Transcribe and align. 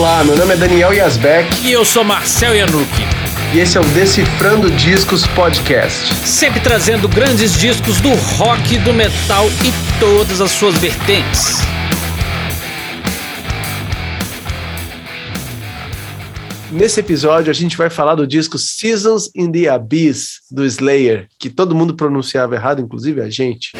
Olá, 0.00 0.24
meu 0.24 0.34
nome 0.34 0.54
é 0.54 0.56
Daniel 0.56 0.94
Yazbek. 0.94 1.60
E 1.62 1.72
eu 1.72 1.84
sou 1.84 2.02
Marcel 2.02 2.54
Yanuki. 2.54 3.02
E 3.54 3.58
esse 3.58 3.76
é 3.76 3.80
o 3.82 3.84
Decifrando 3.84 4.70
Discos 4.70 5.26
Podcast. 5.26 6.14
Sempre 6.26 6.58
trazendo 6.58 7.06
grandes 7.06 7.52
discos 7.52 8.00
do 8.00 8.08
rock, 8.08 8.78
do 8.78 8.94
metal 8.94 9.44
e 9.62 10.00
todas 10.00 10.40
as 10.40 10.52
suas 10.52 10.74
vertentes. 10.78 11.58
Nesse 16.72 17.00
episódio 17.00 17.50
a 17.50 17.54
gente 17.54 17.76
vai 17.76 17.90
falar 17.90 18.14
do 18.14 18.26
disco 18.26 18.56
Seasons 18.56 19.30
in 19.34 19.52
the 19.52 19.68
Abyss 19.68 20.40
do 20.50 20.64
Slayer, 20.64 21.28
que 21.38 21.50
todo 21.50 21.74
mundo 21.74 21.94
pronunciava 21.94 22.54
errado, 22.54 22.80
inclusive 22.80 23.20
a 23.20 23.28
gente. 23.28 23.72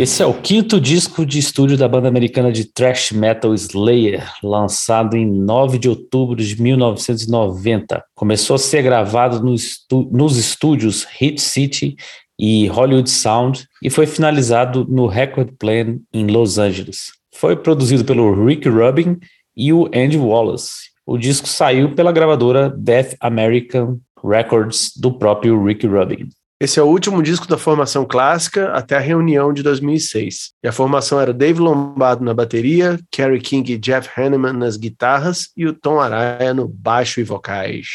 Esse 0.00 0.22
é 0.22 0.26
o 0.26 0.32
quinto 0.32 0.80
disco 0.80 1.26
de 1.26 1.38
estúdio 1.38 1.76
da 1.76 1.86
banda 1.86 2.08
americana 2.08 2.50
de 2.50 2.64
thrash 2.64 3.12
metal 3.12 3.52
Slayer, 3.52 4.26
lançado 4.42 5.14
em 5.14 5.30
9 5.30 5.78
de 5.78 5.90
outubro 5.90 6.36
de 6.36 6.58
1990. 6.58 8.02
Começou 8.14 8.56
a 8.56 8.58
ser 8.58 8.80
gravado 8.80 9.44
no 9.44 9.54
estu 9.54 10.08
nos 10.10 10.38
estúdios 10.38 11.06
Hit 11.18 11.38
City 11.38 11.96
e 12.38 12.66
Hollywood 12.68 13.10
Sound 13.10 13.66
e 13.82 13.90
foi 13.90 14.06
finalizado 14.06 14.86
no 14.88 15.06
Record 15.06 15.50
Plan 15.58 15.98
em 16.14 16.28
Los 16.28 16.56
Angeles. 16.56 17.12
Foi 17.34 17.54
produzido 17.54 18.02
pelo 18.02 18.46
Rick 18.46 18.70
Rubin 18.70 19.18
e 19.54 19.70
o 19.70 19.84
Andy 19.94 20.16
Wallace. 20.16 20.88
O 21.04 21.18
disco 21.18 21.46
saiu 21.46 21.94
pela 21.94 22.10
gravadora 22.10 22.70
Death 22.70 23.16
American 23.20 23.98
Records 24.24 24.92
do 24.96 25.12
próprio 25.12 25.62
Rick 25.62 25.86
Rubin. 25.86 26.30
Esse 26.62 26.78
é 26.78 26.82
o 26.82 26.86
último 26.86 27.22
disco 27.22 27.48
da 27.48 27.56
formação 27.56 28.04
clássica 28.04 28.70
até 28.72 28.94
a 28.94 29.00
reunião 29.00 29.50
de 29.50 29.62
2006. 29.62 30.50
E 30.62 30.68
a 30.68 30.72
formação 30.72 31.18
era 31.18 31.32
Dave 31.32 31.58
Lombardo 31.58 32.22
na 32.22 32.34
bateria, 32.34 33.00
Kerry 33.10 33.40
King 33.40 33.72
e 33.72 33.78
Jeff 33.78 34.10
Hanneman 34.14 34.52
nas 34.52 34.76
guitarras 34.76 35.48
e 35.56 35.66
o 35.66 35.72
Tom 35.72 35.98
Araya 35.98 36.52
no 36.52 36.68
baixo 36.68 37.18
e 37.18 37.24
vocais. 37.24 37.86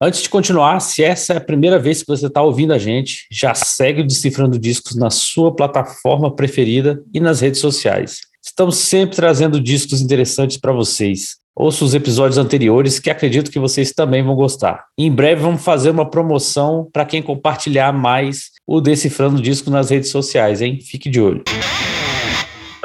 Antes 0.00 0.22
de 0.22 0.30
continuar, 0.30 0.80
se 0.80 1.04
essa 1.04 1.34
é 1.34 1.36
a 1.36 1.40
primeira 1.40 1.78
vez 1.78 2.00
que 2.00 2.08
você 2.08 2.28
está 2.28 2.40
ouvindo 2.40 2.72
a 2.72 2.78
gente, 2.78 3.26
já 3.30 3.54
segue 3.54 4.00
o 4.00 4.06
Decifrando 4.06 4.58
Discos 4.58 4.96
na 4.96 5.10
sua 5.10 5.54
plataforma 5.54 6.34
preferida 6.34 7.02
e 7.12 7.20
nas 7.20 7.40
redes 7.40 7.60
sociais. 7.60 8.20
Estamos 8.42 8.76
sempre 8.78 9.16
trazendo 9.16 9.60
discos 9.60 10.00
interessantes 10.00 10.56
para 10.56 10.72
vocês. 10.72 11.36
Ouça 11.58 11.86
os 11.86 11.94
episódios 11.94 12.36
anteriores 12.36 12.98
que 12.98 13.08
acredito 13.08 13.50
que 13.50 13.58
vocês 13.58 13.90
também 13.90 14.22
vão 14.22 14.34
gostar. 14.34 14.84
Em 14.98 15.10
breve 15.10 15.40
vamos 15.40 15.64
fazer 15.64 15.88
uma 15.88 16.04
promoção 16.04 16.86
para 16.92 17.06
quem 17.06 17.22
compartilhar 17.22 17.94
mais 17.94 18.50
o 18.66 18.78
Decifrando 18.78 19.40
Disco 19.40 19.70
nas 19.70 19.88
redes 19.88 20.10
sociais, 20.10 20.60
hein? 20.60 20.78
Fique 20.82 21.08
de 21.08 21.18
olho. 21.18 21.42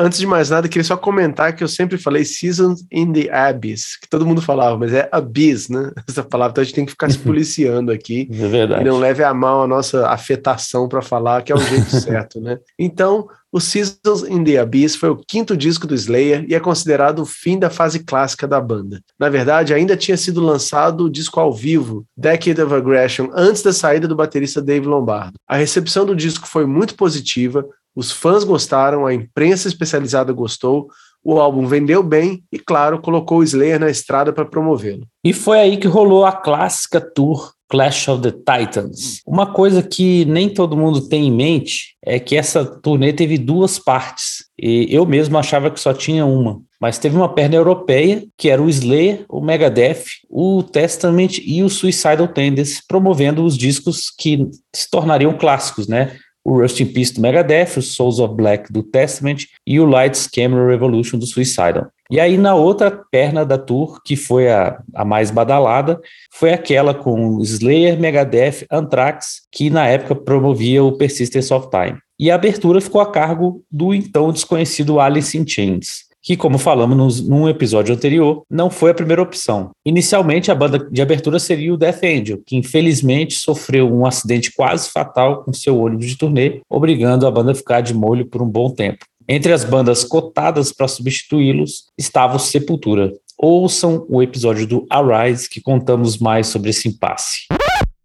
Antes 0.01 0.17
de 0.17 0.25
mais 0.25 0.49
nada, 0.49 0.67
queria 0.67 0.83
só 0.83 0.97
comentar 0.97 1.55
que 1.55 1.63
eu 1.63 1.67
sempre 1.67 1.95
falei 1.95 2.25
Seasons 2.25 2.83
in 2.91 3.13
the 3.13 3.31
Abyss, 3.31 3.99
que 4.01 4.09
todo 4.09 4.25
mundo 4.25 4.41
falava, 4.41 4.75
mas 4.75 4.91
é 4.93 5.07
Abyss, 5.11 5.69
né? 5.69 5.91
Essa 6.09 6.23
palavra, 6.23 6.53
então 6.53 6.61
a 6.63 6.65
gente 6.65 6.73
tem 6.73 6.85
que 6.85 6.91
ficar 6.91 7.11
se 7.11 7.19
policiando 7.19 7.91
aqui. 7.91 8.27
É 8.31 8.47
verdade. 8.47 8.81
E 8.81 8.85
não 8.85 8.97
leve 8.97 9.23
a 9.23 9.31
mal 9.31 9.61
a 9.61 9.67
nossa 9.67 10.07
afetação 10.07 10.87
para 10.89 11.03
falar, 11.03 11.43
que 11.43 11.51
é 11.51 11.55
o 11.55 11.59
jeito 11.59 11.89
certo, 12.01 12.41
né? 12.41 12.57
Então, 12.79 13.27
o 13.51 13.59
Seasons 13.59 14.23
in 14.27 14.43
the 14.43 14.57
Abyss 14.57 14.95
foi 14.95 15.09
o 15.09 15.17
quinto 15.17 15.55
disco 15.55 15.85
do 15.85 15.93
Slayer 15.93 16.45
e 16.47 16.55
é 16.55 16.59
considerado 16.59 17.19
o 17.19 17.25
fim 17.25 17.59
da 17.59 17.69
fase 17.69 17.99
clássica 17.99 18.47
da 18.47 18.61
banda. 18.61 19.01
Na 19.19 19.29
verdade, 19.29 19.73
ainda 19.73 19.97
tinha 19.97 20.15
sido 20.15 20.41
lançado 20.41 21.05
o 21.05 21.09
disco 21.11 21.39
ao 21.39 21.53
vivo, 21.53 22.05
Decade 22.17 22.61
of 22.61 22.73
Aggression, 22.73 23.29
antes 23.35 23.61
da 23.61 23.73
saída 23.73 24.07
do 24.07 24.15
baterista 24.15 24.61
Dave 24.61 24.87
Lombardo. 24.87 25.33
A 25.47 25.57
recepção 25.57 26.05
do 26.05 26.15
disco 26.15 26.47
foi 26.47 26.65
muito 26.65 26.95
positiva, 26.95 27.65
os 27.95 28.11
fãs 28.11 28.43
gostaram, 28.43 29.05
a 29.05 29.13
imprensa 29.13 29.67
especializada 29.67 30.31
gostou, 30.31 30.87
o 31.23 31.39
álbum 31.39 31.67
vendeu 31.67 32.01
bem 32.01 32.43
e, 32.51 32.57
claro, 32.57 32.99
colocou 32.99 33.39
o 33.39 33.43
Slayer 33.43 33.79
na 33.79 33.89
estrada 33.89 34.33
para 34.33 34.45
promovê-lo. 34.45 35.05
E 35.23 35.33
foi 35.33 35.59
aí 35.59 35.77
que 35.77 35.87
rolou 35.87 36.25
a 36.25 36.31
clássica 36.31 36.99
tour 36.99 37.51
Clash 37.71 38.09
of 38.09 38.21
the 38.21 38.31
Titans. 38.31 39.21
Uma 39.25 39.53
coisa 39.53 39.81
que 39.81 40.25
nem 40.25 40.49
todo 40.49 40.75
mundo 40.75 41.07
tem 41.07 41.27
em 41.27 41.31
mente 41.31 41.95
é 42.03 42.19
que 42.19 42.35
essa 42.35 42.65
turnê 42.65 43.13
teve 43.13 43.37
duas 43.37 43.79
partes. 43.79 44.45
E 44.59 44.93
eu 44.93 45.05
mesmo 45.05 45.37
achava 45.37 45.71
que 45.71 45.79
só 45.79 45.93
tinha 45.93 46.25
uma. 46.25 46.59
Mas 46.81 46.97
teve 46.97 47.15
uma 47.15 47.33
perna 47.33 47.55
europeia, 47.55 48.25
que 48.37 48.49
era 48.49 48.61
o 48.61 48.67
Slayer, 48.67 49.23
o 49.29 49.39
Megadeth, 49.39 50.03
o 50.29 50.61
Testament 50.63 51.37
e 51.45 51.63
o 51.63 51.69
Suicidal 51.69 52.27
Tendencies, 52.27 52.83
promovendo 52.85 53.45
os 53.45 53.57
discos 53.57 54.09
que 54.09 54.49
se 54.75 54.89
tornariam 54.89 55.37
clássicos, 55.37 55.87
né? 55.87 56.17
O 56.43 56.59
Rust 56.59 56.79
in 56.79 56.87
Peace 56.87 57.13
do 57.13 57.21
Megadeth, 57.21 57.77
o 57.77 57.81
Souls 57.81 58.19
of 58.19 58.33
Black 58.35 58.71
do 58.71 58.83
Testament 58.83 59.45
e 59.65 59.79
o 59.79 59.85
Lights 59.85 60.27
Camera 60.27 60.69
Revolution 60.69 61.17
do 61.17 61.25
Suicidal. 61.25 61.87
E 62.09 62.19
aí 62.19 62.37
na 62.37 62.55
outra 62.55 62.91
perna 62.91 63.45
da 63.45 63.57
tour, 63.57 64.01
que 64.03 64.15
foi 64.15 64.49
a, 64.49 64.81
a 64.93 65.05
mais 65.05 65.31
badalada, 65.31 65.99
foi 66.31 66.51
aquela 66.51 66.93
com 66.93 67.39
Slayer, 67.41 67.99
Megadeth, 67.99 68.65
Anthrax, 68.69 69.43
que 69.51 69.69
na 69.69 69.87
época 69.87 70.15
promovia 70.15 70.83
o 70.83 70.97
Persistence 70.97 71.53
of 71.53 71.69
Time. 71.69 71.99
E 72.19 72.29
a 72.29 72.35
abertura 72.35 72.81
ficou 72.81 73.01
a 73.01 73.11
cargo 73.11 73.63
do 73.71 73.93
então 73.93 74.31
desconhecido 74.31 74.99
Alice 74.99 75.37
in 75.37 75.47
Chains 75.47 76.10
que, 76.21 76.37
como 76.37 76.57
falamos 76.57 77.21
num 77.21 77.49
episódio 77.49 77.95
anterior, 77.95 78.43
não 78.49 78.69
foi 78.69 78.91
a 78.91 78.93
primeira 78.93 79.21
opção. 79.21 79.71
Inicialmente, 79.85 80.51
a 80.51 80.55
banda 80.55 80.77
de 80.77 81.01
abertura 81.01 81.39
seria 81.39 81.73
o 81.73 81.77
Death 81.77 82.03
Angel, 82.03 82.41
que 82.45 82.55
infelizmente 82.55 83.35
sofreu 83.35 83.91
um 83.91 84.05
acidente 84.05 84.53
quase 84.53 84.89
fatal 84.89 85.43
com 85.43 85.53
seu 85.53 85.79
ônibus 85.79 86.07
de 86.07 86.17
turnê, 86.17 86.61
obrigando 86.69 87.25
a 87.25 87.31
banda 87.31 87.51
a 87.51 87.55
ficar 87.55 87.81
de 87.81 87.93
molho 87.93 88.25
por 88.25 88.41
um 88.41 88.49
bom 88.49 88.69
tempo. 88.69 89.05
Entre 89.27 89.53
as 89.53 89.63
bandas 89.63 90.03
cotadas 90.03 90.71
para 90.71 90.87
substituí-los 90.87 91.85
estava 91.97 92.35
o 92.35 92.39
Sepultura. 92.39 93.13
Ouçam 93.37 94.05
o 94.09 94.21
episódio 94.21 94.67
do 94.67 94.85
Arise, 94.89 95.49
que 95.49 95.61
contamos 95.61 96.17
mais 96.17 96.47
sobre 96.47 96.69
esse 96.69 96.87
impasse. 96.87 97.47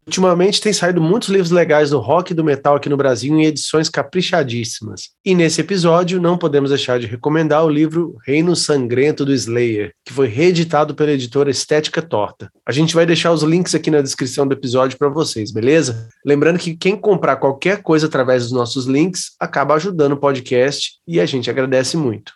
Ultimamente 0.06 0.60
tem 0.60 0.72
saído 0.72 1.00
muitos 1.02 1.28
livros 1.28 1.50
legais 1.50 1.90
do 1.90 1.98
rock 1.98 2.30
e 2.30 2.34
do 2.34 2.44
metal 2.44 2.76
aqui 2.76 2.88
no 2.88 2.96
Brasil 2.96 3.36
em 3.36 3.44
edições 3.44 3.88
caprichadíssimas. 3.88 5.10
E 5.24 5.34
nesse 5.34 5.60
episódio 5.60 6.20
não 6.20 6.38
podemos 6.38 6.70
deixar 6.70 7.00
de 7.00 7.08
recomendar 7.08 7.64
o 7.64 7.68
livro 7.68 8.14
Reino 8.24 8.54
Sangrento 8.54 9.24
do 9.24 9.34
Slayer, 9.34 9.92
que 10.04 10.12
foi 10.12 10.28
reeditado 10.28 10.94
pela 10.94 11.10
editora 11.10 11.50
Estética 11.50 12.00
Torta. 12.00 12.48
A 12.64 12.70
gente 12.70 12.94
vai 12.94 13.04
deixar 13.04 13.32
os 13.32 13.42
links 13.42 13.74
aqui 13.74 13.90
na 13.90 14.00
descrição 14.00 14.46
do 14.46 14.54
episódio 14.54 14.96
para 14.96 15.08
vocês, 15.08 15.50
beleza? 15.50 16.08
Lembrando 16.24 16.60
que 16.60 16.76
quem 16.76 16.96
comprar 16.96 17.34
qualquer 17.36 17.82
coisa 17.82 18.06
através 18.06 18.44
dos 18.44 18.52
nossos 18.52 18.86
links 18.86 19.32
acaba 19.40 19.74
ajudando 19.74 20.12
o 20.12 20.18
podcast 20.18 21.00
e 21.08 21.18
a 21.18 21.26
gente 21.26 21.50
agradece 21.50 21.96
muito. 21.96 22.32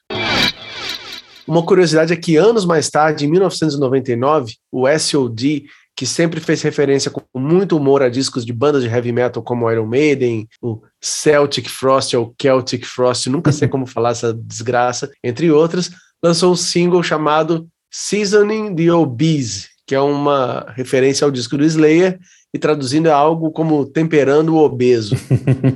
Uma 1.47 1.65
curiosidade 1.65 2.13
é 2.13 2.17
que 2.17 2.37
anos 2.37 2.65
mais 2.65 2.91
tarde, 2.91 3.27
em 3.27 3.31
1999, 3.31 4.55
o 4.73 4.89
SOD 4.89 5.67
que 6.01 6.07
sempre 6.07 6.41
fez 6.41 6.63
referência 6.63 7.11
com 7.11 7.21
muito 7.39 7.77
humor 7.77 8.03
a 8.03 8.09
discos 8.09 8.47
de 8.47 8.55
bandas 8.55 8.83
de 8.83 8.89
heavy 8.89 9.13
metal 9.13 9.43
como 9.43 9.71
Iron 9.71 9.85
Maiden, 9.85 10.49
o 10.63 10.81
Celtic 10.99 11.69
Frost 11.69 12.15
ou 12.15 12.35
Celtic 12.41 12.87
Frost, 12.87 13.27
nunca 13.27 13.53
sei 13.53 13.69
como 13.69 13.85
falar 13.85 14.13
essa 14.13 14.33
desgraça, 14.33 15.11
entre 15.23 15.51
outras, 15.51 15.91
lançou 16.25 16.53
um 16.53 16.57
single 16.57 17.03
chamado 17.03 17.69
Seasoning 17.91 18.75
the 18.75 18.91
Obese, 18.91 19.69
que 19.87 19.95
é 19.95 20.01
uma 20.01 20.73
referência 20.75 21.27
ao 21.27 21.31
disco 21.31 21.59
do 21.59 21.67
Slayer 21.67 22.19
e 22.55 22.59
traduzindo 22.59 23.09
é 23.09 23.13
algo 23.13 23.51
como 23.51 23.85
temperando 23.85 24.55
o 24.55 24.65
obeso. 24.65 25.15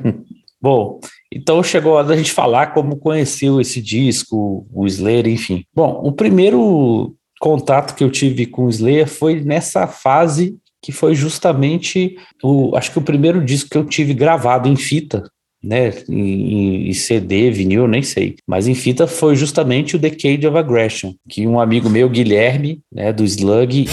Bom, 0.58 1.00
então 1.30 1.62
chegou 1.62 1.92
a 1.92 1.96
hora 1.96 2.08
da 2.08 2.16
gente 2.16 2.32
falar 2.32 2.68
como 2.68 2.96
conheceu 2.96 3.60
esse 3.60 3.78
disco, 3.78 4.66
o 4.72 4.86
Slayer, 4.86 5.28
enfim. 5.28 5.66
Bom, 5.74 6.00
o 6.02 6.12
primeiro 6.12 7.14
contato 7.44 7.94
que 7.94 8.02
eu 8.02 8.10
tive 8.10 8.46
com 8.46 8.64
o 8.64 8.70
Slayer 8.70 9.06
foi 9.06 9.38
nessa 9.42 9.86
fase 9.86 10.56
que 10.82 10.90
foi 10.90 11.14
justamente 11.14 12.16
o, 12.42 12.74
acho 12.74 12.90
que 12.90 12.98
o 12.98 13.02
primeiro 13.02 13.44
disco 13.44 13.68
que 13.68 13.76
eu 13.76 13.84
tive 13.84 14.14
gravado 14.14 14.66
em 14.66 14.76
fita, 14.76 15.22
né, 15.62 15.92
em, 16.08 16.88
em, 16.88 16.92
CD, 16.94 17.50
vinil, 17.50 17.86
nem 17.86 18.02
sei, 18.02 18.36
mas 18.46 18.66
em 18.66 18.74
fita 18.74 19.06
foi 19.06 19.36
justamente 19.36 19.94
o 19.94 19.98
Decade 19.98 20.46
of 20.46 20.56
Aggression, 20.56 21.12
que 21.28 21.46
um 21.46 21.60
amigo 21.60 21.90
meu, 21.90 22.08
Guilherme, 22.08 22.80
né, 22.90 23.12
do 23.12 23.24
Slug, 23.24 23.88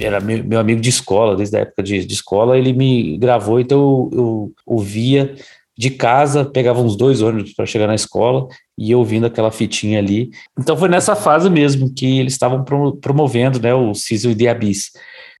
era 0.00 0.18
meu, 0.18 0.58
amigo 0.58 0.80
de 0.80 0.90
escola, 0.90 1.36
desde 1.36 1.56
a 1.56 1.60
época 1.60 1.80
de, 1.80 2.04
de 2.04 2.12
escola, 2.12 2.58
ele 2.58 2.72
me 2.72 3.16
gravou, 3.18 3.60
então 3.60 3.78
eu, 3.78 4.18
eu 4.18 4.52
ouvia 4.66 5.36
de 5.76 5.90
casa, 5.90 6.44
pegava 6.44 6.80
uns 6.80 6.96
dois 6.96 7.22
ônibus 7.22 7.54
para 7.54 7.66
chegar 7.66 7.86
na 7.86 7.94
escola 7.94 8.46
e 8.78 8.94
ouvindo 8.94 9.26
aquela 9.26 9.50
fitinha 9.50 9.98
ali. 9.98 10.30
Então 10.58 10.76
foi 10.76 10.88
nessa 10.88 11.16
fase 11.16 11.48
mesmo 11.48 11.92
que 11.94 12.18
eles 12.18 12.34
estavam 12.34 12.64
promovendo 13.00 13.60
né, 13.60 13.74
o 13.74 13.94
Season 13.94 14.34
the 14.34 14.48
Abyss. 14.48 14.90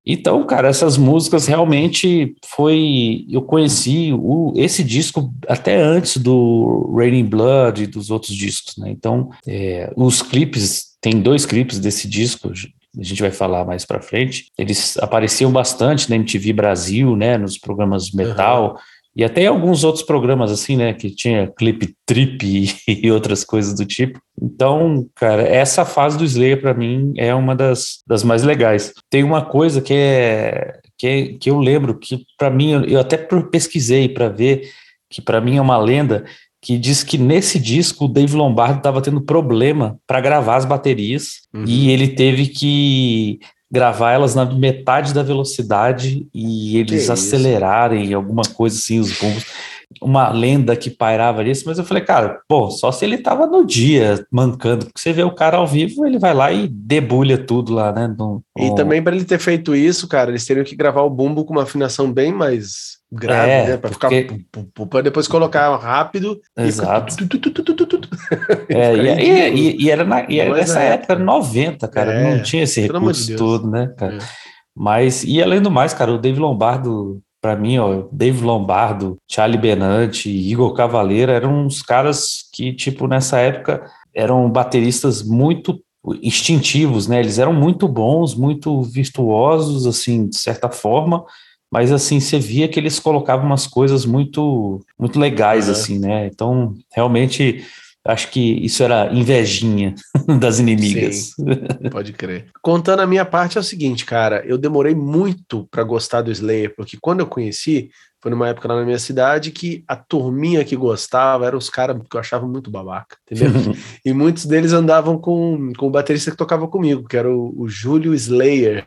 Então, 0.04 0.44
cara, 0.44 0.68
essas 0.68 0.96
músicas 0.96 1.46
realmente 1.46 2.34
foi. 2.44 3.24
Eu 3.30 3.40
conheci 3.42 4.12
o, 4.12 4.52
esse 4.56 4.82
disco 4.82 5.32
até 5.46 5.80
antes 5.80 6.16
do 6.16 6.92
Raining 6.96 7.26
Blood 7.26 7.84
e 7.84 7.86
dos 7.86 8.10
outros 8.10 8.34
discos, 8.34 8.76
né? 8.76 8.90
Então, 8.90 9.30
é, 9.46 9.92
os 9.96 10.20
clipes, 10.20 10.96
tem 11.00 11.20
dois 11.20 11.46
clipes 11.46 11.78
desse 11.78 12.08
disco, 12.08 12.50
a 12.98 13.02
gente 13.02 13.22
vai 13.22 13.30
falar 13.30 13.64
mais 13.64 13.84
para 13.84 14.02
frente, 14.02 14.46
eles 14.58 14.98
apareciam 14.98 15.50
bastante 15.50 16.10
na 16.10 16.16
MTV 16.16 16.52
Brasil, 16.52 17.16
né, 17.16 17.38
nos 17.38 17.56
programas 17.56 18.10
metal, 18.10 18.72
uhum. 18.72 18.78
E 19.14 19.22
até 19.22 19.46
alguns 19.46 19.84
outros 19.84 20.04
programas 20.04 20.50
assim, 20.50 20.76
né, 20.76 20.92
que 20.94 21.10
tinha 21.10 21.46
clipe 21.46 21.94
trip 22.06 22.74
e 22.88 23.10
outras 23.10 23.44
coisas 23.44 23.74
do 23.74 23.84
tipo. 23.84 24.20
Então, 24.40 25.06
cara, 25.14 25.42
essa 25.42 25.84
fase 25.84 26.16
do 26.16 26.24
Slayer 26.24 26.60
para 26.60 26.74
mim 26.74 27.12
é 27.16 27.34
uma 27.34 27.54
das, 27.54 28.02
das 28.06 28.24
mais 28.24 28.42
legais. 28.42 28.92
Tem 29.10 29.22
uma 29.22 29.44
coisa 29.44 29.80
que 29.80 29.92
é 29.94 30.80
que, 30.96 31.06
é, 31.06 31.26
que 31.34 31.50
eu 31.50 31.58
lembro 31.58 31.98
que 31.98 32.24
para 32.38 32.48
mim 32.48 32.70
eu, 32.70 32.84
eu 32.84 33.00
até 33.00 33.16
pesquisei 33.16 34.08
para 34.08 34.28
ver 34.28 34.70
que 35.10 35.20
para 35.20 35.40
mim 35.40 35.56
é 35.56 35.60
uma 35.60 35.76
lenda 35.76 36.24
que 36.60 36.78
diz 36.78 37.02
que 37.02 37.18
nesse 37.18 37.58
disco 37.58 38.04
o 38.04 38.08
Dave 38.08 38.36
Lombardo 38.36 38.78
estava 38.78 39.02
tendo 39.02 39.20
problema 39.20 39.98
para 40.06 40.20
gravar 40.20 40.54
as 40.54 40.64
baterias 40.64 41.40
uhum. 41.52 41.64
e 41.66 41.90
ele 41.90 42.06
teve 42.06 42.46
que 42.46 43.40
gravar 43.72 44.12
elas 44.12 44.34
na 44.34 44.44
metade 44.44 45.14
da 45.14 45.22
velocidade 45.22 46.28
e 46.34 46.76
eles 46.76 47.08
acelerarem 47.08 48.12
alguma 48.12 48.42
coisa 48.42 48.76
assim, 48.76 49.00
os 49.00 49.18
bombos. 49.18 49.46
Uma 50.00 50.30
lenda 50.30 50.74
que 50.76 50.90
pairava 50.90 51.42
nisso, 51.42 51.64
mas 51.66 51.78
eu 51.78 51.84
falei, 51.84 52.02
cara, 52.02 52.40
pô, 52.48 52.70
só 52.70 52.90
se 52.90 53.04
ele 53.04 53.18
tava 53.18 53.46
no 53.46 53.64
dia 53.64 54.26
mancando, 54.30 54.86
porque 54.86 55.00
você 55.00 55.12
vê 55.12 55.22
o 55.22 55.34
cara 55.34 55.58
ao 55.58 55.66
vivo, 55.66 56.06
ele 56.06 56.18
vai 56.18 56.34
lá 56.34 56.50
e 56.50 56.66
debulha 56.66 57.38
tudo 57.38 57.74
lá, 57.74 57.92
né? 57.92 58.14
No, 58.18 58.42
e 58.58 58.70
no... 58.70 58.74
também 58.74 59.02
para 59.02 59.14
ele 59.14 59.24
ter 59.24 59.38
feito 59.38 59.74
isso, 59.74 60.08
cara, 60.08 60.30
eles 60.30 60.44
teriam 60.44 60.64
que 60.64 60.76
gravar 60.76 61.02
o 61.02 61.10
bumbo 61.10 61.44
com 61.44 61.52
uma 61.52 61.64
afinação 61.64 62.10
bem 62.10 62.32
mais 62.32 63.01
grave, 63.12 63.50
é, 63.50 63.66
né? 63.68 63.76
Para 63.76 63.90
porque... 63.90 64.22
ficar 64.22 64.86
para 64.88 65.02
depois 65.02 65.28
colocar 65.28 65.76
rápido. 65.76 66.40
Exato. 66.56 67.14
E, 68.68 68.74
é, 68.74 68.96
e, 68.96 69.50
e, 69.50 69.84
e, 69.84 69.90
era, 69.90 70.04
na, 70.04 70.24
e 70.28 70.40
era 70.40 70.54
nessa 70.54 70.82
é, 70.82 70.94
época, 70.94 71.16
90, 71.16 71.86
cara, 71.88 72.12
é, 72.12 72.36
não 72.36 72.42
tinha 72.42 72.62
esse 72.62 72.80
recurso 72.80 73.26
de 73.26 73.36
todo, 73.36 73.70
né, 73.70 73.92
cara? 73.98 74.16
É. 74.16 74.18
Mas, 74.74 75.22
e 75.24 75.42
além 75.42 75.60
do 75.60 75.70
mais, 75.70 75.92
cara, 75.92 76.12
o 76.12 76.18
Dave 76.18 76.40
Lombardo, 76.40 77.20
para 77.42 77.54
mim, 77.54 77.76
ó, 77.76 78.04
Dave 78.10 78.42
Lombardo, 78.42 79.18
Charlie 79.30 79.60
Benante, 79.60 80.30
Igor 80.30 80.72
Cavaleira, 80.72 81.32
eram 81.32 81.66
uns 81.66 81.82
caras 81.82 82.48
que, 82.54 82.72
tipo, 82.72 83.06
nessa 83.06 83.38
época, 83.38 83.84
eram 84.14 84.50
bateristas 84.50 85.22
muito 85.22 85.78
instintivos, 86.22 87.06
né? 87.06 87.20
Eles 87.20 87.38
eram 87.38 87.52
muito 87.52 87.86
bons, 87.86 88.34
muito 88.34 88.82
virtuosos, 88.82 89.86
assim, 89.86 90.28
de 90.28 90.36
certa 90.36 90.70
forma, 90.70 91.24
mas 91.72 91.90
assim, 91.90 92.20
você 92.20 92.38
via 92.38 92.68
que 92.68 92.78
eles 92.78 93.00
colocavam 93.00 93.46
umas 93.46 93.66
coisas 93.66 94.04
muito 94.04 94.84
muito 94.98 95.18
legais, 95.18 95.66
uhum. 95.66 95.72
assim, 95.72 95.98
né? 95.98 96.26
Então, 96.26 96.74
realmente, 96.92 97.64
acho 98.04 98.30
que 98.30 98.64
isso 98.64 98.82
era 98.82 99.10
invejinha 99.10 99.94
das 100.38 100.58
inimigas. 100.58 101.32
Sim, 101.34 101.46
pode 101.90 102.12
crer. 102.12 102.48
Contando 102.60 103.00
a 103.00 103.06
minha 103.06 103.24
parte, 103.24 103.56
é 103.56 103.60
o 103.60 103.64
seguinte, 103.64 104.04
cara, 104.04 104.44
eu 104.44 104.58
demorei 104.58 104.94
muito 104.94 105.66
para 105.70 105.82
gostar 105.82 106.20
do 106.20 106.30
Slayer, 106.30 106.74
porque 106.76 106.98
quando 107.00 107.20
eu 107.20 107.26
conheci, 107.26 107.88
foi 108.20 108.30
numa 108.30 108.48
época 108.48 108.68
lá 108.68 108.76
na 108.76 108.84
minha 108.84 108.98
cidade 108.98 109.50
que 109.50 109.82
a 109.88 109.96
turminha 109.96 110.64
que 110.64 110.76
gostava 110.76 111.46
eram 111.46 111.56
os 111.56 111.70
caras 111.70 111.96
que 112.08 112.16
eu 112.16 112.20
achava 112.20 112.46
muito 112.46 112.70
babaca, 112.70 113.16
entendeu? 113.24 113.50
e 114.04 114.12
muitos 114.12 114.44
deles 114.44 114.74
andavam 114.74 115.18
com, 115.18 115.72
com 115.76 115.86
o 115.86 115.90
baterista 115.90 116.30
que 116.30 116.36
tocava 116.36 116.68
comigo, 116.68 117.08
que 117.08 117.16
era 117.16 117.28
o, 117.28 117.52
o 117.56 117.68
Júlio 117.68 118.14
Slayer. 118.14 118.86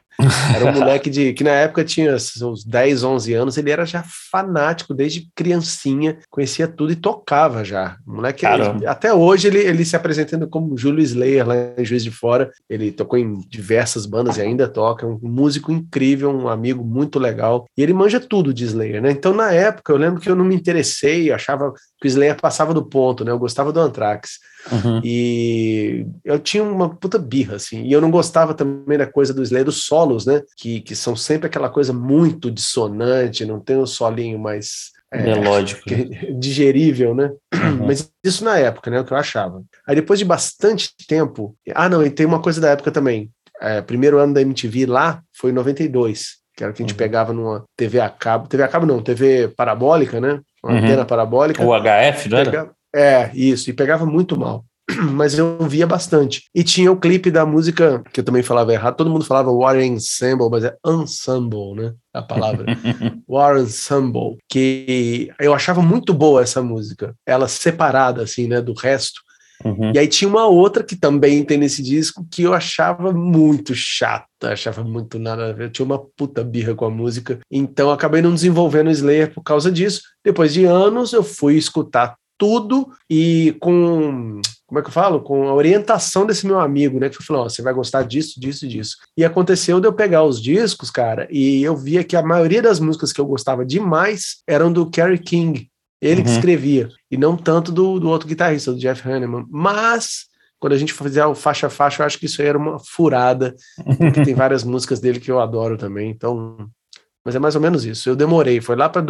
Era 0.56 0.66
um 0.66 0.74
moleque 0.80 1.10
de 1.10 1.34
que 1.34 1.44
na 1.44 1.52
época 1.52 1.84
tinha 1.84 2.16
uns 2.16 2.64
10, 2.64 3.04
11 3.04 3.34
anos, 3.34 3.58
ele 3.58 3.72
era 3.72 3.86
já 3.86 4.04
fanático 4.32 4.94
desde 4.94 5.30
criancinha, 5.36 6.18
conhecia 6.30 6.68
tudo 6.68 6.92
e 6.92 6.96
tocava 6.96 7.64
já. 7.64 7.98
O 8.06 8.16
moleque, 8.16 8.46
ele, 8.46 8.86
até 8.88 9.14
hoje 9.14 9.48
ele, 9.48 9.60
ele 9.60 9.86
se 9.86 9.96
apresentando 9.96 10.48
como 10.48 10.78
Júlio 10.78 11.04
Slayer 11.04 11.48
lá 11.48 11.56
em 11.78 11.86
Juiz 11.86 12.04
de 12.04 12.12
Fora. 12.12 12.52
Ele 12.70 12.92
tocou 12.92 13.18
em 13.18 13.40
diversas 13.50 14.06
bandas 14.06 14.38
e 14.38 14.42
ainda 14.42 14.68
toca, 14.68 15.06
é 15.06 15.10
um 15.10 15.20
músico 15.22 15.72
incrível, 15.72 16.32
um 16.32 16.48
amigo 16.48 16.84
muito 16.84 17.20
legal. 17.20 17.66
E 17.78 17.84
ele 17.84 17.94
manja 17.94 18.20
tudo 18.20 18.54
de 18.54 18.66
Slayer, 18.66 19.02
né? 19.02 19.12
Então, 19.12 19.34
na 19.34 19.52
época, 19.52 19.92
eu 19.92 19.98
lembro 19.98 20.22
que 20.22 20.30
eu 20.30 20.36
não 20.36 20.46
me 20.46 20.56
interessei, 20.56 21.32
achava 21.32 21.74
que 22.00 22.08
o 22.08 22.10
Slayer 22.10 22.40
passava 22.40 22.74
do 22.74 22.86
ponto, 22.86 23.24
né? 23.24 23.32
Eu 23.32 23.40
gostava 23.40 23.72
do 23.72 23.80
Anthrax. 23.80 24.40
Uhum. 24.72 25.02
E 25.04 26.08
eu 26.24 26.40
tinha 26.40 26.64
uma 26.64 26.90
puta 26.90 27.18
birra, 27.20 27.56
assim. 27.56 27.84
E 27.84 27.92
eu 27.92 28.02
não 28.02 28.10
gostava 28.10 28.54
também 28.54 28.98
da 28.98 29.06
coisa 29.06 29.34
do 29.34 29.44
Slayer, 29.44 29.66
dos 29.66 29.86
solos, 29.86 30.26
né? 30.26 30.42
Que, 30.58 30.82
que 30.82 30.96
são 30.96 31.16
sempre 31.16 31.48
aquela 31.48 31.70
coisa 31.70 31.94
muito 31.94 32.50
dissonante, 32.50 33.46
não 33.46 33.60
tem 33.60 33.78
um 33.78 33.86
solinho 33.86 34.40
mais. 34.40 34.94
É, 35.12 35.22
Melódico. 35.22 35.82
digerível, 36.40 37.14
né? 37.14 37.32
Uhum. 37.54 37.86
Mas 37.88 38.12
isso 38.24 38.44
na 38.44 38.58
época, 38.58 38.90
né? 38.90 39.00
O 39.00 39.06
que 39.06 39.14
eu 39.14 39.18
achava. 39.18 39.62
Aí 39.88 39.96
depois 39.96 40.20
de 40.20 40.26
bastante 40.26 40.90
tempo. 41.08 41.56
Ah, 41.74 41.88
não, 41.88 42.04
e 42.04 42.10
tem 42.10 42.26
uma 42.26 42.42
coisa 42.42 42.60
da 42.60 42.70
época 42.70 42.92
também. 42.92 43.30
É, 43.62 43.82
primeiro 43.82 44.18
ano 44.18 44.34
da 44.34 44.42
MTV 44.42 44.86
lá 44.86 45.22
foi 45.34 45.52
em 45.52 45.54
92 45.54 46.44
que 46.56 46.64
era 46.64 46.72
que 46.72 46.82
a 46.82 46.86
gente 46.86 46.94
uhum. 46.94 46.98
pegava 46.98 47.34
numa 47.34 47.66
TV 47.76 48.00
a 48.00 48.10
cabo, 48.10 48.48
TV 48.48 48.64
a 48.64 48.68
cabo 48.68 48.86
não, 48.86 49.02
TV 49.02 49.50
parabólica, 49.50 50.22
né? 50.22 50.40
Uma 50.64 50.74
uhum. 50.74 50.80
antena 50.80 51.06
parabólica. 51.06 51.64
O 51.64 51.74
HF, 51.74 52.30
não 52.30 52.38
era? 52.38 52.72
É, 52.96 53.30
isso, 53.34 53.70
e 53.70 53.74
pegava 53.74 54.06
muito 54.06 54.40
mal. 54.40 54.64
Mas 55.12 55.38
eu 55.38 55.58
via 55.68 55.86
bastante. 55.86 56.44
E 56.54 56.64
tinha 56.64 56.92
o 56.92 56.98
clipe 56.98 57.30
da 57.30 57.46
música, 57.46 58.02
que 58.14 58.22
eu 58.22 58.24
também 58.24 58.42
falava 58.42 58.72
errado, 58.72 58.96
todo 58.96 59.10
mundo 59.10 59.26
falava 59.26 59.52
War 59.52 59.80
Ensemble, 59.80 60.50
mas 60.50 60.64
é 60.64 60.76
Ensemble, 60.86 61.74
né? 61.76 61.94
A 62.14 62.22
palavra. 62.22 62.66
War 63.28 63.58
Ensemble. 63.58 64.38
Que 64.50 65.32
eu 65.40 65.54
achava 65.54 65.82
muito 65.82 66.14
boa 66.14 66.42
essa 66.42 66.62
música. 66.62 67.14
Ela 67.26 67.48
separada, 67.48 68.24
assim, 68.24 68.48
né, 68.48 68.62
do 68.62 68.74
resto. 68.74 69.26
Uhum. 69.64 69.92
E 69.94 70.00
aí 70.00 70.08
tinha 70.08 70.28
uma 70.28 70.46
outra 70.48 70.84
que 70.84 70.96
também 70.96 71.44
tem 71.44 71.58
nesse 71.58 71.82
disco 71.82 72.26
que 72.30 72.44
eu 72.44 72.54
achava 72.54 73.12
muito 73.12 73.74
chata, 73.74 74.52
achava 74.52 74.84
muito 74.84 75.18
nada 75.18 75.50
a 75.50 75.54
ver. 75.54 75.66
Eu 75.66 75.72
tinha 75.72 75.86
uma 75.86 76.00
puta 76.00 76.44
birra 76.44 76.76
com 76.76 76.86
a 76.86 76.90
música. 76.90 77.40
Então 77.50 77.90
acabei 77.90 78.22
não 78.22 78.34
desenvolvendo 78.34 78.88
o 78.88 78.92
Slayer 78.92 79.34
por 79.34 79.42
causa 79.42 79.72
disso. 79.72 80.02
Depois 80.24 80.54
de 80.54 80.66
anos 80.66 81.14
eu 81.14 81.24
fui 81.24 81.56
escutar 81.56 82.16
tudo 82.38 82.90
e 83.10 83.56
com 83.60 84.42
como 84.68 84.80
é 84.80 84.82
que 84.82 84.88
eu 84.88 84.94
falo? 84.94 85.22
Com 85.22 85.48
a 85.48 85.54
orientação 85.54 86.26
desse 86.26 86.46
meu 86.46 86.60
amigo, 86.60 87.00
né? 87.00 87.08
Que 87.08 87.24
falou: 87.24 87.46
oh, 87.46 87.50
você 87.50 87.62
vai 87.62 87.74
gostar 87.74 88.04
disso, 88.04 88.40
disso, 88.40 88.68
disso. 88.68 88.98
E 89.16 89.24
aconteceu 89.24 89.80
de 89.80 89.88
eu 89.88 89.94
pegar 89.94 90.24
os 90.24 90.42
discos, 90.42 90.90
cara, 90.90 91.28
e 91.30 91.64
eu 91.64 91.78
via 91.78 92.04
que 92.04 92.16
a 92.16 92.24
maioria 92.24 92.62
das 92.62 92.80
músicas 92.80 93.14
que 93.14 93.22
eu 93.22 93.26
gostava 93.26 93.64
demais 93.64 94.42
eram 94.48 94.72
do 94.72 94.90
Kerry 94.90 95.20
King. 95.20 95.70
Ele 96.02 96.22
uhum. 96.22 96.26
que 96.26 96.32
escrevia, 96.32 96.90
e 97.10 97.18
não 97.18 97.38
tanto 97.38 97.72
do, 97.72 98.00
do 98.00 98.10
outro 98.10 98.28
guitarrista, 98.28 98.72
do 98.72 98.78
Jeff 98.78 99.08
Hanneman. 99.08 99.46
Mas, 99.50 100.26
quando 100.60 100.74
a 100.74 100.78
gente 100.78 100.94
fizer 100.94 101.26
o 101.26 101.34
faixa 101.34 101.68
a 101.68 101.70
faixa, 101.70 102.02
eu 102.02 102.06
acho 102.06 102.20
que 102.20 102.26
isso 102.26 102.42
aí 102.42 102.48
era 102.48 102.58
uma 102.58 102.78
furada, 102.80 103.56
porque 103.98 104.24
tem 104.24 104.34
várias 104.36 104.64
músicas 104.64 105.00
dele 105.00 105.20
que 105.20 105.32
eu 105.32 105.40
adoro 105.40 105.78
também. 105.78 106.10
Então, 106.10 106.70
mas 107.24 107.34
é 107.34 107.40
mais 107.40 107.56
ou 107.56 107.62
menos 107.62 107.86
isso. 107.86 108.10
Eu 108.10 108.16
demorei, 108.16 108.62
foi 108.62 108.76
lá 108.76 108.90
para 108.90 109.02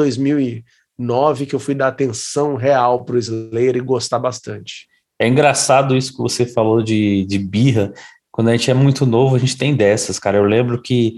2009 0.98 1.46
que 1.46 1.56
eu 1.56 1.60
fui 1.60 1.76
dar 1.76 1.88
atenção 1.88 2.56
real 2.56 3.04
para 3.04 3.16
o 3.16 3.20
Slayer 3.20 3.76
e 3.76 3.82
gostar 3.82 4.20
bastante. 4.20 4.88
É 5.20 5.28
engraçado 5.28 5.96
isso 5.96 6.12
que 6.12 6.22
você 6.22 6.46
falou 6.46 6.82
de, 6.82 7.26
de 7.26 7.40
birra. 7.40 7.94
Quando 8.32 8.50
a 8.50 8.52
gente 8.52 8.70
é 8.70 8.74
muito 8.74 9.06
novo, 9.06 9.36
a 9.36 9.40
gente 9.40 9.58
tem 9.58 9.76
dessas, 9.76 10.20
cara. 10.20 10.38
Eu 10.38 10.44
lembro 10.44 10.82
que 10.82 11.18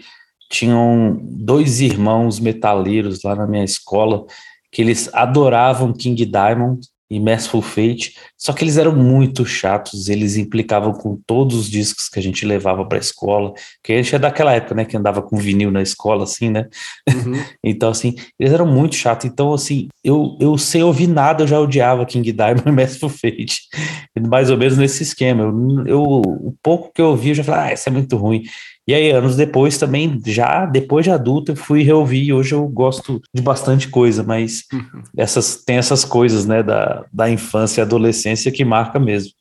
tinham 0.49 1.19
dois 1.21 1.81
irmãos 1.81 2.39
metaleiros 2.39 3.23
lá 3.23 3.35
na 3.35 3.47
minha 3.47 3.63
escola 3.63 4.25
que 4.71 4.81
eles 4.81 5.09
adoravam 5.13 5.93
King 5.93 6.25
Diamond 6.25 6.79
e 7.09 7.19
Merciful 7.19 7.61
Fate, 7.61 8.15
só 8.37 8.51
que 8.51 8.63
eles 8.63 8.77
eram 8.77 8.95
muito 8.95 9.45
chatos, 9.45 10.09
eles 10.09 10.35
implicavam 10.35 10.91
com 10.93 11.17
todos 11.25 11.55
os 11.57 11.69
discos 11.69 12.09
que 12.09 12.19
a 12.19 12.21
gente 12.21 12.45
levava 12.45 12.85
para 12.85 12.97
a 12.97 13.01
escola, 13.01 13.53
que 13.83 13.93
a 13.93 13.95
gente 13.95 14.13
é 14.13 14.19
daquela 14.19 14.53
época, 14.53 14.75
né, 14.75 14.85
que 14.85 14.97
andava 14.97 15.21
com 15.21 15.37
vinil 15.37 15.71
na 15.71 15.81
escola, 15.81 16.23
assim, 16.23 16.49
né, 16.49 16.67
uhum. 17.09 17.33
então, 17.63 17.89
assim, 17.89 18.15
eles 18.37 18.53
eram 18.53 18.65
muito 18.65 18.95
chatos, 18.95 19.25
então, 19.25 19.53
assim, 19.53 19.87
eu, 20.03 20.37
eu 20.39 20.57
sem 20.57 20.83
ouvir 20.83 21.07
nada, 21.07 21.43
eu 21.43 21.47
já 21.47 21.59
odiava 21.59 22.05
King 22.05 22.31
Diamond 22.31 22.67
e 22.67 22.71
Merciful 22.71 23.09
Fate, 23.09 23.61
mais 24.27 24.49
ou 24.49 24.57
menos 24.57 24.77
nesse 24.77 25.03
esquema, 25.03 25.43
eu, 25.43 25.87
eu, 25.87 26.03
o 26.03 26.55
pouco 26.61 26.91
que 26.93 27.01
eu 27.01 27.07
ouvi, 27.07 27.29
eu 27.29 27.35
já 27.35 27.43
falei, 27.43 27.71
ah, 27.71 27.73
isso 27.73 27.87
é 27.87 27.91
muito 27.91 28.17
ruim, 28.17 28.43
e 28.87 28.93
aí, 28.93 29.11
anos 29.11 29.35
depois, 29.35 29.77
também, 29.77 30.21
já 30.25 30.65
depois 30.65 31.03
de 31.03 31.11
adulto, 31.11 31.51
eu 31.51 31.55
fui 31.57 31.83
reouvir 31.83 32.23
e 32.23 32.33
hoje 32.33 32.55
eu 32.55 32.65
gosto 32.67 33.21
de 33.33 33.41
bastante 33.41 33.89
coisa, 33.89 34.23
mas 34.23 34.63
uhum. 34.71 35.03
essas, 35.17 35.57
tem 35.57 35.77
essas 35.77 36.05
coisas, 36.05 36.45
né, 36.45 36.63
da, 36.63 37.05
da 37.11 37.29
infância 37.29 37.81
e 37.81 37.83
adolescência 37.83 38.51
que 38.51 38.63
marca 38.63 38.97
mesmo. 38.97 39.31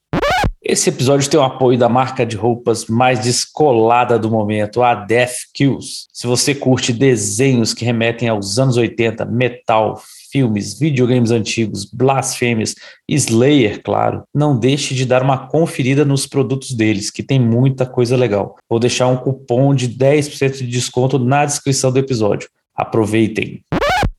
Esse 0.69 0.91
episódio 0.91 1.31
tem 1.31 1.39
o 1.39 1.45
apoio 1.45 1.79
da 1.79 1.89
marca 1.89 2.27
de 2.27 2.35
roupas 2.35 2.87
mais 2.87 3.21
descolada 3.21 4.19
do 4.19 4.29
momento, 4.29 4.83
a 4.83 4.97
Death 4.97 5.37
Kills. 5.55 6.09
Se 6.13 6.27
você 6.27 6.57
curte 6.57 6.93
desenhos 6.93 7.73
que 7.73 7.85
remetem 7.85 8.29
aos 8.29 8.59
anos 8.59 8.77
80, 8.77 9.25
metal, 9.27 10.03
filmes, 10.33 10.77
videogames 10.77 11.31
antigos, 11.31 11.85
blasfêmias, 11.85 12.75
Slayer, 13.09 13.81
claro, 13.81 14.25
não 14.35 14.59
deixe 14.59 14.93
de 14.93 15.07
dar 15.07 15.23
uma 15.23 15.47
conferida 15.47 16.05
nos 16.05 16.27
produtos 16.27 16.73
deles, 16.73 17.13
que 17.13 17.23
tem 17.23 17.39
muita 17.39 17.87
coisa 17.87 18.17
legal. 18.17 18.57
Vou 18.69 18.81
deixar 18.81 19.07
um 19.07 19.17
cupom 19.17 19.73
de 19.73 19.89
10% 19.89 20.57
de 20.57 20.67
desconto 20.67 21.17
na 21.17 21.45
descrição 21.45 21.93
do 21.93 22.01
episódio. 22.01 22.49
Aproveitem! 22.75 23.63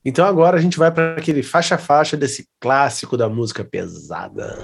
Então 0.06 0.25
agora 0.25 0.56
a 0.56 0.62
gente 0.62 0.80
vai 0.80 0.92
para 0.92 1.18
aquele 1.18 1.44
faixa-faixa 1.44 2.16
desse 2.16 2.48
clássico 2.62 3.18
da 3.18 3.27
música 3.27 3.66
pesada. 3.66 4.58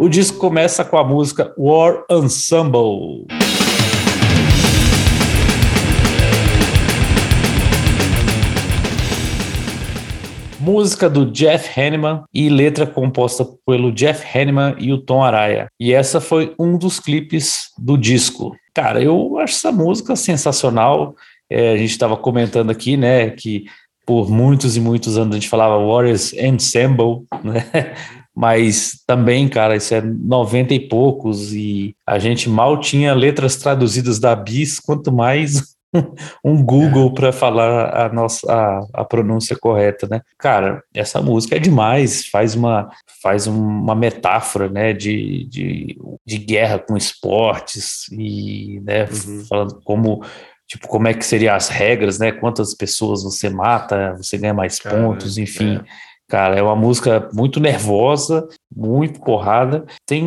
O 0.00 0.08
disco 0.08 0.38
começa 0.38 0.82
com 0.82 0.96
a 0.96 1.04
música 1.04 1.52
War 1.58 2.04
Ensemble. 2.10 3.26
música 10.58 11.08
do 11.08 11.30
Jeff 11.30 11.78
Hanneman 11.78 12.22
e 12.32 12.48
letra 12.48 12.86
composta 12.86 13.46
pelo 13.66 13.92
Jeff 13.92 14.24
Hanneman 14.38 14.74
e 14.78 14.92
o 14.92 14.98
Tom 14.98 15.22
Araya. 15.22 15.68
E 15.78 15.92
essa 15.92 16.20
foi 16.20 16.54
um 16.58 16.78
dos 16.78 17.00
clipes 17.00 17.70
do 17.78 17.96
disco. 17.96 18.54
Cara, 18.74 19.02
eu 19.02 19.38
acho 19.38 19.54
essa 19.54 19.72
música 19.72 20.14
sensacional. 20.16 21.14
É, 21.50 21.72
a 21.72 21.76
gente 21.76 21.90
estava 21.90 22.16
comentando 22.16 22.70
aqui, 22.70 22.96
né, 22.96 23.30
que 23.30 23.64
por 24.06 24.30
muitos 24.30 24.76
e 24.76 24.80
muitos 24.80 25.16
anos 25.16 25.34
a 25.34 25.38
gente 25.38 25.48
falava 25.48 25.84
Warriors 25.84 26.32
Ensemble, 26.32 27.22
né? 27.42 27.94
Mas 28.40 29.02
também, 29.06 29.46
cara, 29.50 29.76
isso 29.76 29.94
é 29.94 30.00
90 30.00 30.72
e 30.72 30.80
poucos 30.80 31.52
e 31.52 31.94
a 32.06 32.18
gente 32.18 32.48
mal 32.48 32.80
tinha 32.80 33.12
letras 33.12 33.56
traduzidas 33.56 34.18
da 34.18 34.34
Bis, 34.34 34.80
quanto 34.80 35.12
mais 35.12 35.76
um 36.42 36.64
Google 36.64 37.12
para 37.12 37.32
falar 37.32 38.06
a 38.06 38.08
nossa 38.10 38.50
a, 38.50 39.02
a, 39.02 39.04
pronúncia 39.04 39.54
correta, 39.60 40.08
né? 40.10 40.22
Cara, 40.38 40.82
essa 40.94 41.20
música 41.20 41.56
é 41.56 41.58
demais, 41.58 42.28
faz 42.28 42.54
uma 42.54 42.88
faz 43.22 43.46
uma 43.46 43.94
metáfora, 43.94 44.70
né, 44.70 44.94
de, 44.94 45.46
de, 45.46 45.98
de 46.24 46.38
guerra 46.38 46.78
com 46.78 46.96
esportes 46.96 48.08
e, 48.10 48.80
né, 48.82 49.04
uhum. 49.04 49.44
falando 49.46 49.82
como 49.84 50.24
tipo 50.66 50.88
como 50.88 51.08
é 51.08 51.12
que 51.12 51.26
seriam 51.26 51.54
as 51.54 51.68
regras, 51.68 52.18
né? 52.18 52.32
Quantas 52.32 52.74
pessoas 52.74 53.22
você 53.22 53.50
mata, 53.50 54.14
você 54.16 54.38
ganha 54.38 54.54
mais 54.54 54.78
Cara, 54.78 54.96
pontos, 54.96 55.36
enfim. 55.36 55.76
É. 55.76 56.09
Cara, 56.30 56.56
é 56.56 56.62
uma 56.62 56.76
música 56.76 57.28
muito 57.34 57.58
nervosa, 57.58 58.48
muito 58.74 59.18
porrada. 59.18 59.84
Tem 60.06 60.24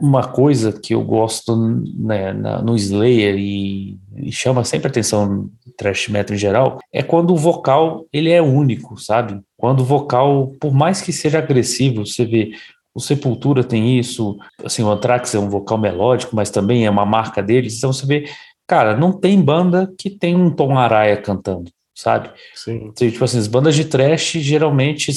uma 0.00 0.26
coisa 0.26 0.72
que 0.72 0.94
eu 0.94 1.04
gosto 1.04 1.54
né, 1.94 2.32
no 2.32 2.74
Slayer 2.74 3.36
e, 3.36 3.98
e, 4.16 4.32
chama 4.32 4.64
sempre 4.64 4.88
atenção 4.88 5.26
no 5.26 5.50
thrash 5.76 6.08
metal 6.08 6.34
em 6.34 6.38
geral, 6.38 6.78
é 6.90 7.02
quando 7.02 7.34
o 7.34 7.36
vocal 7.36 8.06
ele 8.10 8.30
é 8.30 8.40
único, 8.40 8.96
sabe? 8.98 9.38
Quando 9.58 9.80
o 9.80 9.84
vocal, 9.84 10.52
por 10.58 10.72
mais 10.72 11.02
que 11.02 11.12
seja 11.12 11.38
agressivo, 11.38 12.06
você 12.06 12.24
vê 12.24 12.52
o 12.94 12.98
Sepultura 12.98 13.62
tem 13.62 13.98
isso, 13.98 14.38
assim, 14.64 14.82
o 14.82 14.90
Anthrax 14.90 15.34
é 15.34 15.38
um 15.38 15.50
vocal 15.50 15.76
melódico, 15.76 16.34
mas 16.34 16.50
também 16.50 16.86
é 16.86 16.90
uma 16.90 17.04
marca 17.04 17.42
deles, 17.42 17.76
então 17.76 17.92
você 17.92 18.06
vê, 18.06 18.24
cara, 18.66 18.96
não 18.96 19.12
tem 19.12 19.40
banda 19.40 19.92
que 19.98 20.08
tem 20.08 20.34
um 20.34 20.50
Tom 20.50 20.78
Araia 20.78 21.18
cantando 21.18 21.70
sabe? 21.94 22.30
Sim. 22.54 22.92
Tipo 22.92 23.24
assim, 23.24 23.38
as 23.38 23.46
bandas 23.46 23.74
de 23.74 23.84
trash 23.84 24.32
geralmente 24.32 25.12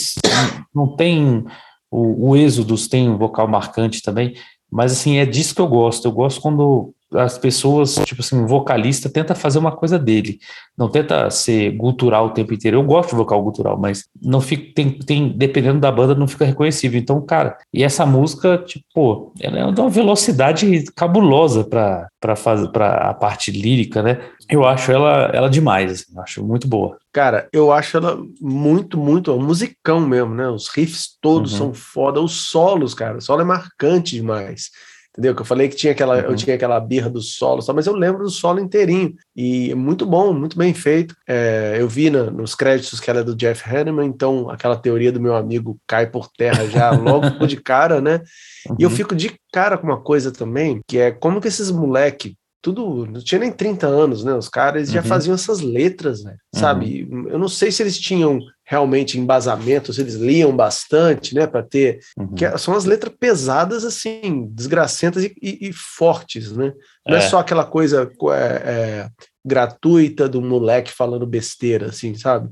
não 0.74 0.96
tem. 0.96 1.44
O, 1.92 2.30
o 2.30 2.36
Êxodos 2.36 2.88
tem 2.88 3.10
um 3.10 3.18
vocal 3.18 3.48
marcante 3.48 4.02
também, 4.02 4.36
mas 4.72 4.92
assim, 4.92 5.18
é 5.18 5.26
disso 5.26 5.54
que 5.54 5.62
eu 5.62 5.68
gosto. 5.68 6.08
Eu 6.08 6.12
gosto 6.12 6.42
quando 6.42 6.94
as 7.16 7.38
pessoas, 7.38 7.96
tipo 8.06 8.22
assim, 8.22 8.42
o 8.42 8.48
vocalista 8.48 9.10
tenta 9.10 9.36
fazer 9.36 9.60
uma 9.60 9.72
coisa 9.72 9.98
dele, 10.00 10.40
não 10.78 10.90
tenta 10.90 11.30
ser 11.30 11.72
gutural 11.72 12.28
o 12.28 12.30
tempo 12.32 12.54
inteiro. 12.54 12.78
Eu 12.78 12.84
gosto 12.84 13.12
de 13.12 13.16
vocal 13.16 13.42
gutural, 13.44 13.78
mas 13.80 14.06
não 14.22 14.42
fica, 14.42 14.74
tem, 14.74 14.92
tem, 15.00 15.30
dependendo 15.30 15.80
da 15.80 15.92
banda, 15.92 16.16
não 16.16 16.28
fica 16.28 16.46
reconhecível. 16.46 17.00
Então, 17.00 17.22
cara, 17.22 17.58
e 17.74 17.84
essa 17.84 18.06
música, 18.06 18.58
tipo, 18.58 19.34
ela 19.40 19.60
é 19.60 19.66
uma 19.66 19.90
velocidade 19.90 20.84
cabulosa 20.96 21.64
para 21.64 22.08
para 22.20 22.38
fazer 22.38 22.70
para 22.70 23.10
a 23.10 23.14
parte 23.14 23.52
lírica, 23.52 24.02
né? 24.02 24.22
Eu 24.50 24.66
acho 24.66 24.90
ela 24.92 25.30
ela 25.34 25.50
demais, 25.50 25.92
assim, 25.92 26.20
acho 26.20 26.44
muito 26.44 26.70
boa. 26.70 26.98
Cara, 27.12 27.50
eu 27.52 27.72
acho 27.72 27.98
ela 27.98 28.18
muito, 28.40 28.98
muito, 28.98 29.34
um 29.34 29.44
musicão 29.44 30.00
mesmo, 30.00 30.34
né? 30.34 30.48
Os 30.48 30.70
riffs 30.70 31.18
todos 31.22 31.52
uhum. 31.52 31.58
são 31.58 31.74
foda, 31.74 32.22
os 32.22 32.48
solos, 32.48 32.94
cara, 32.94 33.18
o 33.18 33.22
solo 33.22 33.42
é 33.42 33.46
marcante 33.46 34.16
demais 34.16 34.72
entendeu? 35.14 35.36
Que 35.36 35.42
eu 35.42 35.46
falei 35.46 35.70
que 35.70 35.76
tinha 35.76 35.94
aquela, 35.94 36.16
uhum. 36.16 36.32
eu 36.32 36.36
tinha 36.36 36.56
aquela 36.56 36.80
birra 36.80 37.10
do 37.10 37.22
solo, 37.22 37.64
mas 37.74 37.86
eu 37.86 37.96
lembro 37.96 38.24
do 38.24 38.30
solo 38.30 38.60
inteirinho 38.60 39.14
e 39.36 39.72
é 39.72 39.76
muito 39.76 40.06
bom, 40.06 40.34
muito 40.34 40.58
bem 40.58 40.74
feito. 40.74 41.16
É, 41.28 41.78
eu 41.80 41.88
vi 41.88 42.10
na, 42.10 42.32
nos 42.32 42.56
créditos 42.56 43.00
que 43.00 43.10
ela 43.10 43.20
é 43.20 43.24
do 43.24 43.36
Jeff 43.36 43.64
Hanneman, 43.70 44.08
então 44.08 44.50
aquela 44.50 44.76
teoria 44.76 45.12
do 45.12 45.22
meu 45.22 45.36
amigo 45.36 45.80
cai 45.88 46.08
por 46.08 46.28
terra 46.28 46.66
já 46.68 46.90
logo 46.98 47.46
de 47.46 47.58
cara, 47.58 48.02
né? 48.02 48.22
Uhum. 48.68 48.76
E 48.80 48.84
eu 48.84 48.90
uhum. 48.90 48.96
fico 48.96 49.16
de 49.16 49.34
cara 49.52 49.78
com 49.78 49.86
uma 49.86 50.02
coisa 50.02 50.32
também, 50.32 50.82
que 50.88 50.98
é 50.98 51.12
como 51.12 51.40
que 51.40 51.48
esses 51.48 51.70
moleque 51.70 52.36
tudo, 52.64 53.06
não 53.06 53.20
tinha 53.20 53.40
nem 53.40 53.52
30 53.52 53.86
anos, 53.86 54.24
né? 54.24 54.34
Os 54.34 54.48
caras 54.48 54.88
uhum. 54.88 54.94
já 54.94 55.04
faziam 55.04 55.36
essas 55.36 55.60
letras, 55.60 56.24
né? 56.24 56.38
Sabe? 56.56 57.04
Uhum. 57.12 57.28
Eu 57.28 57.38
não 57.38 57.50
sei 57.50 57.70
se 57.70 57.84
eles 57.84 58.00
tinham 58.00 58.40
realmente 58.66 59.20
embasamento, 59.20 59.92
se 59.92 60.00
eles 60.00 60.16
liam 60.16 60.56
bastante, 60.56 61.36
né? 61.36 61.46
Para 61.46 61.62
ter. 61.62 62.00
Uhum. 62.18 62.34
Que 62.34 62.58
são 62.58 62.74
as 62.74 62.86
letras 62.86 63.14
pesadas, 63.20 63.84
assim, 63.84 64.48
desgracentas 64.50 65.26
e, 65.26 65.36
e, 65.42 65.68
e 65.68 65.74
fortes, 65.74 66.54
né? 66.54 66.72
Não 67.06 67.18
é. 67.18 67.20
é, 67.20 67.22
só 67.22 67.40
aquela 67.40 67.66
coisa 67.66 68.10
é, 68.32 68.38
é, 68.38 69.10
gratuita 69.46 70.30
do 70.30 70.42
moleque 70.42 70.90
falando 70.90 71.28
besteira, 71.28 71.88
assim, 71.88 72.16
sabe? 72.16 72.50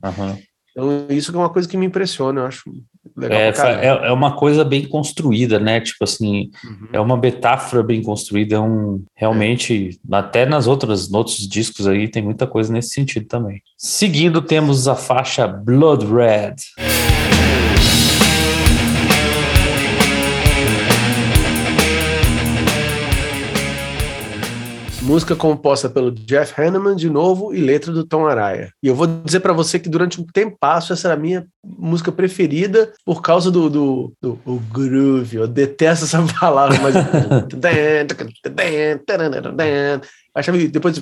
Então, 0.71 1.07
isso 1.09 1.31
é 1.33 1.37
uma 1.37 1.49
coisa 1.49 1.69
que 1.69 1.77
me 1.77 1.85
impressiona, 1.85 2.41
eu 2.41 2.45
acho. 2.47 2.69
É, 3.23 3.49
é, 3.49 3.87
é, 4.07 4.11
uma 4.11 4.35
coisa 4.35 4.63
bem 4.63 4.87
construída, 4.87 5.59
né? 5.59 5.81
Tipo 5.81 6.03
assim, 6.03 6.51
uhum. 6.63 6.87
é 6.93 6.99
uma 6.99 7.17
metáfora 7.17 7.81
bem 7.81 8.01
construída, 8.03 8.55
é 8.55 8.59
um 8.59 9.03
realmente, 9.15 9.99
é. 10.11 10.15
até 10.15 10.45
nas 10.45 10.67
outras, 10.67 11.09
nos 11.09 11.13
outros 11.13 11.47
discos 11.47 11.87
aí 11.87 12.07
tem 12.07 12.21
muita 12.21 12.45
coisa 12.45 12.71
nesse 12.71 12.89
sentido 12.89 13.25
também. 13.25 13.61
Seguindo, 13.77 14.41
temos 14.41 14.87
a 14.87 14.95
faixa 14.95 15.47
Blood 15.47 16.05
Red. 16.05 16.55
Música 25.01 25.35
composta 25.35 25.89
pelo 25.89 26.11
Jeff 26.11 26.53
Hanneman 26.59 26.95
de 26.95 27.09
novo 27.09 27.53
e 27.55 27.59
letra 27.59 27.91
do 27.91 28.05
Tom 28.05 28.27
Araya. 28.27 28.71
E 28.83 28.87
eu 28.87 28.95
vou 28.95 29.07
dizer 29.07 29.39
para 29.39 29.51
você 29.51 29.79
que 29.79 29.89
durante 29.89 30.21
um 30.21 30.25
tempasso 30.25 30.93
essa 30.93 31.07
era 31.07 31.15
a 31.15 31.19
minha 31.19 31.47
música 31.65 32.11
preferida 32.11 32.93
por 33.03 33.21
causa 33.21 33.49
do, 33.49 33.67
do, 33.67 34.13
do 34.21 34.39
groove. 34.71 35.37
Eu 35.37 35.47
detesto 35.47 36.05
essa 36.05 36.23
palavra, 36.39 36.77
mas. 36.79 36.95
achava 40.35 40.57
depois 40.57 40.95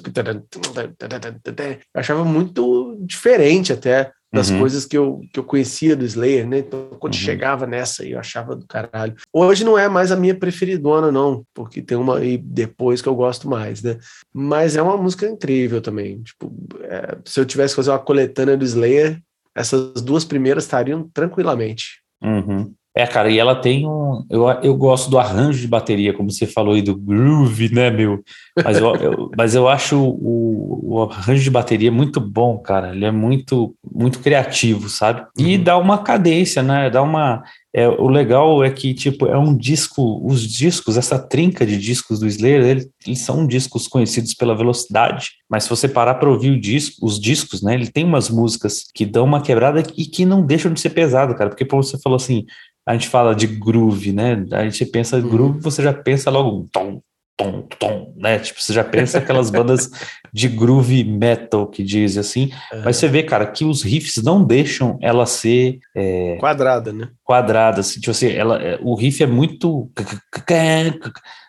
achava 1.94 2.24
muito 2.24 2.98
diferente 3.02 3.74
até 3.74 4.12
das 4.32 4.50
uhum. 4.50 4.60
coisas 4.60 4.86
que 4.86 4.98
eu, 4.98 5.22
que 5.34 5.40
eu 5.40 5.44
conhecia 5.44 5.96
do 5.96 6.06
Slayer, 6.06 6.48
né? 6.48 6.60
Então, 6.60 6.88
quando 7.00 7.14
uhum. 7.14 7.20
chegava 7.20 7.66
nessa, 7.66 8.06
eu 8.06 8.20
achava 8.20 8.56
do 8.56 8.66
caralho. 8.68 9.16
Hoje 9.34 9.64
não 9.64 9.78
é 9.78 9.90
mais 9.90 10.12
a 10.12 10.16
minha 10.16 10.36
preferidona, 10.36 11.12
não, 11.12 11.44
porque 11.54 11.82
tem 11.82 11.98
uma 11.98 12.18
aí 12.18 12.38
depois 12.38 13.02
que 13.02 13.10
eu 13.10 13.16
gosto 13.16 13.50
mais, 13.50 13.82
né? 13.82 13.98
Mas 14.32 14.76
é 14.76 14.82
uma 14.82 14.98
música 14.98 15.26
incrível 15.28 15.82
também. 15.82 16.22
Tipo, 16.22 16.54
é, 16.82 17.18
se 17.26 17.40
eu 17.40 17.46
tivesse 17.46 17.74
que 17.74 17.78
fazer 17.78 17.90
uma 17.90 18.00
coletânea 18.00 18.56
do 18.56 18.66
Slayer, 18.66 19.20
essas 19.56 20.02
duas 20.02 20.24
primeiras 20.24 20.64
estariam 20.64 21.10
tranquilamente. 21.12 22.02
Uhum. 22.22 22.74
É, 23.00 23.08
cara, 23.08 23.32
e 23.32 23.40
ela 23.40 23.56
tem 23.56 23.88
um. 23.88 24.26
Eu, 24.30 24.50
eu 24.62 24.76
gosto 24.76 25.10
do 25.10 25.18
arranjo 25.18 25.62
de 25.62 25.68
bateria, 25.70 26.12
como 26.12 26.30
você 26.30 26.46
falou 26.46 26.74
aí, 26.74 26.82
do 26.82 26.94
groove, 26.94 27.74
né, 27.74 27.90
meu? 27.90 28.22
Mas 28.62 28.78
eu, 28.78 28.94
eu 28.96 29.32
mas 29.38 29.56
eu 29.56 29.70
acho 29.70 29.98
o, 29.98 30.80
o, 30.84 31.04
arranjo 31.04 31.42
de 31.42 31.50
bateria 31.50 31.90
muito 31.90 32.20
bom, 32.20 32.58
cara. 32.58 32.94
Ele 32.94 33.06
é 33.06 33.12
muito, 33.12 33.74
muito 33.90 34.20
criativo, 34.20 34.90
sabe? 34.90 35.26
E 35.38 35.56
uhum. 35.56 35.64
dá 35.64 35.78
uma 35.78 36.00
cadência, 36.00 36.62
né? 36.62 36.90
Dá 36.90 37.02
uma. 37.02 37.42
É, 37.74 37.88
o 37.88 38.10
legal 38.10 38.64
é 38.66 38.70
que, 38.70 38.94
tipo, 38.94 39.28
é 39.28 39.38
um 39.38 39.56
disco. 39.56 40.22
Os 40.26 40.42
discos, 40.42 40.98
essa 40.98 41.18
trinca 41.18 41.66
de 41.66 41.78
discos 41.78 42.20
do 42.20 42.28
Slayer, 42.28 42.66
eles, 42.66 42.90
eles 43.08 43.20
são 43.20 43.48
discos 43.48 43.88
conhecidos 43.88 44.34
pela 44.34 44.58
velocidade, 44.58 45.32
mas 45.50 45.64
se 45.64 45.70
você 45.70 45.88
parar 45.88 46.16
para 46.16 46.30
ouvir 46.30 46.52
o 46.52 46.60
disco, 46.60 47.06
os 47.06 47.18
discos, 47.18 47.62
né? 47.62 47.76
Ele 47.76 47.88
tem 47.88 48.04
umas 48.04 48.30
músicas 48.30 48.84
que 48.94 49.06
dão 49.06 49.24
uma 49.24 49.42
quebrada 49.42 49.82
e 49.96 50.06
que 50.06 50.26
não 50.26 50.46
deixam 50.46 50.74
de 50.74 50.82
ser 50.82 50.90
pesado, 50.90 51.34
cara. 51.34 51.50
Porque, 51.50 51.64
como 51.64 51.82
você 51.82 51.98
falou 51.98 52.18
assim, 52.18 52.46
a 52.90 52.94
gente 52.94 53.08
fala 53.08 53.36
de 53.36 53.46
groove, 53.46 54.12
né? 54.12 54.44
A 54.52 54.64
gente 54.64 54.84
pensa 54.84 55.18
uhum. 55.18 55.30
groove, 55.30 55.60
você 55.60 55.84
já 55.84 55.94
pensa 55.94 56.32
logo 56.32 56.68
tom, 56.74 57.00
tom, 57.38 57.62
tom, 57.78 58.16
né? 58.18 58.40
Tipo, 58.40 58.60
você 58.60 58.74
já 58.74 58.84
pensa 58.84 59.20
aquelas 59.20 59.52
bandas 59.52 59.92
de 60.34 60.48
groove 60.48 61.04
metal 61.04 61.68
que 61.68 61.84
diz 61.84 62.18
assim. 62.18 62.46
Uhum. 62.74 62.82
Mas 62.86 62.98
você 62.98 63.08
vê, 63.08 63.22
cara, 63.22 63.46
que 63.46 63.64
os 63.64 63.84
riffs 63.84 64.24
não 64.24 64.44
deixam 64.44 64.98
ela 65.04 65.28
ser 65.28 65.78
é, 65.96 66.38
quadrada, 66.40 66.92
né? 66.92 67.10
Quadrada, 67.24 67.82
assim, 67.82 68.00
tipo 68.00 68.10
assim, 68.10 68.32
ela, 68.32 68.60
é, 68.60 68.80
o 68.82 68.96
riff 68.96 69.22
é 69.22 69.28
muito 69.28 69.92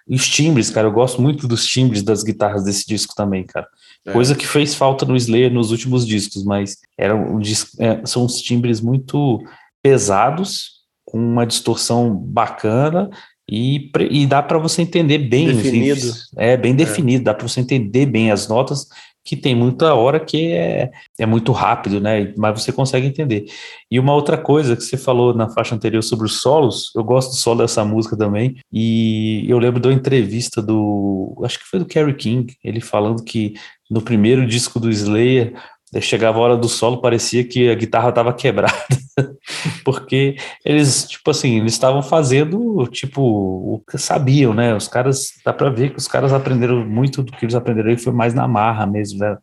os 0.07 0.29
timbres, 0.29 0.69
cara, 0.69 0.89
eu 0.89 0.93
gosto 0.93 1.23
muito 1.23 1.49
dos 1.49 1.67
timbres 1.67 2.03
das 2.03 2.23
guitarras 2.23 2.65
desse 2.65 2.87
disco 2.87 3.15
também, 3.17 3.47
cara. 3.47 3.67
É. 4.07 4.13
Coisa 4.13 4.35
que 4.35 4.47
fez 4.47 4.75
falta 4.75 5.07
no 5.07 5.17
Slayer 5.17 5.51
nos 5.51 5.71
últimos 5.71 6.07
discos, 6.07 6.45
mas 6.45 6.77
eram 6.99 7.37
um, 7.37 7.41
é, 7.79 8.05
são 8.05 8.27
os 8.27 8.43
timbres 8.43 8.83
muito 8.83 9.43
pesados 9.83 10.80
com 11.11 11.19
uma 11.19 11.47
distorção 11.47 12.15
bacana 12.15 13.11
E, 13.51 13.91
e 14.11 14.27
dá 14.27 14.41
para 14.41 14.59
você 14.59 14.83
entender 14.83 15.19
bem 15.19 15.49
definido. 15.49 15.97
os 15.97 16.05
riffs. 16.05 16.29
É 16.37 16.57
bem 16.57 16.75
definido, 16.75 17.23
é. 17.23 17.25
dá 17.25 17.35
para 17.35 17.49
você 17.49 17.61
entender 17.61 18.07
bem 18.07 18.31
as 18.31 18.47
notas, 18.47 18.87
que 19.25 19.37
tem 19.37 19.55
muita 19.55 19.93
hora 19.95 20.21
que 20.21 20.53
é, 20.53 20.91
é 21.19 21.27
muito 21.27 21.53
rápido, 21.53 22.01
né? 22.01 22.33
Mas 22.37 22.63
você 22.63 22.73
consegue 22.73 23.07
entender. 23.07 23.45
E 23.91 23.99
uma 23.99 24.15
outra 24.15 24.39
coisa 24.39 24.77
que 24.77 24.83
você 24.83 24.97
falou 24.97 25.35
na 25.35 25.49
faixa 25.51 25.75
anterior 25.75 26.03
sobre 26.03 26.27
os 26.27 26.41
solos, 26.41 26.91
eu 26.97 27.03
gosto 27.03 27.31
do 27.31 27.37
solo 27.37 27.59
dessa 27.59 27.85
música 27.85 28.17
também. 28.17 28.57
E 28.73 29.45
eu 29.49 29.59
lembro 29.59 29.87
uma 29.87 29.95
entrevista 29.95 30.63
do. 30.63 31.41
Acho 31.45 31.59
que 31.59 31.67
foi 31.67 31.81
do 31.81 31.87
Kerry 31.87 32.15
King, 32.15 32.55
ele 32.65 32.81
falando 32.81 33.23
que 33.23 33.55
no 33.91 34.01
primeiro 34.01 34.47
disco 34.47 34.79
do 34.79 34.89
Slayer 34.89 35.53
chegava 35.99 36.39
a 36.39 36.43
hora 36.43 36.57
do 36.57 36.69
solo, 36.69 37.01
parecia 37.01 37.43
que 37.43 37.69
a 37.71 37.75
guitarra 37.75 38.11
estava 38.11 38.33
quebrada, 38.33 38.73
porque 39.85 40.37
eles, 40.65 41.09
tipo 41.09 41.31
assim, 41.31 41.59
eles 41.59 41.73
estavam 41.73 42.03
fazendo, 42.03 42.87
tipo, 42.87 43.23
o 43.23 43.83
que 43.91 43.99
sabiam, 43.99 44.55
né? 44.55 44.75
Os 44.75 44.87
caras, 44.87 45.33
dá 45.45 45.53
para 45.53 45.71
ver 45.71 45.91
que 45.91 45.99
os 45.99 46.07
caras 46.07 46.33
aprenderam 46.33 46.87
muito 46.87 47.23
do 47.23 47.33
que 47.33 47.45
eles 47.45 47.55
aprenderam 47.55 47.91
e 47.91 47.99
foi 47.99 48.13
mais 48.13 48.35
na 48.35 48.47
marra 48.47 48.87
mesmo, 48.87 49.19
né? 49.19 49.37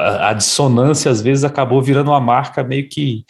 A, 0.00 0.30
a 0.30 0.32
dissonância, 0.32 1.10
às 1.10 1.20
vezes, 1.20 1.44
acabou 1.44 1.80
virando 1.80 2.10
uma 2.10 2.20
marca 2.20 2.64
meio 2.64 2.88
que 2.88 3.24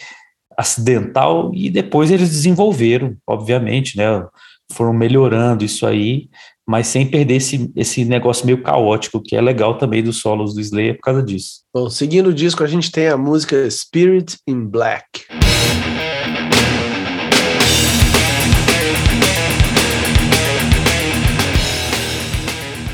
acidental 0.56 1.50
e 1.54 1.68
depois 1.68 2.10
eles 2.10 2.30
desenvolveram, 2.30 3.16
obviamente, 3.26 3.96
né? 3.96 4.24
Foram 4.72 4.94
melhorando 4.94 5.64
isso 5.64 5.86
aí 5.86 6.28
mas 6.66 6.86
sem 6.86 7.06
perder 7.06 7.36
esse, 7.36 7.70
esse 7.74 8.04
negócio 8.04 8.46
meio 8.46 8.62
caótico, 8.62 9.22
que 9.22 9.34
é 9.34 9.40
legal 9.40 9.76
também 9.78 10.02
dos 10.02 10.18
solos 10.18 10.54
do 10.54 10.60
Slayer 10.60 10.94
por 10.96 11.02
causa 11.02 11.22
disso. 11.22 11.62
Bom, 11.74 11.90
seguindo 11.90 12.28
o 12.28 12.34
disco, 12.34 12.62
a 12.62 12.66
gente 12.66 12.90
tem 12.90 13.08
a 13.08 13.16
música 13.16 13.68
Spirit 13.70 14.36
in 14.46 14.66
Black. 14.66 15.04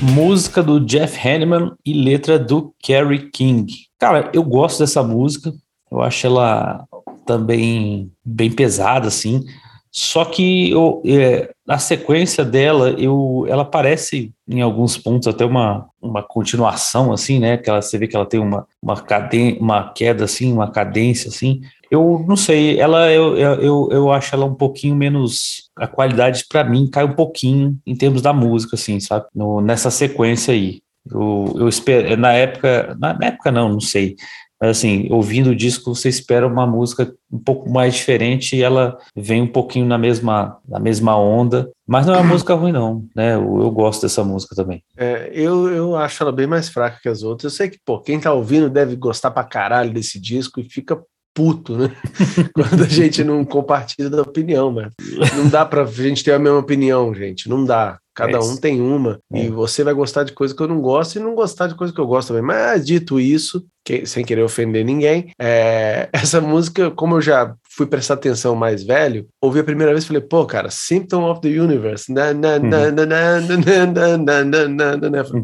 Música 0.00 0.62
do 0.62 0.80
Jeff 0.80 1.18
Hanneman 1.28 1.72
e 1.84 1.92
letra 1.92 2.38
do 2.38 2.72
Kerry 2.82 3.30
King. 3.30 3.72
Cara, 3.98 4.30
eu 4.32 4.42
gosto 4.42 4.78
dessa 4.78 5.02
música, 5.02 5.52
eu 5.90 6.00
acho 6.00 6.26
ela 6.26 6.86
também 7.26 8.10
bem 8.24 8.50
pesada, 8.50 9.08
assim. 9.08 9.44
Só 9.90 10.24
que 10.24 10.70
eu, 10.70 11.02
é, 11.06 11.50
a 11.66 11.78
sequência 11.78 12.44
dela, 12.44 12.90
eu, 12.90 13.46
ela 13.48 13.64
parece 13.64 14.32
em 14.46 14.60
alguns 14.60 14.96
pontos 14.96 15.26
até 15.26 15.44
uma, 15.44 15.88
uma 16.00 16.22
continuação, 16.22 17.12
assim, 17.12 17.38
né? 17.38 17.56
Que 17.56 17.70
ela, 17.70 17.80
você 17.80 17.98
vê 17.98 18.06
que 18.06 18.16
ela 18.16 18.26
tem 18.26 18.40
uma, 18.40 18.66
uma, 18.82 19.00
caden 19.00 19.58
uma 19.60 19.92
queda, 19.92 20.24
assim, 20.24 20.52
uma 20.52 20.70
cadência, 20.70 21.28
assim. 21.28 21.60
Eu 21.90 22.24
não 22.28 22.36
sei, 22.36 22.78
ela 22.78 23.10
eu, 23.10 23.36
eu, 23.36 23.88
eu 23.90 24.12
acho 24.12 24.34
ela 24.34 24.44
um 24.44 24.54
pouquinho 24.54 24.94
menos. 24.94 25.68
A 25.76 25.86
qualidade, 25.86 26.44
para 26.48 26.64
mim, 26.64 26.88
cai 26.90 27.04
um 27.04 27.14
pouquinho 27.14 27.78
em 27.86 27.96
termos 27.96 28.20
da 28.20 28.32
música, 28.32 28.76
assim, 28.76 29.00
sabe? 29.00 29.26
No, 29.34 29.60
nessa 29.60 29.90
sequência 29.90 30.52
aí. 30.52 30.80
Eu, 31.10 31.54
eu 31.56 31.68
espero, 31.68 32.16
na 32.16 32.32
época, 32.32 32.96
na 33.00 33.16
época 33.22 33.50
não, 33.50 33.70
não 33.70 33.80
sei. 33.80 34.16
Mas 34.60 34.70
assim, 34.78 35.06
ouvindo 35.10 35.50
o 35.50 35.56
disco, 35.56 35.94
você 35.94 36.08
espera 36.08 36.46
uma 36.46 36.66
música 36.66 37.14
um 37.30 37.38
pouco 37.38 37.70
mais 37.70 37.94
diferente 37.94 38.56
e 38.56 38.62
ela 38.62 38.98
vem 39.14 39.42
um 39.42 39.46
pouquinho 39.46 39.86
na 39.86 39.96
mesma, 39.96 40.58
na 40.68 40.80
mesma 40.80 41.16
onda. 41.16 41.70
Mas 41.86 42.06
não 42.06 42.14
é 42.14 42.18
uma 42.18 42.26
música 42.34 42.54
ruim, 42.54 42.72
não, 42.72 43.06
né? 43.14 43.34
Eu, 43.34 43.60
eu 43.60 43.70
gosto 43.70 44.02
dessa 44.02 44.24
música 44.24 44.56
também. 44.56 44.82
É, 44.96 45.30
eu, 45.32 45.68
eu 45.68 45.96
acho 45.96 46.22
ela 46.22 46.32
bem 46.32 46.46
mais 46.46 46.68
fraca 46.68 46.98
que 47.00 47.08
as 47.08 47.22
outras. 47.22 47.52
Eu 47.52 47.56
sei 47.56 47.70
que, 47.70 47.78
pô, 47.84 48.00
quem 48.00 48.18
tá 48.18 48.32
ouvindo 48.32 48.68
deve 48.68 48.96
gostar 48.96 49.30
pra 49.30 49.44
caralho 49.44 49.92
desse 49.92 50.20
disco 50.20 50.60
e 50.60 50.64
fica 50.64 51.00
puto, 51.38 51.78
né? 51.78 51.94
Quando 52.52 52.82
a 52.82 52.88
gente 52.88 53.22
não 53.22 53.44
compartilha 53.44 54.10
da 54.10 54.22
opinião, 54.22 54.72
mas 54.72 54.92
não 55.36 55.48
dá 55.48 55.64
pra 55.64 55.84
gente 55.86 56.24
ter 56.24 56.32
a 56.32 56.38
mesma 56.38 56.58
opinião, 56.58 57.14
gente. 57.14 57.48
Não 57.48 57.64
dá. 57.64 57.98
Cada 58.18 58.38
é 58.38 58.40
um 58.40 58.56
tem 58.56 58.80
uma. 58.80 59.20
É. 59.32 59.44
E 59.44 59.48
você 59.48 59.84
vai 59.84 59.94
gostar 59.94 60.24
de 60.24 60.32
coisa 60.32 60.52
que 60.52 60.60
eu 60.60 60.66
não 60.66 60.80
gosto 60.80 61.14
e 61.14 61.22
não 61.22 61.36
gostar 61.36 61.68
de 61.68 61.76
coisa 61.76 61.92
que 61.92 62.00
eu 62.00 62.06
gosto 62.06 62.28
também. 62.28 62.42
Mas 62.42 62.84
dito 62.84 63.20
isso, 63.20 63.64
que, 63.84 64.04
sem 64.06 64.24
querer 64.24 64.42
ofender 64.42 64.84
ninguém, 64.84 65.32
é, 65.38 66.08
essa 66.12 66.40
música, 66.40 66.90
como 66.90 67.14
eu 67.14 67.20
já 67.20 67.54
fui 67.78 67.86
prestar 67.86 68.14
atenção 68.14 68.56
mais 68.56 68.82
velho, 68.82 69.28
ouvi 69.40 69.60
a 69.60 69.64
primeira 69.64 69.92
vez 69.92 70.02
e 70.02 70.08
falei, 70.08 70.20
pô, 70.20 70.44
cara, 70.44 70.68
Symptom 70.68 71.30
of 71.30 71.40
the 71.40 71.48
Universe. 71.48 72.12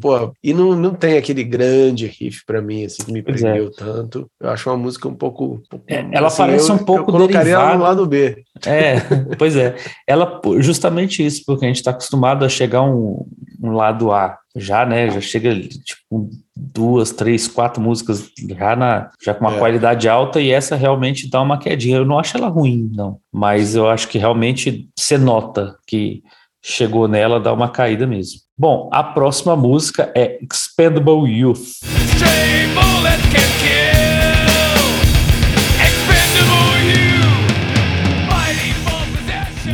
Pô, 0.00 0.32
e 0.42 0.52
não, 0.52 0.74
não 0.74 0.92
tem 0.94 1.16
aquele 1.16 1.44
grande 1.44 2.08
riff 2.08 2.44
para 2.44 2.60
mim, 2.60 2.84
assim, 2.84 3.04
que 3.04 3.12
me 3.12 3.22
prendeu 3.22 3.70
tanto. 3.70 4.28
Eu 4.40 4.50
acho 4.50 4.68
uma 4.68 4.76
música 4.76 5.08
um 5.08 5.14
pouco. 5.14 5.62
É, 5.86 6.04
ela 6.10 6.26
assim, 6.26 6.38
parece 6.38 6.70
eu, 6.70 6.74
um 6.74 6.78
pouco 6.78 7.02
eu 7.02 7.14
colocaria 7.14 7.56
derivada. 7.56 7.78
no 7.78 7.84
lado 7.84 8.04
B. 8.04 8.42
É, 8.66 8.96
pois 9.38 9.54
é. 9.54 9.76
Ela, 10.04 10.40
justamente 10.58 11.24
isso, 11.24 11.44
porque 11.46 11.64
a 11.64 11.68
gente 11.68 11.76
está 11.76 11.92
acostumado 11.92 12.44
a 12.44 12.48
chegar 12.48 12.82
um, 12.82 13.24
um 13.62 13.70
lado 13.70 14.10
A 14.10 14.36
já, 14.56 14.86
né? 14.86 15.10
Já 15.10 15.20
chega 15.20 15.54
tipo 15.60 16.30
duas, 16.56 17.10
três, 17.10 17.48
quatro 17.48 17.82
músicas 17.82 18.30
já, 18.48 18.76
na, 18.76 19.10
já 19.22 19.34
com 19.34 19.44
uma 19.44 19.56
é. 19.56 19.58
qualidade 19.58 20.08
alta 20.08 20.40
e 20.40 20.50
essa 20.50 20.76
realmente 20.76 21.28
dá 21.28 21.40
uma 21.42 21.58
quedinha. 21.58 21.96
Eu 21.96 22.04
não 22.04 22.18
acho 22.18 22.36
ela 22.36 22.48
ruim, 22.48 22.90
não, 22.94 23.18
mas 23.32 23.74
eu 23.74 23.88
acho 23.88 24.08
que 24.08 24.18
realmente 24.18 24.88
você 24.96 25.18
nota 25.18 25.76
que 25.86 26.22
chegou 26.62 27.08
nela, 27.08 27.40
dá 27.40 27.52
uma 27.52 27.68
caída 27.68 28.06
mesmo. 28.06 28.40
Bom, 28.56 28.88
a 28.92 29.02
próxima 29.02 29.56
música 29.56 30.12
é 30.14 30.38
Expendable 30.40 31.28
Youth. 31.28 31.80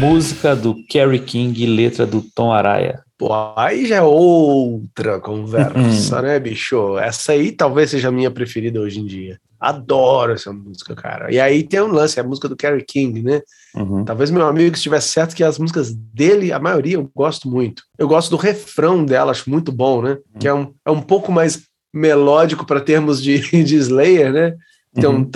Música 0.00 0.56
do 0.56 0.82
Kerry 0.86 1.18
King, 1.18 1.66
letra 1.66 2.06
do 2.06 2.22
Tom 2.34 2.50
Araya. 2.50 3.02
Pô, 3.20 3.28
aí 3.54 3.84
já 3.84 3.96
é 3.96 4.02
outra 4.02 5.20
conversa, 5.20 6.16
uhum. 6.16 6.22
né, 6.22 6.40
bicho? 6.40 6.96
Essa 6.96 7.32
aí 7.32 7.52
talvez 7.52 7.90
seja 7.90 8.08
a 8.08 8.10
minha 8.10 8.30
preferida 8.30 8.80
hoje 8.80 8.98
em 8.98 9.04
dia. 9.04 9.38
Adoro 9.60 10.32
essa 10.32 10.50
música, 10.50 10.94
cara. 10.94 11.30
E 11.30 11.38
aí 11.38 11.62
tem 11.62 11.82
um 11.82 11.92
lance, 11.92 12.18
a 12.18 12.24
música 12.24 12.48
do 12.48 12.56
Kerry 12.56 12.82
King, 12.82 13.22
né? 13.22 13.42
Uhum. 13.74 14.06
Talvez 14.06 14.30
meu 14.30 14.46
amigo 14.46 14.74
estivesse 14.74 15.08
certo 15.08 15.36
que 15.36 15.44
as 15.44 15.58
músicas 15.58 15.92
dele, 15.92 16.50
a 16.50 16.58
maioria, 16.58 16.94
eu 16.94 17.10
gosto 17.14 17.46
muito. 17.46 17.82
Eu 17.98 18.08
gosto 18.08 18.30
do 18.30 18.38
refrão 18.38 19.04
dela, 19.04 19.32
acho 19.32 19.50
muito 19.50 19.70
bom, 19.70 20.00
né? 20.00 20.12
Uhum. 20.12 20.38
Que 20.40 20.48
é 20.48 20.54
um, 20.54 20.72
é 20.86 20.90
um 20.90 21.02
pouco 21.02 21.30
mais 21.30 21.64
melódico 21.92 22.64
para 22.64 22.80
termos 22.80 23.22
de, 23.22 23.38
de 23.62 23.76
Slayer, 23.76 24.32
né? 24.32 24.56
Então, 24.96 25.16
uhum. 25.16 25.30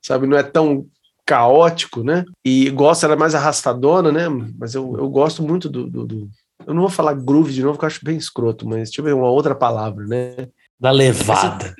sabe, 0.00 0.28
não 0.28 0.36
é 0.36 0.44
tão 0.44 0.86
caótico, 1.30 2.02
né? 2.02 2.24
E 2.44 2.68
gosta, 2.70 3.06
ela 3.06 3.14
é 3.14 3.18
mais 3.18 3.36
arrastadona, 3.36 4.10
né? 4.10 4.28
Mas 4.58 4.74
eu, 4.74 4.96
eu 4.98 5.08
gosto 5.08 5.44
muito 5.44 5.68
do, 5.68 5.88
do, 5.88 6.04
do, 6.04 6.28
Eu 6.66 6.74
não 6.74 6.80
vou 6.80 6.90
falar 6.90 7.14
groove 7.14 7.52
de 7.52 7.62
novo, 7.62 7.74
porque 7.74 7.84
eu 7.84 7.86
acho 7.86 8.04
bem 8.04 8.16
escroto, 8.16 8.68
mas 8.68 8.88
deixa 8.88 9.00
eu 9.00 9.04
ver 9.04 9.14
uma 9.14 9.30
outra 9.30 9.54
palavra, 9.54 10.04
né? 10.06 10.48
Da 10.78 10.90
levada. 10.90 11.72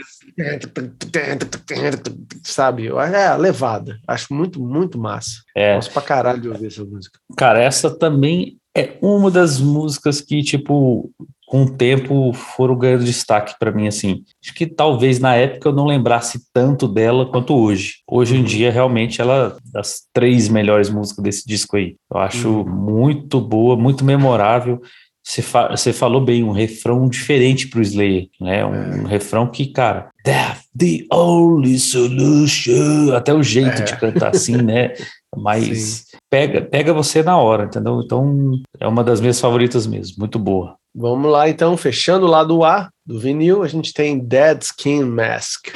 Sabe? 2.45 2.87
É, 2.87 3.37
levada. 3.37 3.99
Acho 4.07 4.33
muito, 4.33 4.63
muito 4.63 4.97
massa. 4.97 5.43
É. 5.57 5.75
Gosto 5.75 5.93
pra 5.93 6.03
caralho 6.03 6.41
de 6.41 6.49
ouvir 6.49 6.69
essa 6.69 6.85
música. 6.85 7.19
Cara, 7.37 7.61
essa 7.61 7.91
também 7.91 8.57
é 8.77 8.99
uma 9.03 9.33
das 9.33 9.59
músicas 9.59 10.21
que, 10.21 10.45
tipo, 10.45 11.11
com 11.51 11.65
o 11.65 11.69
tempo 11.69 12.33
foram 12.33 12.79
ganhando 12.79 13.05
destaque 13.05 13.57
para 13.59 13.73
mim 13.73 13.89
assim. 13.89 14.23
Acho 14.41 14.55
que 14.55 14.69
talvez 14.69 15.19
na 15.19 15.35
época 15.35 15.69
eu 15.69 15.73
não 15.73 15.85
lembrasse 15.85 16.41
tanto 16.53 16.87
dela 16.87 17.27
quanto 17.27 17.57
hoje. 17.57 17.95
Hoje 18.09 18.37
em 18.37 18.39
uhum. 18.39 18.45
dia 18.45 18.71
realmente 18.71 19.21
ela 19.21 19.59
é 19.59 19.73
das 19.73 20.03
três 20.13 20.49
melhores 20.49 20.89
músicas 20.89 21.25
desse 21.25 21.45
disco 21.45 21.77
aí. 21.77 21.97
Eu 22.09 22.21
acho 22.21 22.49
uhum. 22.49 22.65
muito 22.65 23.41
boa, 23.41 23.77
muito 23.77 24.05
memorável. 24.05 24.81
Você, 25.27 25.43
fa 25.43 25.77
falou 25.93 26.21
bem, 26.21 26.45
um 26.45 26.53
refrão 26.53 27.09
diferente 27.09 27.67
para 27.67 27.81
o 27.81 27.83
Slayer, 27.83 28.29
né? 28.41 28.65
Um, 28.65 29.07
é. 29.07 29.09
refrão 29.09 29.47
que, 29.49 29.67
cara, 29.67 30.09
Death, 30.25 30.61
the 30.79 31.05
only 31.13 31.81
solution. 31.81 33.13
Até 33.13 33.35
o 33.35 33.43
jeito 33.43 33.83
é. 33.83 33.85
de 33.85 33.99
cantar 33.99 34.31
assim, 34.37 34.57
né? 34.57 34.95
Mas 35.37 36.07
pega, 36.31 36.63
pega 36.63 36.93
você 36.93 37.25
na 37.25 37.37
hora, 37.37 37.65
entendeu? 37.65 38.01
Então 38.05 38.53
é 38.79 38.87
uma 38.87 39.03
das 39.03 39.21
minhas 39.21 39.41
favoritas 39.41 39.85
mesmo, 39.85 40.17
muito 40.19 40.39
boa. 40.39 40.80
Vamos 40.93 41.31
lá 41.31 41.49
então, 41.49 41.77
fechando 41.77 42.27
o 42.27 42.29
lado 42.29 42.65
A 42.65 42.91
do 43.07 43.17
vinil, 43.17 43.63
a 43.63 43.69
gente 43.69 43.93
tem 43.93 44.19
Dead 44.19 44.61
Skin 44.61 45.05
Mask. 45.05 45.69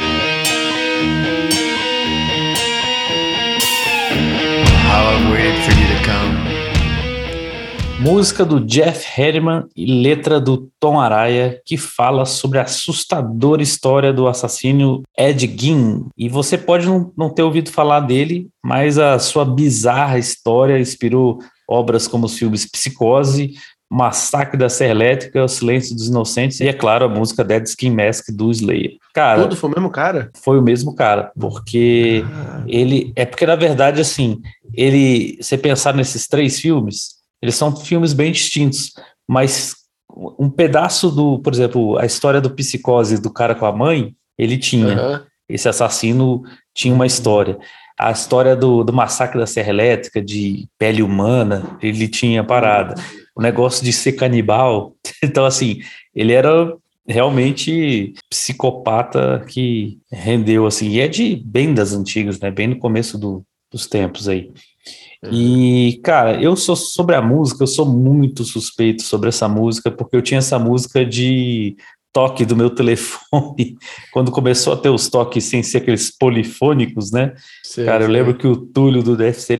Música 8.00 8.44
do 8.44 8.60
Jeff 8.60 9.18
Herman 9.18 9.64
e 9.74 10.02
letra 10.02 10.40
do 10.40 10.68
Tom 10.80 11.00
Araya, 11.00 11.60
que 11.64 11.76
fala 11.76 12.26
sobre 12.26 12.58
a 12.58 12.62
assustadora 12.62 13.62
história 13.62 14.12
do 14.12 14.26
assassino 14.26 15.02
Ed 15.16 15.46
Gein. 15.56 16.06
E 16.18 16.28
você 16.28 16.58
pode 16.58 16.86
não, 16.86 17.12
não 17.16 17.30
ter 17.30 17.42
ouvido 17.42 17.70
falar 17.70 18.00
dele, 18.00 18.48
mas 18.62 18.98
a 18.98 19.18
sua 19.18 19.44
bizarra 19.44 20.18
história 20.18 20.78
inspirou 20.78 21.38
obras 21.68 22.06
como 22.06 22.26
os 22.26 22.36
filmes 22.36 22.70
Psicose, 22.70 23.54
Massacre 23.90 24.56
da 24.58 24.68
Serra 24.68 24.90
Elétrica, 24.90 25.44
O 25.44 25.48
Silêncio 25.48 25.94
dos 25.94 26.08
Inocentes 26.08 26.60
e, 26.60 26.66
é 26.68 26.72
claro, 26.72 27.04
a 27.04 27.08
música 27.08 27.44
Dead 27.44 27.64
Skin 27.66 27.90
Mask 27.90 28.26
do 28.32 28.50
Slayer. 28.50 28.96
Cara, 29.14 29.42
Tudo 29.42 29.56
foi 29.56 29.70
o 29.70 29.74
mesmo 29.74 29.90
cara? 29.90 30.30
foi 30.42 30.58
o 30.58 30.62
mesmo 30.62 30.94
cara, 30.94 31.30
porque 31.38 32.24
Ah, 32.26 32.64
ele 32.66 33.12
é 33.14 33.24
porque 33.24 33.46
na 33.46 33.54
verdade 33.56 34.00
assim, 34.00 34.40
ele, 34.72 35.36
você 35.40 35.56
pensar 35.56 35.94
nesses 35.94 36.26
três 36.26 36.58
filmes, 36.60 37.14
eles 37.40 37.54
são 37.54 37.74
filmes 37.76 38.12
bem 38.12 38.32
distintos, 38.32 38.92
mas 39.28 39.76
um 40.38 40.48
pedaço 40.48 41.10
do, 41.10 41.38
por 41.40 41.52
exemplo, 41.52 41.98
a 41.98 42.06
história 42.06 42.40
do 42.40 42.50
psicose 42.50 43.20
do 43.20 43.32
cara 43.32 43.54
com 43.54 43.66
a 43.66 43.72
mãe, 43.72 44.14
ele 44.38 44.56
tinha. 44.58 44.94
aham. 44.94 45.22
Esse 45.48 45.68
assassino 45.68 46.42
tinha 46.74 46.94
uma 46.94 47.04
história. 47.04 47.58
A 47.98 48.10
história 48.10 48.56
do, 48.56 48.82
do 48.82 48.92
massacre 48.94 49.38
da 49.38 49.46
Serra 49.46 49.68
Elétrica, 49.70 50.22
de 50.22 50.66
pele 50.78 51.02
humana, 51.02 51.76
ele 51.82 52.08
tinha 52.08 52.42
parada. 52.42 52.94
O 53.34 53.42
negócio 53.42 53.84
de 53.84 53.92
ser 53.92 54.12
canibal. 54.12 54.94
Então, 55.22 55.44
assim, 55.44 55.80
ele 56.14 56.32
era 56.32 56.72
realmente 57.06 58.12
psicopata 58.30 59.44
que 59.48 59.98
rendeu, 60.12 60.66
assim. 60.66 60.88
E 60.88 61.00
é 61.00 61.08
de 61.08 61.36
bem 61.44 61.72
das 61.74 61.92
antigas, 61.92 62.38
né? 62.40 62.50
Bem 62.50 62.68
no 62.68 62.78
começo 62.78 63.18
do- 63.18 63.42
dos 63.72 63.86
tempos 63.86 64.28
aí. 64.28 64.50
E, 65.32 66.00
cara, 66.04 66.40
eu 66.40 66.54
sou 66.54 66.76
sobre 66.76 67.16
a 67.16 67.22
música, 67.22 67.62
eu 67.62 67.66
sou 67.66 67.86
muito 67.86 68.44
suspeito 68.44 69.02
sobre 69.02 69.30
essa 69.30 69.48
música, 69.48 69.90
porque 69.90 70.14
eu 70.16 70.22
tinha 70.22 70.38
essa 70.38 70.58
música 70.58 71.04
de 71.04 71.74
toque 72.12 72.44
do 72.44 72.54
meu 72.54 72.68
telefone, 72.74 73.76
quando 74.12 74.30
começou 74.30 74.74
a 74.74 74.76
ter 74.76 74.90
os 74.90 75.08
toques 75.08 75.44
sem 75.44 75.62
ser 75.62 75.78
aqueles 75.78 76.14
polifônicos, 76.16 77.10
né? 77.10 77.32
Sei, 77.64 77.84
Cara, 77.86 78.04
eu 78.04 78.08
lembro 78.10 78.34
que 78.34 78.46
o 78.46 78.54
Túlio 78.56 79.02
do 79.02 79.16
DFC 79.16 79.56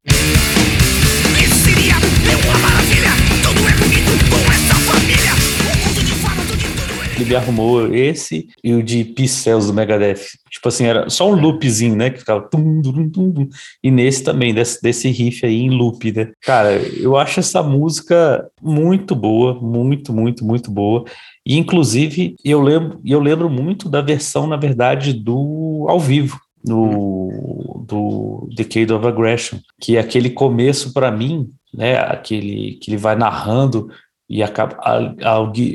ele 7.22 7.36
arrumou 7.36 7.94
esse 7.94 8.48
e 8.62 8.74
o 8.74 8.82
de 8.82 9.04
Pixels 9.04 9.66
do 9.66 9.74
Megadeth. 9.74 10.20
Tipo 10.50 10.68
assim, 10.68 10.84
era 10.84 11.08
só 11.08 11.30
um 11.30 11.34
loopzinho, 11.34 11.96
né? 11.96 12.10
Que 12.10 12.20
ficava. 12.20 12.48
tum, 12.48 12.80
dum, 12.80 13.08
dum, 13.08 13.30
dum. 13.30 13.48
E 13.82 13.90
nesse 13.90 14.22
também, 14.22 14.54
desse, 14.54 14.80
desse 14.82 15.08
riff 15.08 15.44
aí 15.44 15.60
em 15.60 15.70
loop, 15.70 16.12
né? 16.12 16.32
Cara, 16.42 16.72
eu 16.72 17.16
acho 17.16 17.40
essa 17.40 17.62
música 17.62 18.46
muito 18.62 19.14
boa, 19.14 19.54
muito, 19.60 20.12
muito, 20.12 20.44
muito 20.44 20.70
boa. 20.70 21.04
E 21.46 21.56
inclusive, 21.58 22.36
eu 22.44 22.60
lembro, 22.60 23.00
eu 23.04 23.20
lembro 23.20 23.50
muito 23.50 23.88
da 23.88 24.00
versão, 24.00 24.46
na 24.46 24.56
verdade, 24.56 25.12
do 25.12 25.86
ao 25.88 26.00
vivo. 26.00 26.38
No, 26.66 27.84
do 27.86 28.48
Decade 28.56 28.90
of 28.90 29.06
Aggression, 29.06 29.58
que 29.78 29.98
é 29.98 30.00
aquele 30.00 30.30
começo 30.30 30.94
para 30.94 31.10
mim, 31.10 31.50
né? 31.74 31.98
Aquele 31.98 32.78
que 32.80 32.90
ele 32.90 32.96
vai 32.96 33.14
narrando 33.14 33.90
e 34.28 34.42
acaba 34.42 34.78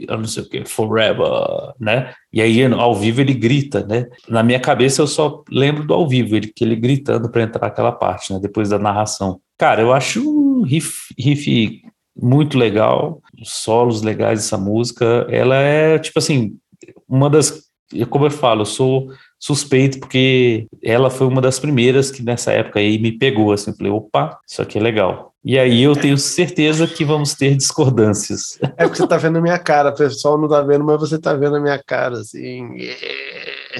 eu 0.07 0.17
não 0.17 0.25
sei 0.25 0.43
o 0.43 0.49
que, 0.49 0.65
forever, 0.65 1.27
né? 1.79 2.13
E 2.33 2.41
aí 2.41 2.63
ao 2.65 2.95
vivo 2.95 3.21
ele 3.21 3.33
grita, 3.33 3.85
né? 3.85 4.05
Na 4.27 4.43
minha 4.43 4.59
cabeça 4.59 5.01
eu 5.01 5.07
só 5.07 5.43
lembro 5.49 5.85
do 5.85 5.93
ao 5.93 6.07
vivo, 6.07 6.35
ele 6.35 6.47
que 6.47 6.63
ele 6.63 6.75
gritando 6.75 7.29
para 7.29 7.43
entrar 7.43 7.67
aquela 7.67 7.91
parte, 7.91 8.33
né? 8.33 8.39
Depois 8.41 8.69
da 8.69 8.79
narração. 8.79 9.39
Cara, 9.57 9.81
eu 9.81 9.93
acho 9.93 10.21
um 10.27 10.63
riff, 10.63 11.13
riff 11.17 11.81
muito 12.15 12.57
legal, 12.57 13.21
solos 13.43 14.01
legais 14.01 14.39
dessa 14.41 14.57
música. 14.57 15.27
Ela 15.29 15.55
é 15.55 15.99
tipo 15.99 16.19
assim, 16.19 16.55
uma 17.07 17.29
das, 17.29 17.69
como 18.09 18.25
eu 18.25 18.31
falo, 18.31 18.62
eu 18.62 18.65
sou 18.65 19.07
suspeito 19.39 19.99
porque 19.99 20.67
ela 20.83 21.09
foi 21.09 21.27
uma 21.27 21.41
das 21.41 21.59
primeiras 21.59 22.12
que 22.12 22.21
nessa 22.21 22.51
época 22.51 22.79
aí 22.79 22.99
me 22.99 23.12
pegou 23.12 23.53
assim, 23.53 23.71
eu 23.71 23.77
falei, 23.77 23.91
opa, 23.91 24.39
isso 24.47 24.62
aqui 24.62 24.77
é 24.77 24.81
legal. 24.81 25.29
E 25.43 25.58
aí 25.58 25.82
eu 25.82 25.95
tenho 25.95 26.17
certeza 26.17 26.86
que 26.86 27.06
vamos 27.06 27.34
ter 27.34 27.56
discordâncias. 27.56 28.60
É 28.78 28.84
porque 28.84 28.97
você 28.97 29.08
tá 29.08 29.17
vendo 29.17 29.38
a 29.38 29.41
minha 29.41 29.58
cara, 29.58 29.89
o 29.89 29.95
pessoal 29.95 30.38
não 30.38 30.49
tá 30.49 30.62
vendo, 30.62 30.84
mas 30.84 30.99
você 30.99 31.17
tá 31.17 31.34
vendo 31.34 31.56
a 31.56 31.62
minha 31.62 31.82
cara, 31.82 32.19
assim. 32.19 32.78
é. 32.78 33.80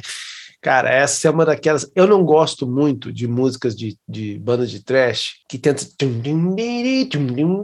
Cara, 0.62 0.89
essa 0.89 1.28
é 1.28 1.32
uma 1.32 1.45
daquelas. 1.45 1.89
Eu 1.95 2.06
não 2.06 2.24
gosto 2.24 2.67
muito 2.67 3.13
de 3.13 3.28
músicas 3.28 3.76
de, 3.76 3.98
de 4.08 4.38
banda 4.39 4.67
de 4.67 4.84
trash 4.84 5.36
que 5.48 5.58
tenta. 5.58 5.86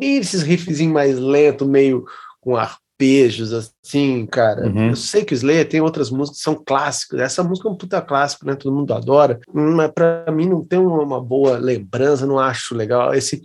Esses 0.01 0.41
riffzinhos 0.41 0.93
mais 0.93 1.19
lentos, 1.19 1.67
meio 1.67 2.05
com 2.39 2.55
arpejos, 2.95 3.53
assim, 3.53 4.25
cara. 4.25 4.67
Uhum. 4.67 4.89
Eu 4.89 4.95
sei 4.95 5.23
que 5.23 5.33
o 5.33 5.35
Slayer 5.35 5.67
tem 5.67 5.81
outras 5.81 6.09
músicas 6.09 6.37
que 6.39 6.43
são 6.43 6.55
clássicos. 6.55 7.19
Essa 7.19 7.43
música 7.43 7.67
é 7.67 7.71
um 7.71 7.75
puta 7.75 8.01
clássico, 8.01 8.45
né? 8.45 8.55
Todo 8.55 8.73
mundo 8.73 8.93
adora. 8.93 9.39
Mas 9.53 9.91
pra 9.91 10.25
mim 10.31 10.47
não 10.47 10.63
tem 10.63 10.79
uma, 10.79 11.21
boa 11.21 11.57
lembrança, 11.57 12.25
não 12.25 12.39
acho 12.39 12.73
legal. 12.73 13.13
Esse. 13.13 13.43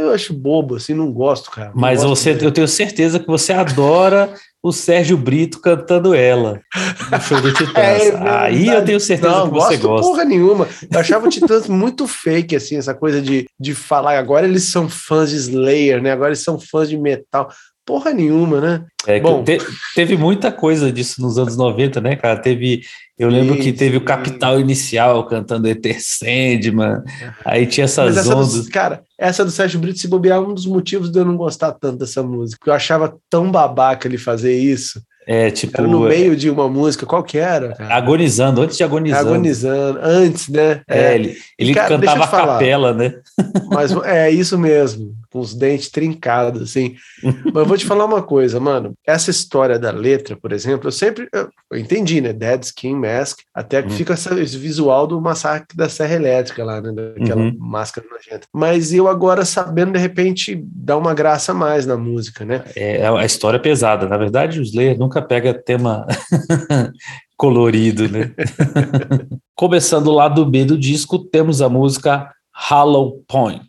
Eu 0.00 0.12
acho 0.12 0.34
bobo, 0.34 0.76
assim, 0.76 0.92
não 0.92 1.10
gosto, 1.12 1.50
cara. 1.50 1.70
Não 1.70 1.80
Mas 1.80 2.02
gosto 2.02 2.16
você, 2.16 2.38
eu 2.44 2.52
tenho 2.52 2.68
certeza 2.68 3.18
que 3.18 3.26
você 3.26 3.52
adora 3.52 4.32
o 4.66 4.72
Sérgio 4.72 5.16
Brito 5.16 5.60
cantando 5.60 6.12
ela 6.12 6.60
no 7.08 7.20
show 7.20 7.40
do 7.40 7.52
Titãs. 7.54 8.02
É 8.02 8.28
Aí 8.28 8.66
eu 8.66 8.84
tenho 8.84 8.98
certeza 8.98 9.30
não, 9.32 9.46
que 9.46 9.54
você 9.54 9.76
gosto 9.76 9.88
gosta. 9.88 10.06
porra 10.08 10.24
nenhuma. 10.24 10.68
Eu 10.90 10.98
achava 10.98 11.24
o 11.24 11.28
Titãs 11.28 11.68
muito 11.70 12.08
fake, 12.08 12.56
assim, 12.56 12.76
essa 12.76 12.92
coisa 12.92 13.22
de, 13.22 13.46
de 13.60 13.74
falar. 13.76 14.18
Agora 14.18 14.44
eles 14.44 14.64
são 14.64 14.88
fãs 14.88 15.30
de 15.30 15.36
Slayer, 15.36 16.02
né? 16.02 16.10
Agora 16.10 16.30
eles 16.30 16.42
são 16.42 16.58
fãs 16.58 16.88
de 16.88 16.98
metal. 16.98 17.48
Porra 17.86 18.12
nenhuma, 18.12 18.60
né? 18.60 18.84
É, 19.06 19.20
Bom. 19.20 19.44
te- 19.44 19.58
teve 19.94 20.16
muita 20.16 20.50
coisa 20.50 20.90
disso 20.90 21.22
nos 21.22 21.38
anos 21.38 21.56
90, 21.56 22.00
né, 22.00 22.16
cara? 22.16 22.36
Teve, 22.36 22.80
eu 23.16 23.28
lembro 23.28 23.54
Sim, 23.54 23.60
que 23.62 23.72
teve 23.72 23.96
o 23.96 24.00
sim. 24.00 24.06
Capital 24.06 24.58
Inicial 24.58 25.24
cantando 25.26 25.68
Ether 25.68 25.96
Sandman, 26.00 27.02
aí 27.44 27.64
tinha 27.64 27.84
essas 27.84 28.16
essa 28.16 28.34
ondas. 28.34 28.64
do, 28.64 28.70
cara, 28.70 29.02
essa 29.16 29.44
do 29.44 29.52
Sérgio 29.52 29.78
Brito 29.78 30.00
se 30.00 30.08
bobear 30.08 30.38
é 30.38 30.40
um 30.40 30.52
dos 30.52 30.66
motivos 30.66 31.12
de 31.12 31.18
eu 31.20 31.24
não 31.24 31.36
gostar 31.36 31.70
tanto 31.72 31.98
dessa 31.98 32.24
música. 32.24 32.68
Eu 32.68 32.74
achava 32.74 33.16
tão 33.30 33.52
babaca 33.52 34.08
ele 34.08 34.18
fazer 34.18 34.58
isso. 34.58 35.00
É, 35.28 35.50
tipo, 35.50 35.76
Era 35.76 35.88
no 35.88 36.06
é, 36.06 36.08
meio 36.10 36.36
de 36.36 36.48
uma 36.48 36.68
música, 36.68 37.04
qual 37.04 37.22
que 37.22 37.36
era? 37.36 37.74
Cara? 37.74 37.94
agonizando, 37.94 38.62
antes 38.62 38.76
de 38.76 38.84
agonizando. 38.84 39.28
Agonizando, 39.28 39.98
antes, 40.00 40.48
né? 40.48 40.82
É, 40.88 41.16
ele, 41.16 41.36
ele 41.58 41.74
cara, 41.74 41.88
cantava 41.98 42.24
a 42.24 42.28
capela, 42.28 42.92
né? 42.94 43.12
Mas 43.68 43.90
é 44.04 44.30
isso 44.30 44.56
mesmo, 44.56 45.16
com 45.36 45.40
os 45.40 45.54
dentes 45.54 45.90
trincados, 45.90 46.62
assim. 46.62 46.94
Mas 47.22 47.54
eu 47.56 47.66
vou 47.66 47.76
te 47.76 47.84
falar 47.84 48.06
uma 48.06 48.22
coisa, 48.22 48.58
mano. 48.58 48.94
Essa 49.06 49.30
história 49.30 49.78
da 49.78 49.90
letra, 49.90 50.34
por 50.34 50.50
exemplo, 50.50 50.88
eu 50.88 50.92
sempre 50.92 51.28
eu, 51.32 51.48
eu 51.70 51.78
entendi, 51.78 52.20
né? 52.22 52.32
Dead 52.32 52.62
Skin 52.64 52.94
Mask, 52.96 53.40
até 53.54 53.82
que 53.82 53.90
Uhum. 53.90 53.94
fica 53.96 54.14
essa- 54.14 54.40
esse 54.40 54.56
visual 54.56 55.06
do 55.06 55.20
massacre 55.20 55.76
da 55.76 55.88
Serra 55.88 56.14
Elétrica 56.14 56.64
lá, 56.64 56.80
né? 56.80 56.90
Daquela 56.92 57.42
Uhum. 57.42 57.56
máscara 57.58 58.06
nojenta. 58.10 58.46
Mas 58.54 58.92
eu 58.94 59.06
agora 59.08 59.44
sabendo, 59.44 59.92
de 59.92 59.98
repente, 59.98 60.58
dá 60.64 60.96
uma 60.96 61.12
graça 61.12 61.52
a 61.52 61.54
mais 61.54 61.84
na 61.84 61.96
música, 61.98 62.44
né? 62.44 62.64
É 62.74 63.06
a 63.06 63.24
história 63.26 63.58
é 63.58 63.60
pesada. 63.60 64.08
Na 64.08 64.16
verdade, 64.16 64.58
o 64.58 64.62
Slayer 64.62 64.98
nunca 64.98 65.20
pega 65.20 65.52
tema 65.52 66.06
colorido, 67.36 68.08
né? 68.08 68.32
Começando 69.54 70.06
o 70.08 70.14
lado 70.14 70.44
B 70.46 70.64
do 70.64 70.78
disco, 70.78 71.18
temos 71.18 71.60
a 71.60 71.68
música 71.68 72.30
Hollow 72.54 73.22
Point. 73.28 73.68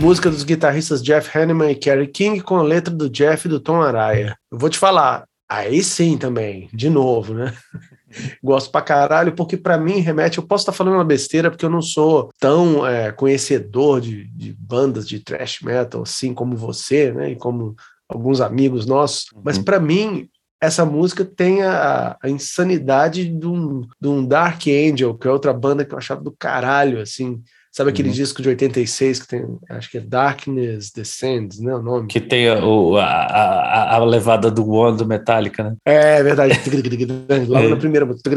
Música 0.00 0.30
dos 0.30 0.44
guitarristas 0.44 1.02
Jeff 1.02 1.36
Hanneman 1.36 1.72
e 1.72 1.74
Kerry 1.74 2.06
King 2.06 2.40
com 2.40 2.56
a 2.56 2.62
letra 2.62 2.94
do 2.94 3.10
Jeff 3.10 3.46
e 3.46 3.50
do 3.50 3.58
Tom 3.58 3.82
Araya. 3.82 4.36
Eu 4.50 4.56
vou 4.58 4.70
te 4.70 4.78
falar, 4.78 5.24
aí 5.48 5.82
sim 5.82 6.16
também, 6.16 6.68
de 6.72 6.88
novo, 6.88 7.34
né? 7.34 7.52
Gosto 8.42 8.70
pra 8.70 8.80
caralho, 8.80 9.32
porque 9.34 9.56
pra 9.56 9.76
mim 9.76 9.98
remete. 9.98 10.38
Eu 10.38 10.46
posso 10.46 10.62
estar 10.62 10.72
falando 10.72 10.94
uma 10.94 11.04
besteira, 11.04 11.50
porque 11.50 11.64
eu 11.64 11.70
não 11.70 11.82
sou 11.82 12.30
tão 12.38 12.86
é, 12.86 13.10
conhecedor 13.12 14.00
de, 14.00 14.24
de 14.28 14.54
bandas 14.54 15.06
de 15.06 15.18
thrash 15.20 15.60
metal 15.62 16.02
assim 16.02 16.32
como 16.32 16.56
você, 16.56 17.12
né? 17.12 17.32
E 17.32 17.36
como 17.36 17.74
alguns 18.08 18.40
amigos 18.40 18.86
nossos, 18.86 19.26
mas 19.44 19.58
Uhum. 19.58 19.64
pra 19.64 19.80
mim. 19.80 20.28
Essa 20.60 20.84
música 20.84 21.24
tem 21.24 21.62
a, 21.62 22.16
a 22.20 22.28
insanidade 22.28 23.28
de 23.28 23.46
um, 23.46 23.82
de 24.00 24.08
um 24.08 24.26
Dark 24.26 24.60
Angel, 24.66 25.14
que 25.14 25.28
é 25.28 25.30
outra 25.30 25.52
banda 25.52 25.84
que 25.84 25.94
eu 25.94 25.98
achava 25.98 26.20
do 26.20 26.34
caralho, 26.36 27.00
assim. 27.00 27.40
Sabe 27.70 27.90
aquele 27.90 28.08
Uhum. 28.08 28.14
disco 28.14 28.42
de 28.42 28.48
86 28.48 29.20
que 29.20 29.28
tem, 29.28 29.44
acho 29.70 29.90
que 29.90 29.98
é 29.98 30.00
Darkness 30.00 30.90
Descends, 30.90 31.60
né? 31.60 31.74
O 31.74 31.82
nome. 31.82 32.08
Que 32.08 32.20
tem 32.20 32.48
a, 32.48 32.54
a, 32.58 33.94
a, 33.96 34.04
levada 34.04 34.50
do 34.50 34.68
One 34.68 34.96
do 34.96 35.06
Metallica, 35.06 35.62
né? 35.62 35.76
É 35.84 36.22
verdade. 36.22 36.54
Logo 37.46 37.64
É. 37.66 37.68
na 37.68 37.76
primeira 37.76 38.06
música. 38.06 38.30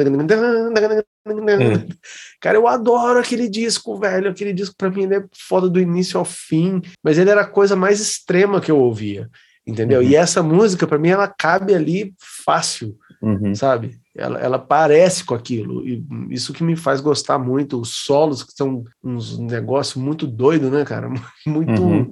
Cara, 2.39 2.57
eu 2.57 2.67
adoro 2.67 3.19
aquele 3.19 3.47
disco, 3.49 3.97
velho. 3.97 4.29
Aquele 4.29 4.53
disco, 4.53 4.75
pra 4.77 4.89
mim, 4.89 5.03
ele 5.03 5.15
é 5.15 5.23
foda 5.47 5.69
do 5.69 5.79
início 5.79 6.17
ao 6.19 6.25
fim. 6.25 6.81
Mas 7.03 7.17
ele 7.17 7.29
era 7.29 7.41
a 7.41 7.47
coisa 7.47 7.75
mais 7.75 7.99
extrema 7.99 8.59
que 8.61 8.71
eu 8.71 8.77
ouvia. 8.79 9.29
Entendeu? 9.65 10.01
Uhum. 10.01 10.07
E 10.07 10.15
essa 10.15 10.41
música, 10.41 10.87
pra 10.87 10.97
mim, 10.97 11.09
ela 11.09 11.27
cabe 11.27 11.73
ali 11.73 12.13
fácil, 12.45 12.95
Uhum. 13.21 13.53
sabe? 13.53 13.99
Ela, 14.15 14.39
ela 14.39 14.59
parece 14.59 15.23
com 15.23 15.33
aquilo. 15.33 15.87
E 15.87 16.03
isso 16.29 16.53
que 16.53 16.63
me 16.63 16.75
faz 16.75 16.99
gostar 16.99 17.37
muito. 17.39 17.79
Os 17.79 17.89
solos, 18.05 18.43
que 18.43 18.51
são 18.53 18.83
uns 19.03 19.37
negócios 19.39 19.95
muito 19.95 20.27
doido, 20.27 20.69
né, 20.69 20.83
cara? 20.83 21.09
Muito. 21.47 21.81
Uhum. 21.81 22.11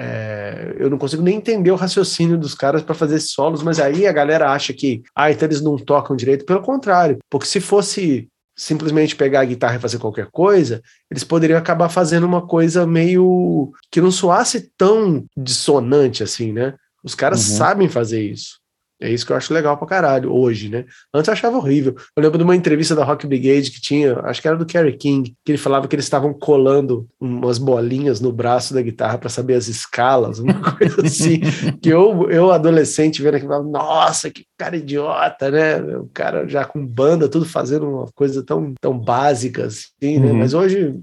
É, 0.00 0.76
eu 0.78 0.88
não 0.88 0.96
consigo 0.96 1.22
nem 1.22 1.36
entender 1.36 1.72
o 1.72 1.76
raciocínio 1.76 2.38
dos 2.38 2.54
caras 2.54 2.82
para 2.82 2.94
fazer 2.94 3.18
solos, 3.18 3.64
mas 3.64 3.80
aí 3.80 4.06
a 4.06 4.12
galera 4.12 4.52
acha 4.52 4.72
que, 4.72 5.02
ah, 5.12 5.28
então 5.32 5.48
eles 5.48 5.60
não 5.60 5.76
tocam 5.76 6.14
direito. 6.14 6.44
Pelo 6.44 6.62
contrário, 6.62 7.18
porque 7.28 7.46
se 7.48 7.60
fosse 7.60 8.28
simplesmente 8.56 9.16
pegar 9.16 9.40
a 9.40 9.44
guitarra 9.44 9.76
e 9.76 9.80
fazer 9.80 9.98
qualquer 9.98 10.28
coisa, 10.30 10.80
eles 11.10 11.24
poderiam 11.24 11.58
acabar 11.58 11.88
fazendo 11.88 12.24
uma 12.26 12.46
coisa 12.46 12.86
meio 12.86 13.72
que 13.90 14.00
não 14.00 14.10
soasse 14.12 14.70
tão 14.76 15.24
dissonante 15.36 16.22
assim, 16.22 16.52
né? 16.52 16.74
Os 17.02 17.14
caras 17.16 17.48
Uhum. 17.50 17.56
sabem 17.56 17.88
fazer 17.88 18.22
isso. 18.22 18.58
É 19.00 19.10
isso 19.10 19.24
que 19.24 19.32
eu 19.32 19.36
acho 19.36 19.54
legal 19.54 19.76
pra 19.76 19.86
caralho, 19.86 20.32
hoje, 20.32 20.68
né? 20.68 20.84
Antes 21.14 21.28
eu 21.28 21.32
achava 21.32 21.56
horrível. 21.56 21.94
Eu 22.16 22.22
lembro 22.22 22.38
de 22.38 22.44
uma 22.44 22.56
entrevista 22.56 22.94
da 22.94 23.04
Rock 23.04 23.26
Brigade 23.26 23.70
que 23.70 23.80
tinha, 23.80 24.18
acho 24.24 24.42
que 24.42 24.48
era 24.48 24.56
do 24.56 24.66
Kerry 24.66 24.96
King, 24.96 25.34
que 25.44 25.52
ele 25.52 25.58
falava 25.58 25.86
que 25.86 25.94
eles 25.94 26.04
estavam 26.04 26.34
colando 26.34 27.06
umas 27.20 27.58
bolinhas 27.58 28.20
no 28.20 28.32
braço 28.32 28.74
da 28.74 28.82
guitarra 28.82 29.18
pra 29.18 29.28
saber 29.28 29.54
as 29.54 29.68
escalas, 29.68 30.38
uma 30.40 30.54
coisa 30.76 31.06
assim. 31.06 31.40
que 31.80 31.88
eu, 31.88 32.28
eu 32.30 32.50
adolescente, 32.50 33.22
vendo 33.22 33.36
aquilo, 33.36 33.50
falava, 33.50 33.68
nossa, 33.68 34.30
que 34.30 34.44
cara 34.58 34.76
idiota, 34.76 35.50
né? 35.50 35.76
O 35.96 36.10
cara 36.12 36.48
já 36.48 36.64
com 36.64 36.84
banda, 36.84 37.28
tudo 37.28 37.44
fazendo 37.44 37.88
uma 37.88 38.06
coisa 38.14 38.44
tão, 38.44 38.74
tão 38.80 38.98
básica 38.98 39.66
assim, 39.66 40.18
né? 40.18 40.32
Uhum. 40.32 40.38
Mas 40.38 40.54
hoje, 40.54 40.94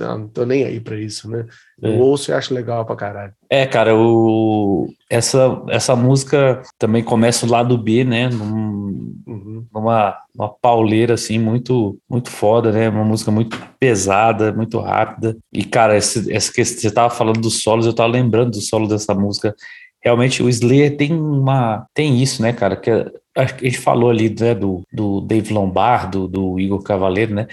não 0.00 0.28
tô 0.28 0.44
nem 0.44 0.64
aí 0.64 0.80
pra 0.80 0.96
isso, 0.98 1.28
né? 1.30 1.46
Eu 1.80 1.92
É. 1.92 1.96
ouço 1.98 2.30
e 2.30 2.34
acho 2.34 2.54
legal 2.54 2.84
pra 2.86 2.96
caralho. 2.96 3.32
É, 3.50 3.66
cara, 3.66 3.94
o... 3.94 4.88
essa, 5.10 5.62
essa 5.68 5.94
música 5.94 6.62
também 6.78 7.02
começa 7.02 7.44
o 7.46 7.50
lado 7.50 7.76
B, 7.76 8.04
né? 8.04 8.28
Num- 8.28 8.86
Uhum. 9.26 9.64
numa, 9.74 10.16
numa 10.34 10.48
pauleira 10.48 11.14
assim 11.14 11.36
muito 11.38 11.98
muito 12.08 12.30
foda, 12.30 12.70
né? 12.70 12.88
Uma 12.88 13.04
música 13.04 13.30
muito 13.30 13.58
pesada, 13.80 14.52
muito 14.52 14.78
rápida. 14.78 15.36
E 15.52 15.64
cara, 15.64 15.96
esse, 15.96 16.32
essa 16.32 16.52
que 16.52 16.64
você 16.64 16.90
tava 16.90 17.10
falando 17.10 17.40
dos 17.40 17.60
solos, 17.62 17.86
eu 17.86 17.92
tava 17.92 18.08
lembrando 18.10 18.52
do 18.52 18.60
solo 18.60 18.86
dessa 18.86 19.14
música. 19.14 19.54
Realmente 20.02 20.42
o 20.42 20.48
Slayer 20.48 20.96
tem 20.96 21.12
uma 21.12 21.86
tem 21.92 22.22
isso, 22.22 22.40
né, 22.40 22.52
cara? 22.52 22.76
Que 22.76 22.90
a 23.36 23.44
gente 23.46 23.78
falou 23.78 24.08
ali 24.10 24.32
né, 24.38 24.54
do, 24.54 24.82
do 24.92 25.20
Dave 25.22 25.52
Lombardo, 25.52 26.28
do 26.28 26.58
Igor 26.60 26.82
Cavaleiro, 26.82 27.34
né? 27.34 27.48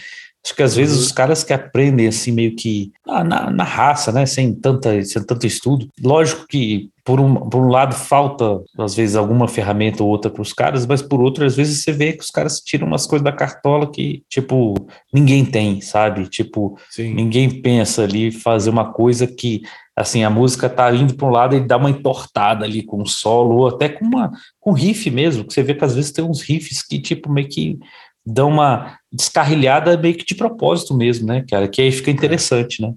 Acho 0.46 0.56
que 0.56 0.64
às 0.64 0.76
vezes 0.76 0.98
Uhum. 0.98 1.04
os 1.04 1.12
caras 1.12 1.44
que 1.44 1.54
aprendem 1.54 2.08
assim 2.08 2.32
meio 2.32 2.56
que 2.56 2.92
ah, 3.08 3.24
na, 3.24 3.50
na 3.50 3.64
raça, 3.64 4.12
né? 4.12 4.26
Sem, 4.26 4.54
tanta, 4.54 5.04
sem 5.06 5.24
tanto 5.24 5.48
estudo. 5.48 5.88
Lógico 6.04 6.46
que 6.48 6.90
por 7.06 7.20
um, 7.20 7.36
por 7.50 7.62
um 7.62 7.70
lado 7.70 7.96
falta 7.96 8.62
às 8.78 8.96
vezes 8.96 9.16
alguma 9.16 9.48
ferramenta 9.48 10.04
ou 10.04 10.10
outra 10.10 10.30
para 10.32 10.42
os 10.42 10.54
caras, 10.54 10.86
mas 10.86 11.02
por 11.02 11.22
outro 11.22 11.46
às 11.46 11.56
vezes 11.56 11.82
você 11.84 11.92
vê 11.92 12.14
que 12.14 12.24
os 12.24 12.30
caras 12.30 12.60
tiram 12.60 12.88
umas 12.88 13.06
coisas 13.06 13.24
da 13.24 13.32
cartola 13.32 13.90
que 13.92 14.24
tipo 14.30 14.74
ninguém 15.14 15.46
tem, 15.46 15.80
sabe? 15.82 16.28
Tipo 16.28 16.78
Sim. 16.90 17.14
ninguém 17.14 17.62
pensa 17.62 18.04
ali 18.04 18.32
fazer 18.32 18.70
uma 18.70 18.92
coisa 18.92 19.26
que 19.28 19.62
assim 19.96 20.24
a 20.24 20.30
música 20.30 20.70
tá 20.70 20.94
indo 20.94 21.14
para 21.16 21.28
um 21.28 21.32
lado 21.32 21.56
e 21.56 21.60
dá 21.62 21.78
uma 21.78 21.90
entortada 21.90 22.66
ali 22.66 22.84
com 22.84 23.02
um 23.02 23.06
solo 23.06 23.58
ou 23.58 23.68
até 23.68 23.88
com 23.90 24.04
uma 24.06 24.32
com 24.60 24.72
riff 24.74 25.10
mesmo, 25.10 25.46
que 25.46 25.54
você 25.54 25.64
vê 25.64 25.74
que 25.74 25.86
às 25.86 25.96
vezes 25.96 26.12
tem 26.12 26.24
uns 26.24 26.42
riffs 26.42 26.82
que 26.82 27.00
tipo 27.00 27.32
meio 27.32 27.48
que 27.48 27.78
dão 28.26 28.50
uma 28.50 28.98
descarrilhada 29.14 29.98
meio 29.98 30.16
que 30.18 30.26
de 30.26 30.36
propósito 30.36 30.94
mesmo, 30.96 31.28
né, 31.28 31.46
cara? 31.50 31.68
Que 31.68 31.82
aí 31.82 31.92
fica 31.92 32.10
interessante, 32.12 32.82
né? 32.82 32.92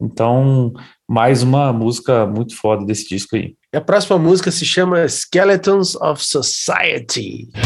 Então, 0.00 0.72
mais 1.08 1.42
uma 1.42 1.72
música 1.72 2.26
muito 2.26 2.54
foda 2.56 2.84
desse 2.84 3.08
disco 3.08 3.34
aí. 3.36 3.54
E 3.72 3.76
a 3.76 3.80
próxima 3.80 4.18
música 4.18 4.50
se 4.50 4.64
chama 4.64 5.06
Skeletons 5.08 5.94
of 5.96 6.22
Society. 6.24 7.48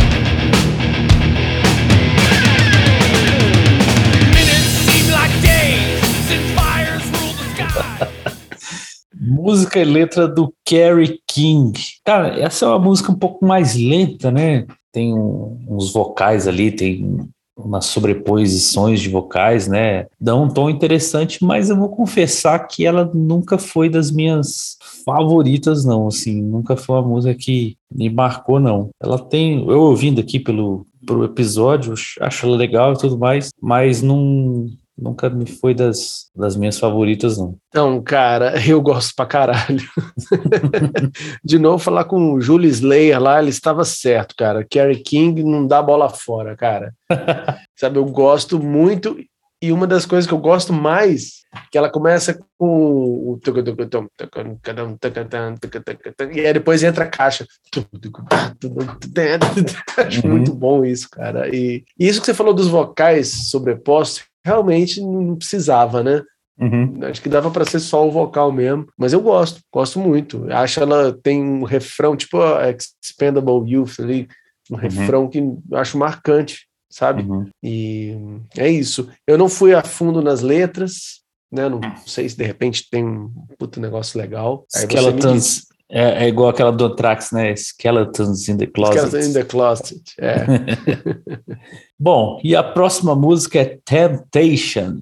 Música 9.15 9.79
e 9.81 9.85
letra 9.85 10.27
do 10.27 10.53
Kerry 10.65 11.21
King. 11.29 11.79
Cara, 12.05 12.41
essa 12.41 12.65
é 12.65 12.69
uma 12.69 12.79
música 12.79 13.13
um 13.13 13.17
pouco 13.19 13.45
mais 13.45 13.75
lenta, 13.75 14.31
né? 14.31 14.67
Tem 14.93 15.13
um- 15.13 15.59
uns 15.69 15.93
vocais 15.93 16.49
ali, 16.49 16.71
tem 16.73 17.19
umas 17.67 17.87
sobreposições 17.87 19.01
de 19.01 19.09
vocais, 19.09 19.69
né? 19.69 20.07
Dá 20.21 20.35
um 20.35 20.49
tom 20.49 20.71
interessante, 20.71 21.45
mas 21.45 21.71
eu 21.71 21.77
vou 21.77 21.89
confessar 21.89 22.59
que 22.67 22.87
ela 22.87 23.11
nunca 23.13 23.59
foi 23.59 23.89
das 23.89 24.11
minhas 24.11 24.79
favoritas, 25.05 25.85
não. 25.85 26.09
Assim, 26.09 26.41
nunca 26.41 26.77
foi 26.77 26.97
uma 26.97 27.09
música 27.09 27.35
que 27.35 27.77
me 27.91 28.09
marcou, 28.11 28.61
não. 28.61 28.91
Ela 29.03 29.19
tem, 29.19 29.67
eu 29.69 29.81
ouvindo 29.81 30.21
aqui 30.21 30.39
pelo, 30.39 30.87
pelo 31.07 31.25
episódio, 31.25 31.95
acho 32.21 32.47
ela 32.47 32.57
legal 32.57 32.93
e 32.93 32.99
tudo 32.99 33.19
mais, 33.19 33.51
mas 33.61 34.03
não, 34.03 34.67
nunca 35.01 35.31
me 35.31 35.47
foi 35.47 35.75
das, 35.75 36.31
das 36.37 36.57
minhas 36.57 36.79
favoritas, 36.79 37.39
não. 37.39 37.57
Então, 37.69 38.03
cara, 38.03 38.55
eu 38.67 38.81
gosto 38.81 39.15
pra 39.17 39.27
caralho. 39.27 39.81
De 41.45 41.59
novo, 41.59 41.79
falar 41.79 42.05
com 42.05 42.35
o 42.35 42.41
Julio 42.41 42.69
Slayer 42.69 43.21
lá, 43.21 43.41
ele 43.41 43.51
estava 43.51 43.85
certo, 43.85 44.35
cara. 44.37 44.65
Kerry 44.69 45.03
King 45.03 45.43
não 45.43 45.67
dá 45.67 45.83
bola 45.83 46.09
fora, 46.09 46.57
cara. 46.57 46.93
Sabe, 47.77 47.99
eu 47.99 48.05
gosto 48.05 48.59
muito. 48.63 49.17
E 49.63 49.73
uma 49.73 49.87
das 49.87 50.07
coisas 50.07 50.27
que 50.27 50.33
eu 50.33 50.39
gosto 50.39 50.73
mais, 50.73 51.41
que 51.71 51.77
ela 51.77 51.91
começa 51.91 52.33
com 52.59 52.67
o. 52.67 53.39
E 56.35 56.41
aí 56.47 56.53
depois 56.55 56.83
entra 56.83 57.05
a 57.05 57.09
caixa. 57.09 57.47
Acho 59.99 60.27
Uhum. 60.27 60.31
muito 60.33 60.55
bom 60.55 60.85
isso, 60.85 61.09
cara. 61.11 61.55
E 61.55 61.85
e 61.99 62.09
isso 62.09 62.21
que 62.21 62.27
você 62.27 62.35
falou 62.35 62.55
dos 62.55 62.69
vocais 62.69 63.51
sobrepostos, 63.51 64.23
realmente 64.45 65.01
não 65.01 65.37
precisava, 65.37 66.03
né? 66.03 66.23
Uhum. 66.59 66.99
Acho 67.05 67.23
que 67.23 67.29
dava 67.29 67.51
para 67.51 67.65
ser 67.65 67.81
só 67.81 68.07
o 68.07 68.11
vocal 68.11 68.53
mesmo, 68.53 68.87
mas 68.97 69.13
eu 69.13 69.21
gosto, 69.21 69.61
gosto 69.73 69.99
muito. 69.99 70.47
Acho 70.53 70.81
ela 70.81 71.13
tem 71.23 71.43
um 71.43 71.65
refrão 71.65 72.15
tipo 72.15 72.41
a 72.41 72.71
Expendable 72.71 73.71
Youth 73.71 73.99
ali, 73.99 74.29
um 74.71 74.77
refrão 74.77 75.27
que 75.27 75.39
eu 75.39 75.63
acho 75.73 75.97
marcante, 75.97 76.67
sabe? 76.91 77.23
Uhum. 77.23 77.49
E 77.63 78.15
é 78.57 78.69
isso. 78.69 79.09
Eu 79.27 79.39
não 79.39 79.49
fui 79.49 79.75
a 79.75 79.83
fundo 79.83 80.21
nas 80.21 80.43
letras, 80.43 81.21
né? 81.51 81.69
Não 81.69 81.81
sei 82.07 82.29
se 82.29 82.37
de 82.37 82.45
repente 82.45 82.89
tem 82.91 83.05
um 83.05 83.33
puto 83.59 83.81
negócio 83.81 84.21
legal. 84.21 84.67
Skeletons 84.69 85.67
é, 85.91 86.25
é 86.25 86.29
igual 86.29 86.51
aquela 86.51 86.71
do 86.71 86.85
Anthrax, 86.85 87.33
né? 87.33 87.55
Skeletons 87.57 88.49
in 88.49 88.57
the 88.57 88.67
Closet. 88.67 89.09
Skeleton 89.09 89.29
in 89.29 89.33
the 89.33 89.45
Closet. 89.45 90.03
É. 90.19 90.47
Bom, 91.99 92.41
e 92.45 92.55
a 92.55 92.63
próxima 92.63 93.17
música 93.17 93.59
é 93.59 93.79
Temptation. 93.85 95.01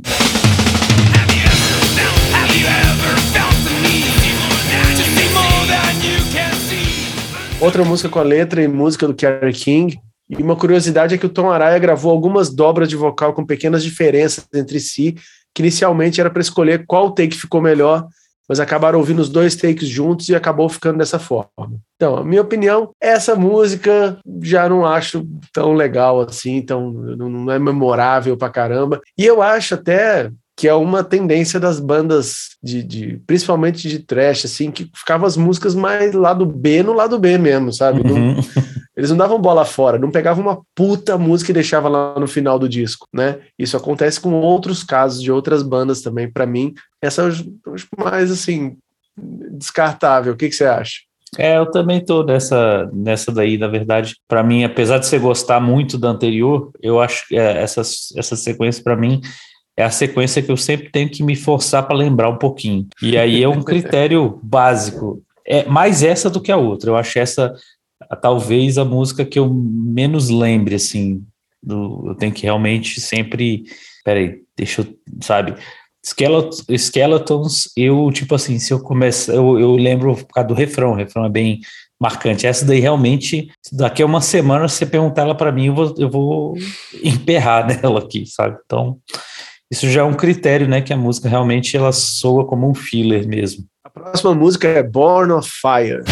Outra 7.61 7.85
música 7.85 8.09
com 8.09 8.21
a 8.21 8.23
letra 8.23 8.63
e 8.63 8.69
música 8.69 9.07
do 9.07 9.15
Kerry 9.15 9.53
King. 9.53 10.01
E 10.31 10.43
uma 10.43 10.57
curiosidade 10.57 11.15
é 11.15 11.19
que 11.19 11.27
o 11.27 11.31
Tom 11.31 11.51
Araya 11.51 11.79
gravou 11.79 12.11
algumas 12.11 12.55
dobras 12.55 12.89
de 12.89 12.97
vocal 12.97 13.35
com 13.35 13.45
pequenas 13.45 13.83
diferenças 13.83 14.47
entre 14.55 14.81
si, 14.81 15.17
que 15.55 15.61
inicialmente 15.61 16.21
era 16.21 16.31
para 16.31 16.41
escolher 16.41 16.87
qual 16.87 17.11
take 17.11 17.35
ficou 17.35 17.61
melhor, 17.61 18.07
mas 18.49 18.59
acabaram 18.61 18.99
ouvindo 18.99 19.19
os 19.21 19.29
dois 19.29 19.55
takes 19.55 19.89
juntos 19.89 20.29
e 20.29 20.35
acabou 20.35 20.69
ficando 20.69 20.99
dessa 20.99 21.19
forma. 21.19 21.49
Então, 21.97 22.17
a 22.17 22.25
minha 22.25 22.41
opinião, 22.43 22.91
essa 23.01 23.35
música 23.35 24.19
já 24.43 24.69
não 24.69 24.87
acho 24.87 25.27
tão 25.53 25.75
legal 25.75 26.21
assim, 26.21 26.57
então 26.57 26.91
não 26.91 27.29
não 27.29 27.53
é 27.53 27.59
memorável 27.59 28.37
pra 28.37 28.49
caramba. 28.49 29.01
E 29.17 29.25
eu 29.25 29.43
acho 29.43 29.75
até 29.75 30.31
que 30.57 30.67
é 30.67 30.75
uma 30.75 31.05
tendência 31.05 31.61
das 31.61 31.79
bandas 31.79 32.57
de, 32.61 32.83
de 32.83 33.21
principalmente 33.27 33.89
de 33.89 34.01
trash, 34.01 34.45
assim, 34.45 34.73
que 34.73 34.91
ficavam 34.93 35.25
as 35.25 35.37
músicas 35.37 35.73
mais 35.73 36.13
lado 36.15 36.45
B 36.45 36.83
no 36.83 36.93
lado 36.95 37.17
B 37.17 37.39
mesmo, 37.39 37.73
sabe? 37.73 38.03
Não- 38.03 38.17
Uhum. 38.17 38.37
eles 38.99 39.11
não 39.11 39.17
davam 39.17 39.41
bola 39.41 39.65
fora, 39.65 39.97
não 39.97 40.11
pegavam 40.11 40.43
uma 40.43 40.61
puta 40.75 41.17
música 41.17 41.53
e 41.53 41.55
deixavam 41.55 41.89
lá 41.89 42.19
no 42.19 42.27
final 42.27 42.59
do 42.59 42.69
disco, 42.69 43.07
né? 43.15 43.39
Isso 43.57 43.77
acontece 43.77 44.21
com 44.21 44.33
outros 44.33 44.83
casos 44.83 45.23
de 45.23 45.31
outras 45.31 45.63
bandas 45.63 46.03
também. 46.03 46.29
Pra 46.29 46.45
mim, 46.45 46.75
essa 47.01 47.29
acho 47.29 47.47
mais 47.97 48.29
assim 48.29 48.77
descartável. 49.17 50.33
O 50.33 50.37
que, 50.37 50.49
que 50.49 50.55
você 50.57 50.65
acha? 50.65 50.97
É, 51.39 51.59
eu 51.59 51.71
também 51.71 52.05
tô 52.05 52.25
nessa, 52.25 52.91
nessa 52.93 53.31
daí, 53.31 53.57
na 53.57 53.69
verdade. 53.69 54.17
Pra 54.27 54.43
mim, 54.43 54.65
apesar 54.65 54.99
de 54.99 55.07
você 55.07 55.17
gostar 55.17 55.61
muito 55.61 55.97
da 55.97 56.09
anterior, 56.09 56.73
eu 56.83 57.01
acho 57.01 57.29
que 57.29 57.37
é, 57.39 57.63
essa, 57.63 57.83
essa 57.83 58.35
sequência, 58.35 58.83
pra 58.83 58.97
mim, 58.97 59.21
é 59.77 59.85
a 59.85 59.91
sequência 59.91 60.43
que 60.43 60.51
eu 60.51 60.57
sempre 60.57 60.91
tenho 60.91 61.09
que 61.09 61.23
me 61.23 61.37
forçar 61.37 61.87
para 61.87 61.97
lembrar 61.97 62.31
um 62.31 62.39
pouquinho. 62.39 62.89
E 63.01 63.17
aí 63.17 63.45
é 63.45 63.49
um 63.49 63.63
critério 63.63 64.41
básico. 64.43 65.23
É 65.47 65.65
mais 65.67 66.03
essa 66.03 66.29
do 66.29 66.41
que 66.41 66.51
a 66.51 66.57
outra. 66.57 66.91
Eu 66.91 66.97
acho 66.97 67.17
essa 67.17 67.55
a- 68.11 68.17
talvez 68.17 68.79
a 68.79 68.85
música 68.85 69.25
que 69.25 69.39
eu 69.39 69.49
menos 69.53 70.29
lembre, 70.29 70.75
assim. 70.75 71.23
Do, 71.63 72.05
eu 72.09 72.15
tenho 72.15 72.33
que 72.33 72.43
realmente 72.43 73.01
sempre. 73.01 73.65
Peraí, 74.05 74.41
deixa 74.57 74.83
eu. 74.83 74.87
Sabe? 75.23 75.55
Skelet- 76.05 76.65
Skeletons, 76.79 77.71
eu, 77.77 78.11
tipo 78.13 78.35
assim, 78.35 78.59
se 78.59 78.73
eu 78.73 78.81
começar. 78.81 79.35
Eu, 79.35 79.59
eu 79.59 79.75
lembro 79.77 80.15
por 80.15 80.29
causa 80.35 80.49
do 80.49 80.55
refrão. 80.55 80.93
O 80.93 80.97
refrão 80.97 81.25
é 81.25 81.29
bem 81.29 81.61
marcante. 82.01 82.47
Essa 82.47 82.65
daí 82.65 82.79
realmente, 82.81 83.49
daqui 83.73 84.03
a 84.03 84.07
uma 84.07 84.21
semana, 84.21 84.69
se 84.69 84.77
você 84.77 84.87
perguntar 84.87 85.23
ela 85.23 85.35
para 85.35 85.51
mim, 85.51 85.67
eu 85.67 85.75
vou, 85.75 85.95
eu 85.99 86.09
vou 86.09 86.55
emperrar 87.03 87.67
nela 87.83 87.99
aqui, 87.99 88.25
sabe? 88.25 88.57
Então, 88.65 88.99
isso 89.71 89.89
já 89.91 90.01
é 90.03 90.05
um 90.05 90.15
critério, 90.15 90.69
né? 90.69 90.81
Que 90.81 90.93
a 90.93 90.97
música 90.97 91.29
realmente 91.29 91.77
ela 91.77 91.93
soa 91.93 92.47
como 92.47 92.71
um 92.71 92.75
filler 92.75 93.27
mesmo. 93.27 93.65
A 93.85 93.91
próxima 93.91 94.33
música 94.35 94.69
é 94.69 94.83
Born 94.83 95.33
of 95.33 95.51
Fire. 95.51 96.05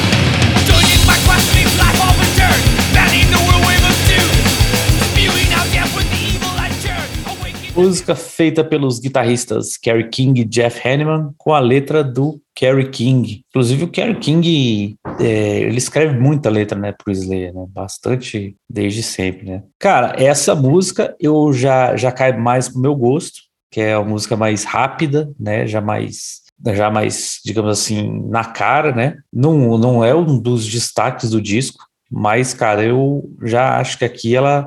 Música 7.76 8.14
feita 8.14 8.64
pelos 8.64 8.98
guitarristas 8.98 9.76
Kerry 9.76 10.08
King 10.08 10.40
e 10.40 10.44
Jeff 10.46 10.88
Hanneman, 10.88 11.34
com 11.36 11.52
a 11.52 11.58
letra 11.58 12.02
do 12.02 12.40
Kerry 12.54 12.88
King. 12.88 13.42
Inclusive, 13.50 13.84
o 13.84 13.88
Kerry 13.88 14.18
King, 14.18 14.96
é, 15.20 15.60
ele 15.60 15.76
escreve 15.76 16.18
muita 16.18 16.48
letra, 16.48 16.78
né, 16.78 16.92
pro 16.92 17.12
Slayer, 17.12 17.52
né? 17.52 17.66
Bastante 17.68 18.56
desde 18.66 19.02
sempre, 19.02 19.44
né? 19.44 19.62
Cara, 19.78 20.14
essa 20.16 20.54
música 20.54 21.14
eu 21.20 21.52
já, 21.52 21.94
já 21.96 22.10
cai 22.10 22.34
mais 22.34 22.66
pro 22.66 22.80
meu 22.80 22.94
gosto, 22.94 23.42
que 23.70 23.82
é 23.82 23.98
uma 23.98 24.08
música 24.08 24.38
mais 24.38 24.64
rápida, 24.64 25.30
né? 25.38 25.66
Já 25.66 25.82
mais 25.82 26.46
já 26.72 26.90
mais, 26.90 27.40
digamos 27.44 27.70
assim, 27.78 28.26
na 28.30 28.42
cara, 28.42 28.90
né? 28.90 29.18
Não, 29.30 29.76
não 29.76 30.02
é 30.02 30.14
um 30.14 30.38
dos 30.38 30.66
destaques 30.66 31.28
do 31.28 31.42
disco, 31.42 31.84
mas, 32.10 32.54
cara, 32.54 32.82
eu 32.82 33.22
já 33.42 33.78
acho 33.78 33.98
que 33.98 34.04
aqui 34.06 34.34
ela 34.34 34.66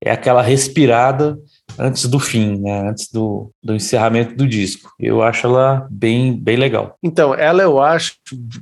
é 0.00 0.12
aquela 0.12 0.42
respirada 0.42 1.36
antes 1.78 2.06
do 2.06 2.18
fim, 2.18 2.58
né? 2.60 2.88
Antes 2.88 3.10
do, 3.10 3.50
do 3.62 3.74
encerramento 3.74 4.34
do 4.34 4.46
disco. 4.46 4.90
Eu 4.98 5.22
acho 5.22 5.46
ela 5.46 5.86
bem, 5.90 6.36
bem 6.36 6.56
legal. 6.56 6.96
Então, 7.02 7.34
ela 7.34 7.62
eu 7.62 7.80
acho, 7.80 8.14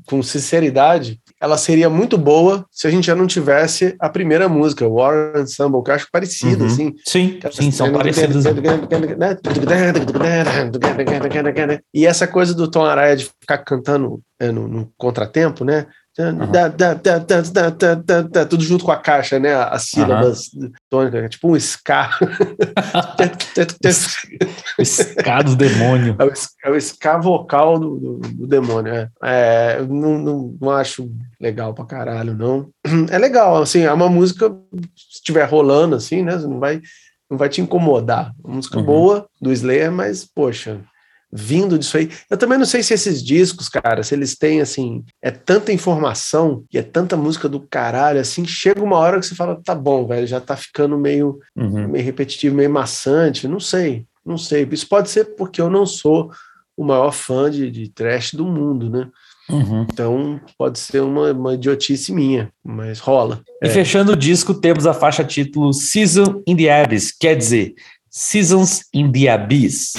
com 0.06 0.22
sinceridade, 0.22 1.20
ela 1.40 1.58
seria 1.58 1.90
muito 1.90 2.16
boa 2.16 2.64
se 2.70 2.86
a 2.86 2.90
gente 2.90 3.06
já 3.06 3.14
não 3.14 3.26
tivesse 3.26 3.96
a 3.98 4.08
primeira 4.08 4.48
música, 4.48 4.86
War 4.88 5.32
Ensemble, 5.36 5.82
que 5.82 5.90
eu 5.90 5.94
acho 5.94 6.08
parecida, 6.10 6.64
Uhum. 6.64 6.70
assim. 6.70 6.94
Sim, 7.06 7.38
sim, 7.50 7.70
são 7.70 7.92
parecidas. 7.92 8.44
E 11.92 12.06
essa 12.06 12.26
coisa 12.26 12.54
do 12.54 12.70
Tom 12.70 12.84
Araya 12.84 13.16
de 13.16 13.24
ficar 13.40 13.58
cantando 13.58 14.20
é, 14.38 14.50
no, 14.50 14.66
no 14.68 14.92
contratempo, 14.96 15.64
né? 15.64 15.86
Da, 16.18 16.68
tudo 18.44 18.62
junto 18.62 18.84
com 18.84 18.92
a 18.92 18.98
caixa, 18.98 19.38
né? 19.38 19.54
As 19.54 19.84
sílabas 19.84 20.50
tônicas, 20.90 21.24
é 21.24 21.28
tipo 21.28 21.48
um 21.50 21.56
ska. 21.56 22.10
Ska 24.84 25.42
do 25.42 25.56
demônio. 25.56 26.16
É 26.18 26.24
o, 26.24 26.28
es- 26.32 26.48
é 26.64 26.70
o 26.70 26.76
ska 26.80 27.18
vocal 27.18 27.78
do, 27.78 27.98
do, 27.98 28.18
do 28.18 28.46
demônio. 28.46 28.92
É. 28.94 29.08
É, 29.22 29.76
eu 29.80 29.86
não, 29.88 30.18
não, 30.18 30.56
não 30.60 30.70
acho 30.70 31.10
legal 31.40 31.74
pra 31.74 31.84
caralho, 31.86 32.34
não. 32.36 32.68
É 33.10 33.18
legal, 33.18 33.62
assim, 33.62 33.82
é 33.82 33.92
uma 33.92 34.08
música, 34.08 34.50
se 34.96 35.16
estiver 35.16 35.44
rolando, 35.48 35.96
assim, 35.96 36.22
né? 36.22 36.36
Não 36.36 36.58
vai, 36.58 36.80
não 37.30 37.38
vai 37.38 37.48
te 37.48 37.60
incomodar. 37.60 38.32
Uma 38.44 38.56
música 38.56 38.78
Uhum. 38.78 38.84
boa 38.84 39.26
do 39.40 39.52
Slayer, 39.52 39.90
mas, 39.92 40.24
poxa, 40.24 40.80
vindo 41.32 41.78
disso 41.78 41.96
aí. 41.96 42.10
Eu 42.28 42.36
também 42.36 42.58
não 42.58 42.66
sei 42.66 42.82
se 42.82 42.92
esses 42.92 43.22
discos, 43.22 43.68
cara, 43.68 44.02
se 44.02 44.14
eles 44.14 44.36
têm, 44.36 44.60
assim, 44.60 45.02
é 45.22 45.30
tanta 45.30 45.72
informação 45.72 46.64
e 46.72 46.76
é 46.76 46.82
tanta 46.82 47.16
música 47.16 47.48
do 47.48 47.60
caralho, 47.60 48.20
assim, 48.20 48.44
chega 48.44 48.82
uma 48.82 48.98
hora 48.98 49.18
que 49.18 49.24
você 49.26 49.34
fala, 49.34 49.58
tá 49.64 49.74
bom, 49.74 50.06
velho, 50.06 50.26
já 50.26 50.40
tá 50.40 50.56
ficando 50.56 50.98
meio 50.98 51.38
Uhum. 51.56 51.88
meio 51.88 52.04
repetitivo, 52.04 52.54
meio 52.56 52.70
maçante, 52.70 53.48
não 53.48 53.60
sei, 53.60 54.04
não 54.24 54.36
sei. 54.36 54.68
Isso 54.70 54.88
pode 54.88 55.08
ser 55.10 55.36
porque 55.36 55.60
eu 55.60 55.70
não 55.70 55.86
sou 55.86 56.30
o 56.76 56.84
maior 56.84 57.12
fã 57.12 57.50
de, 57.50 57.70
de 57.70 57.88
trash 57.88 58.32
do 58.34 58.44
mundo, 58.44 58.90
né? 58.90 59.08
Uhum. 59.48 59.86
Então 59.90 60.40
pode 60.58 60.78
ser 60.78 61.00
uma, 61.00 61.32
uma 61.32 61.54
idiotice 61.54 62.12
minha, 62.12 62.50
mas 62.64 62.98
rola. 62.98 63.42
E 63.62 63.68
fechando 63.68 64.12
o 64.12 64.16
disco, 64.16 64.54
temos 64.54 64.86
a 64.86 64.94
faixa 64.94 65.24
título 65.24 65.72
Season 65.72 66.42
in 66.46 66.56
the 66.56 66.82
Abyss, 66.82 67.12
quer 67.12 67.36
dizer, 67.36 67.74
Seasons 68.10 68.84
in 68.92 69.10
the 69.10 69.28
Abyss. 69.28 69.94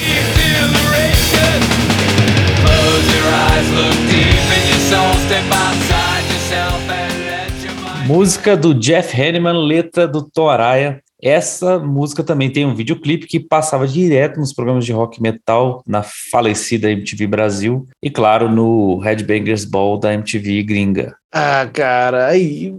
Música 8.06 8.58
do 8.58 8.73
Jeff 8.73 9.19
Hanneman, 9.19 9.65
letra 9.65 10.08
do 10.08 10.21
Tom 10.21 10.49
Araya. 10.49 11.02
Essa 11.21 11.80
música 11.80 12.21
também 12.21 12.49
tem 12.49 12.65
um 12.65 12.76
videoclipe 12.76 13.26
que 13.26 13.39
passava 13.39 13.88
direto 13.88 14.39
nos 14.39 14.52
programas 14.52 14.86
de 14.86 14.91
rock 14.91 15.21
metal 15.21 15.82
na 15.88 16.04
falecida 16.04 16.91
MTV 16.91 17.28
Brasil 17.28 17.88
e, 18.04 18.10
claro, 18.10 18.49
no 18.49 18.97
Headbangers 18.99 19.63
Ball 19.63 19.97
da 19.97 20.13
MTV 20.13 20.63
gringa. 20.63 21.15
Ah, 21.32 21.65
cara, 21.71 22.28
aí 22.28 22.73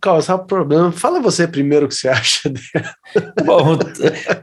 causar 0.00 0.38
problema. 0.38 0.90
Fala 0.92 1.20
você 1.20 1.46
primeiro 1.46 1.86
o 1.86 1.88
que 1.88 1.94
você 1.94 2.08
acha 2.08 2.48
dela. 2.48 2.94
Bom, 3.44 3.78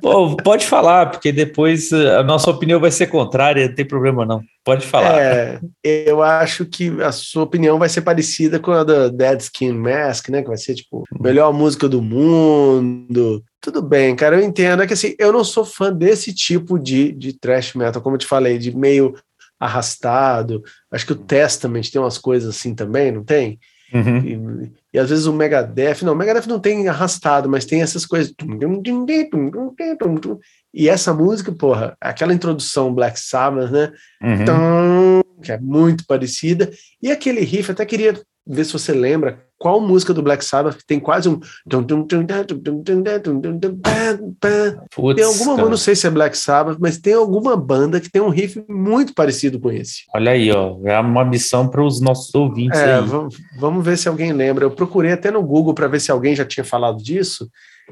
bom, 0.02 0.36
pode 0.36 0.66
falar, 0.66 1.08
porque 1.08 1.32
depois 1.32 1.92
eh, 1.92 2.16
a 2.18 2.24
nossa 2.24 2.50
opinião 2.50 2.80
vai 2.80 2.92
ser 2.92 3.08
contrária, 3.08 3.68
não 3.68 3.76
tem 3.76 3.86
problema 3.86 4.26
não. 4.26 4.42
Pode 4.64 4.86
falar. 4.86 5.20
É, 5.20 5.60
eu 5.84 6.24
acho 6.24 6.66
que 6.66 6.90
a 7.02 7.12
sua 7.12 7.44
opinião 7.44 7.78
vai 7.78 7.90
ser 7.90 8.02
parecida 8.02 8.60
com 8.60 8.72
a 8.72 8.84
da 8.84 9.10
Dead 9.10 9.42
Skin 9.42 9.74
Mask, 9.74 10.30
né? 10.30 10.42
Que 10.42 10.48
vai 10.48 10.58
ser 10.58 10.76
tipo 10.76 11.04
melhor 11.20 11.54
música 11.54 11.88
do 11.88 12.02
mundo. 12.02 13.44
Tudo 13.62 13.82
bem, 13.82 14.16
cara, 14.16 14.38
eu 14.38 14.44
entendo. 14.44 14.82
É 14.82 14.88
que 14.88 14.94
assim, 14.94 15.16
eu 15.20 15.32
não 15.32 15.44
sou 15.44 15.66
fã 15.66 15.92
desse 15.94 16.34
tipo 16.34 16.80
de, 16.80 17.12
de 17.12 17.34
thrash 17.34 17.74
metal, 17.74 18.02
como 18.02 18.16
eu 18.16 18.20
te 18.20 18.28
falei, 18.28 18.58
de 18.58 18.76
meio 18.76 19.14
arrastado. 19.60 20.64
Acho 20.92 21.06
que 21.06 21.14
o 21.14 21.16
Testament 21.16 21.90
tem 21.92 22.02
umas 22.02 22.18
coisas 22.18 22.56
assim 22.56 22.76
também, 22.76 23.12
não 23.12 23.24
tem? 23.24 23.60
Uhum. 23.94 24.72
E, 24.96 24.98
às 24.98 25.10
vezes 25.10 25.26
o 25.26 25.34
Megadeth, 25.34 26.04
não, 26.04 26.14
o 26.14 26.16
Megadeth 26.16 26.48
não 26.48 26.58
tem 26.58 26.88
arrastado, 26.88 27.50
mas 27.50 27.66
tem 27.66 27.82
essas 27.82 28.06
coisas. 28.06 28.34
E 30.74 30.88
essa 30.88 31.14
música, 31.14 31.52
porra, 31.52 31.98
aquela 32.00 32.34
introdução 32.34 32.94
Black 32.94 33.20
Sabbath, 33.20 33.72
né? 33.72 33.92
Uhum. 34.24 35.22
Que 35.42 35.52
é 35.52 35.60
muito 35.60 36.06
parecida. 36.06 36.72
E 37.02 37.12
aquele 37.12 37.42
riff, 37.42 37.72
até 37.72 37.86
queria 37.86 38.20
ver 38.48 38.64
se 38.64 38.74
você 38.74 38.94
lembra 38.94 39.44
qual 39.58 39.80
música 39.80 40.14
do 40.14 40.22
Black 40.22 40.44
Sabbath 40.44 40.80
tem 40.86 41.00
quase 41.00 41.28
um. 41.28 41.40
Putz, 44.94 45.16
Tem 45.16 45.26
alguma, 45.26 45.70
não 45.70 45.78
sei 45.78 45.96
se 45.96 46.06
é 46.06 46.10
Black 46.10 46.38
Sabbath, 46.38 46.78
mas 46.80 47.00
tem 47.00 47.14
alguma 47.14 47.56
banda 47.56 48.00
que 48.00 48.12
tem 48.12 48.22
um 48.22 48.30
riff 48.30 48.64
muito 48.70 49.14
parecido 49.14 49.60
com 49.60 49.72
esse. 49.72 50.04
Olha 50.14 50.32
aí, 50.32 50.52
ó, 50.52 50.78
é 50.84 51.00
uma 51.00 51.26
missão 51.26 51.68
para 51.68 51.84
os 51.84 52.02
nossos 52.02 52.34
ouvintes 52.36 52.80
É, 52.80 53.02
vamos 53.58 53.84
ver 53.84 53.98
se 53.98 54.08
alguém 54.08 54.34
lembra. 54.34 54.66
Eu 54.66 54.72
procurei 54.72 55.14
até 55.14 55.32
no 55.32 55.42
Google 55.42 55.74
para 55.74 55.88
ver 55.88 56.02
se 56.02 56.12
alguém 56.12 56.36
já 56.36 56.46
tinha 56.46 56.64
falado 56.64 57.02
disso 57.02 57.50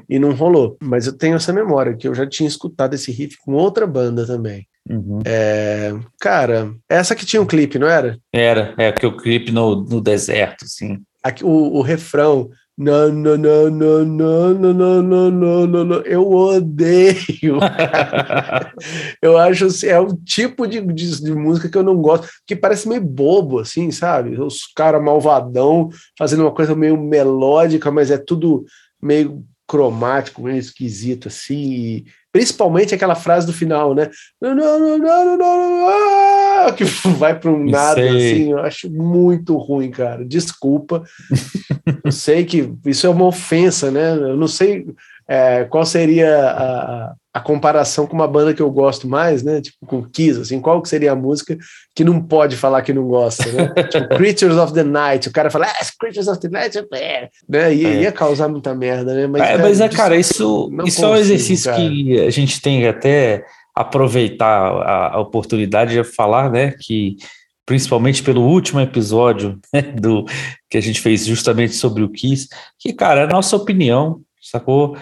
e 0.08 0.18
não 0.18 0.32
rolou. 0.32 0.76
Mas 0.82 1.06
eu 1.06 1.16
tenho 1.16 1.36
essa 1.36 1.52
memória 1.52 1.96
que 1.96 2.06
eu 2.06 2.14
já 2.14 2.26
tinha 2.26 2.48
escutado 2.48 2.94
esse 2.94 3.10
riff 3.10 3.36
com 3.38 3.54
outra 3.54 3.86
banda 3.86 4.26
também. 4.26 4.66
Uhum. 4.88 5.20
É, 5.24 5.94
cara, 6.20 6.74
essa 6.88 7.14
que 7.14 7.24
tinha 7.24 7.40
um 7.40 7.46
clipe, 7.46 7.78
não 7.78 7.88
era? 7.88 8.18
Era, 8.32 8.74
é 8.76 8.92
que 8.92 9.06
o 9.06 9.16
clipe 9.16 9.50
no, 9.50 9.82
no 9.82 10.00
deserto, 10.00 10.66
sim. 10.66 11.00
Aqui, 11.22 11.44
o, 11.44 11.48
o 11.48 11.80
refrão. 11.80 12.50
Não, 12.76 13.08
não, 13.12 13.36
não, 13.36 13.70
não, 13.70 14.04
não, 14.04 14.54
não, 14.54 14.72
não, 14.74 15.02
não, 15.02 15.30
não, 15.30 15.66
não, 15.66 15.84
não. 15.84 16.00
Eu 16.00 16.28
odeio. 16.28 17.60
eu 19.22 19.38
acho 19.38 19.66
assim, 19.66 19.86
é 19.86 20.00
um 20.00 20.12
tipo 20.16 20.66
de, 20.66 20.80
de, 20.80 21.22
de 21.22 21.32
música 21.32 21.68
que 21.68 21.78
eu 21.78 21.84
não 21.84 21.96
gosto, 21.96 22.28
que 22.44 22.56
parece 22.56 22.88
meio 22.88 23.00
bobo, 23.00 23.60
assim, 23.60 23.92
sabe? 23.92 24.40
Os 24.40 24.66
caras 24.74 25.00
malvadão 25.00 25.88
fazendo 26.18 26.40
uma 26.42 26.52
coisa 26.52 26.74
meio 26.74 27.00
melódica, 27.00 27.92
mas 27.92 28.10
é 28.10 28.18
tudo 28.18 28.64
meio 29.00 29.44
cromático, 29.68 30.42
meio 30.42 30.58
esquisito, 30.58 31.28
assim. 31.28 31.54
E 31.54 32.04
principalmente 32.34 32.92
aquela 32.92 33.14
frase 33.14 33.46
do 33.46 33.52
final, 33.52 33.94
né? 33.94 34.10
Não, 34.42 34.52
não, 34.56 34.80
não, 34.80 34.98
não, 34.98 35.24
não, 35.24 35.38
não, 35.38 36.66
não, 36.66 36.72
que 36.74 36.82
vai 37.16 37.38
para 37.38 37.48
um 37.48 37.64
nada, 37.64 38.00
assim. 38.00 38.50
Eu 38.50 38.58
acho 38.58 38.90
muito 38.90 39.56
ruim, 39.56 39.88
cara. 39.88 40.24
Desculpa. 40.24 41.04
eu 42.02 42.10
sei 42.10 42.44
que 42.44 42.74
isso 42.86 43.06
é 43.06 43.10
uma 43.10 43.26
ofensa, 43.26 43.88
né? 43.88 44.14
Eu 44.14 44.36
não 44.36 44.48
sei 44.48 44.84
é, 45.28 45.62
qual 45.62 45.86
seria 45.86 46.50
a, 46.50 47.14
a 47.34 47.40
comparação 47.40 48.06
com 48.06 48.14
uma 48.14 48.28
banda 48.28 48.54
que 48.54 48.62
eu 48.62 48.70
gosto 48.70 49.08
mais, 49.08 49.42
né? 49.42 49.60
Tipo, 49.60 49.84
com 49.84 50.04
Kiss, 50.04 50.40
assim, 50.40 50.60
qual 50.60 50.80
que 50.80 50.88
seria 50.88 51.10
a 51.10 51.16
música 51.16 51.58
que 51.92 52.04
não 52.04 52.22
pode 52.22 52.56
falar 52.56 52.80
que 52.82 52.92
não 52.92 53.08
gosta, 53.08 53.50
né? 53.50 53.74
tipo, 53.90 54.08
Creatures 54.14 54.56
of 54.56 54.72
the 54.72 54.84
Night, 54.84 55.28
o 55.28 55.32
cara 55.32 55.50
fala, 55.50 55.66
ah, 55.66 55.84
Creatures 55.98 56.28
of 56.28 56.38
the 56.38 56.48
Night, 56.48 56.78
é, 56.92 57.28
né? 57.48 57.74
Ia, 57.74 57.88
É. 57.88 58.02
ia 58.02 58.12
causar 58.12 58.46
muita 58.46 58.72
merda, 58.72 59.12
né? 59.12 59.26
Mas, 59.26 59.42
é, 59.42 59.58
mas 59.58 59.80
é, 59.80 59.88
cara, 59.88 60.16
isso, 60.16 60.70
isso 60.86 61.04
é 61.04 61.08
um 61.08 61.10
consigo, 61.10 61.16
exercício 61.16 61.72
cara. 61.72 61.82
que 61.82 62.20
a 62.20 62.30
gente 62.30 62.62
tem 62.62 62.82
que 62.82 62.86
até 62.86 63.44
aproveitar 63.74 64.70
a, 64.70 65.16
a 65.16 65.20
oportunidade 65.20 65.92
de 65.92 66.04
falar, 66.04 66.52
né? 66.52 66.72
Que 66.80 67.16
principalmente 67.66 68.22
pelo 68.22 68.42
último 68.42 68.78
episódio 68.80 69.58
né, 69.74 69.82
do 69.82 70.24
que 70.70 70.78
a 70.78 70.80
gente 70.80 71.00
fez 71.00 71.26
justamente 71.26 71.74
sobre 71.74 72.04
o 72.04 72.08
Kiss, 72.08 72.48
que, 72.78 72.92
cara, 72.92 73.22
é 73.22 73.24
a 73.24 73.28
nossa 73.28 73.56
opinião, 73.56 74.20
sacou? 74.40 74.96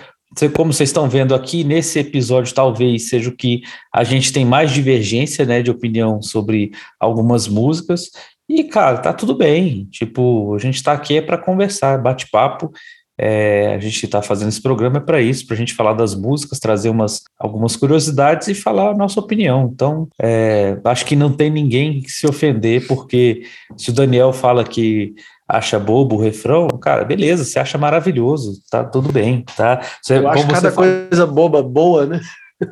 Como 0.55 0.73
vocês 0.73 0.89
estão 0.89 1.09
vendo 1.09 1.35
aqui, 1.35 1.65
nesse 1.65 1.99
episódio 1.99 2.55
talvez 2.55 3.09
seja 3.09 3.29
o 3.29 3.37
que 3.37 3.63
a 3.95 4.03
gente 4.05 4.33
tem 4.33 4.45
mais 4.45 4.71
divergência 4.71 5.45
né, 5.45 5.63
de 5.63 5.71
opinião 5.71 6.23
sobre 6.23 6.73
algumas 6.99 7.47
músicas. 7.47 8.11
E, 8.49 8.65
cara, 8.65 8.99
tá 8.99 9.13
tudo 9.13 9.35
bem. 9.35 9.87
Tipo, 9.91 10.55
a 10.55 10.59
gente 10.59 10.83
tá 10.83 10.93
aqui 10.93 11.19
é 11.19 11.23
para 11.23 11.39
conversar, 11.39 11.99
bate-papo. 11.99 12.71
É, 13.19 13.75
a 13.75 13.79
gente 13.79 14.05
está 14.05 14.23
fazendo 14.23 14.49
esse 14.49 14.61
programa 14.61 15.01
para 15.01 15.21
isso, 15.21 15.47
para 15.47 15.55
a 15.55 15.59
gente 15.59 15.75
falar 15.75 15.93
das 15.93 16.15
músicas, 16.15 16.59
trazer 16.59 16.89
umas, 16.89 17.23
algumas 17.39 17.77
curiosidades 17.77 18.49
e 18.49 18.55
falar 18.55 18.91
a 18.91 18.97
nossa 18.97 19.21
opinião. 19.21 19.71
Então, 19.73 20.09
é, 20.21 20.79
acho 20.85 21.05
que 21.05 21.15
não 21.15 21.33
tem 21.33 21.51
ninguém 21.51 22.01
que 22.01 22.11
se 22.11 22.27
ofender, 22.27 22.87
porque 22.87 23.43
se 23.77 23.91
o 23.91 23.93
Daniel 23.93 24.33
fala 24.33 24.65
que 24.65 25.15
acha 25.49 25.79
bobo 25.79 26.17
o 26.17 26.21
refrão, 26.21 26.69
cara, 26.81 27.05
beleza, 27.05 27.45
você 27.45 27.59
acha 27.59 27.77
maravilhoso, 27.79 28.61
tá 28.71 28.83
tudo 28.85 29.13
bem, 29.13 29.45
tá? 29.57 29.81
Você, 30.03 30.19
Eu 30.19 30.29
acho 30.29 30.47
cada 30.47 30.71
fala- 30.73 30.87
coisa 31.09 31.27
boba 31.27 31.63
boa, 31.63 32.07
né? 32.07 32.21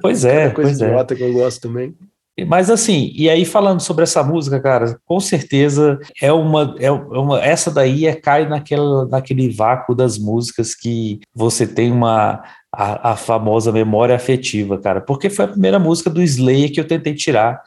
Pois 0.01 0.25
é, 0.25 0.43
Cada 0.45 0.55
coisa 0.55 0.71
pois 0.71 0.83
é. 0.83 0.87
idiota 0.87 1.15
que 1.15 1.23
eu 1.23 1.33
gosto 1.33 1.61
também. 1.61 1.95
Mas 2.47 2.71
assim, 2.71 3.13
e 3.15 3.29
aí 3.29 3.45
falando 3.45 3.81
sobre 3.81 4.05
essa 4.05 4.23
música, 4.23 4.59
cara, 4.61 4.99
com 5.05 5.21
certeza 5.21 5.99
é 6.23 6.33
uma, 6.33 6.75
é 6.79 6.91
uma 6.91 7.39
essa 7.45 7.71
daí 7.71 8.07
é, 8.07 8.15
cai 8.15 8.49
naquela, 8.49 9.05
naquele 9.07 9.51
vácuo 9.51 9.95
das 9.95 10.17
músicas 10.17 10.75
que 10.75 11.21
você 11.35 11.67
tem 11.67 11.93
uma 11.93 12.43
a, 12.73 13.11
a 13.13 13.17
famosa 13.17 13.71
memória 13.73 14.15
afetiva, 14.15 14.79
cara, 14.79 15.01
porque 15.03 15.29
foi 15.29 15.45
a 15.45 15.49
primeira 15.49 15.79
música 15.79 16.09
do 16.09 16.23
Slayer 16.23 16.73
que 16.73 16.81
eu 16.81 16.87
tentei 16.87 17.15
tirar 17.15 17.61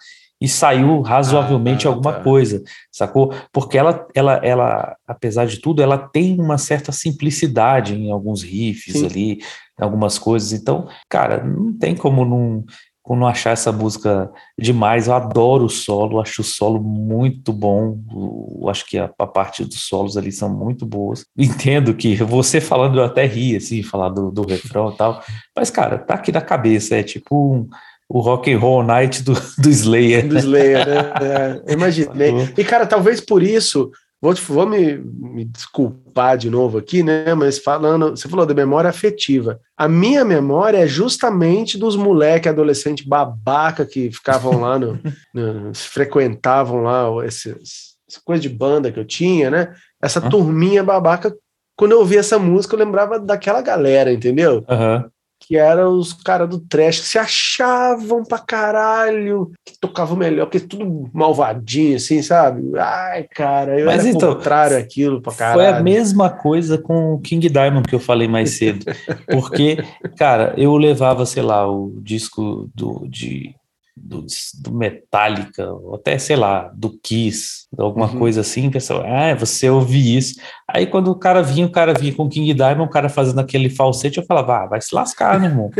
e 0.43 0.47
saiu 0.49 0.99
razoavelmente 0.99 1.87
Ah, 1.87 1.91
alguma 1.91 2.11
tá. 2.11 2.19
coisa, 2.19 2.61
sacou? 2.91 3.33
Porque 3.53 3.77
ela, 3.77 4.05
ela, 4.13 4.33
ela, 4.43 4.97
apesar 5.07 5.45
de 5.47 5.61
tudo, 5.61 5.81
ela 5.81 5.97
tem 5.97 6.37
uma 6.37 6.57
certa 6.57 6.91
simplicidade 6.91 7.95
em 7.95 8.11
alguns 8.11 8.43
riffs 8.43 8.99
Sim. 8.99 9.05
ali, 9.05 9.31
em 9.79 9.83
algumas 9.83 10.19
coisas. 10.19 10.51
Então, 10.51 10.85
cara, 11.09 11.41
não 11.41 11.71
tem 11.77 11.95
como 11.95 12.25
não, 12.25 12.65
como 13.01 13.21
não 13.21 13.27
achar 13.27 13.51
essa 13.51 13.71
música 13.71 14.29
demais. 14.59 15.07
Eu 15.07 15.13
adoro 15.13 15.63
o 15.63 15.69
solo, 15.69 16.19
acho 16.19 16.41
o 16.41 16.43
solo 16.43 16.83
muito 16.83 17.53
bom. 17.53 17.97
O- 18.13 18.67
acho 18.69 18.85
que 18.85 18.97
a, 18.97 19.09
a 19.17 19.25
parte 19.25 19.63
dos 19.63 19.87
solos 19.87 20.17
ali 20.17 20.31
são 20.33 20.53
muito 20.53 20.85
boas. 20.85 21.23
Entendo 21.39 21.93
que 21.93 22.17
você 22.17 22.59
falando, 22.59 22.99
eu 22.99 23.05
até 23.05 23.25
ri, 23.25 23.55
assim, 23.55 23.81
falar 23.81 24.09
do, 24.09 24.29
do 24.29 24.45
refrão 24.45 24.91
e 24.91 24.97
tal. 24.97 25.23
Mas, 25.55 25.69
cara, 25.69 25.97
tá 25.97 26.15
aqui 26.15 26.33
na 26.33 26.41
cabeça. 26.41 26.97
É 26.97 27.01
tipo 27.03 27.55
um- 27.55 27.69
o 28.10 28.20
Rock 28.20 28.51
and 28.54 28.60
Roll 28.60 28.84
Night 28.84 29.24
do, 29.24 29.34
do 29.34 29.70
Slayer. 29.70 30.28
Do 30.28 30.38
Slayer, 30.38 30.86
né? 30.88 31.62
É, 31.68 31.74
imaginei. 31.74 32.32
E, 32.58 32.64
cara, 32.64 32.86
talvez 32.86 33.20
por 33.22 33.41
isso, 33.41 33.89
vou, 34.22 34.34
te- 34.34 34.41
vou 34.41 34.68
me, 34.68 34.97
me 34.97 35.45
desculpar 35.45 36.38
de 36.38 36.49
novo 36.49 36.78
aqui, 36.78 37.01
né? 37.01 37.34
Mas 37.34 37.58
falando, 37.60 38.12
você 38.12 38.28
falou 38.30 38.45
da 38.45 38.54
memória 38.54 38.89
afetiva. 38.89 39.60
A 39.78 39.88
minha 39.88 40.24
memória 40.24 40.78
é 40.78 40.88
justamente 40.88 41.78
dos 41.78 41.95
moleque 41.95 42.47
adolescente 42.47 43.08
babaca 43.08 43.86
que 43.86 44.12
ficavam 44.12 44.60
lá 44.60 44.78
no, 44.78 44.99
no- 45.34 45.74
frequentavam 45.74 46.82
lá 46.84 47.26
esses, 47.26 47.95
essa 48.08 48.22
coisa 48.24 48.41
de 48.41 48.49
banda 48.49 48.91
que 48.91 48.99
eu 48.99 49.06
tinha, 49.06 49.49
né? 49.49 49.74
Essa 50.01 50.20
turminha 50.30 50.84
babaca. 50.84 51.34
Quando 51.76 51.93
eu 51.93 51.99
ouvia 51.99 52.20
essa 52.20 52.38
música, 52.38 52.76
eu 52.76 52.80
lembrava 52.80 53.18
daquela 53.20 53.62
galera, 53.62 54.14
entendeu? 54.14 54.64
Aham. 54.70 55.10
Que 55.47 55.57
eram 55.57 55.97
os 55.97 56.13
caras 56.13 56.49
do 56.49 56.59
trash 56.59 57.01
que 57.01 57.07
se 57.07 57.19
achavam 57.19 58.23
pra 58.23 58.39
caralho, 58.39 59.51
que 59.65 59.77
tocavam 59.79 60.15
melhor, 60.15 60.45
porque 60.45 60.59
tudo 60.59 61.09
malvadinho, 61.13 61.97
assim, 61.97 62.21
sabe? 62.21 62.77
Ai, 62.77 63.23
cara, 63.23 63.79
eu 63.79 63.85
Mas 63.85 64.05
era 64.05 64.09
então, 64.09 64.35
contrário 64.35 64.77
àquilo 64.77 65.21
pra 65.21 65.33
caralho. 65.33 65.59
Foi 65.59 65.67
a 65.67 65.83
mesma 65.83 66.29
coisa 66.29 66.77
com 66.77 67.13
o 67.13 67.19
King 67.19 67.49
Diamond 67.49 67.87
que 67.87 67.95
eu 67.95 67.99
falei 67.99 68.27
mais 68.27 68.51
cedo. 68.51 68.85
Porque, 69.29 69.77
cara, 70.17 70.53
eu 70.57 70.75
levava, 70.77 71.25
sei 71.25 71.43
lá, 71.43 71.69
o 71.69 71.93
disco 72.01 72.69
do, 72.73 73.05
de, 73.09 73.55
do, 74.04 74.26
do 74.60 74.74
Metallica, 74.74 75.72
ou 75.72 75.95
até, 75.95 76.18
sei 76.18 76.36
lá, 76.36 76.70
do 76.76 76.89
Kiss, 77.01 77.66
alguma 77.78 78.08
Uhum. 78.12 78.20
coisa 78.20 78.41
assim, 78.41 78.70
pessoal, 78.70 79.04
ah, 79.06 79.34
você 79.34 79.70
ouvi 79.70 80.18
isso. 80.18 80.36
Aí 80.70 80.86
quando 80.86 81.10
o 81.10 81.16
cara 81.16 81.41
vinha, 81.41 81.66
o 81.66 81.72
cara 81.72 81.93
vinha 81.93 82.14
com 82.14 82.24
o 82.26 82.30
King 82.30 82.54
Diamond, 82.54 82.84
o 82.84 82.89
cara 82.91 83.08
fazendo 83.08 83.39
aquele 83.39 83.70
falsete, 83.70 84.18
eu 84.18 84.26
falava, 84.26 84.64
ah, 84.64 84.66
vai 84.68 84.82
se 84.82 84.93
lascar, 84.93 85.39
meu 85.39 85.49
irmão. 85.49 85.72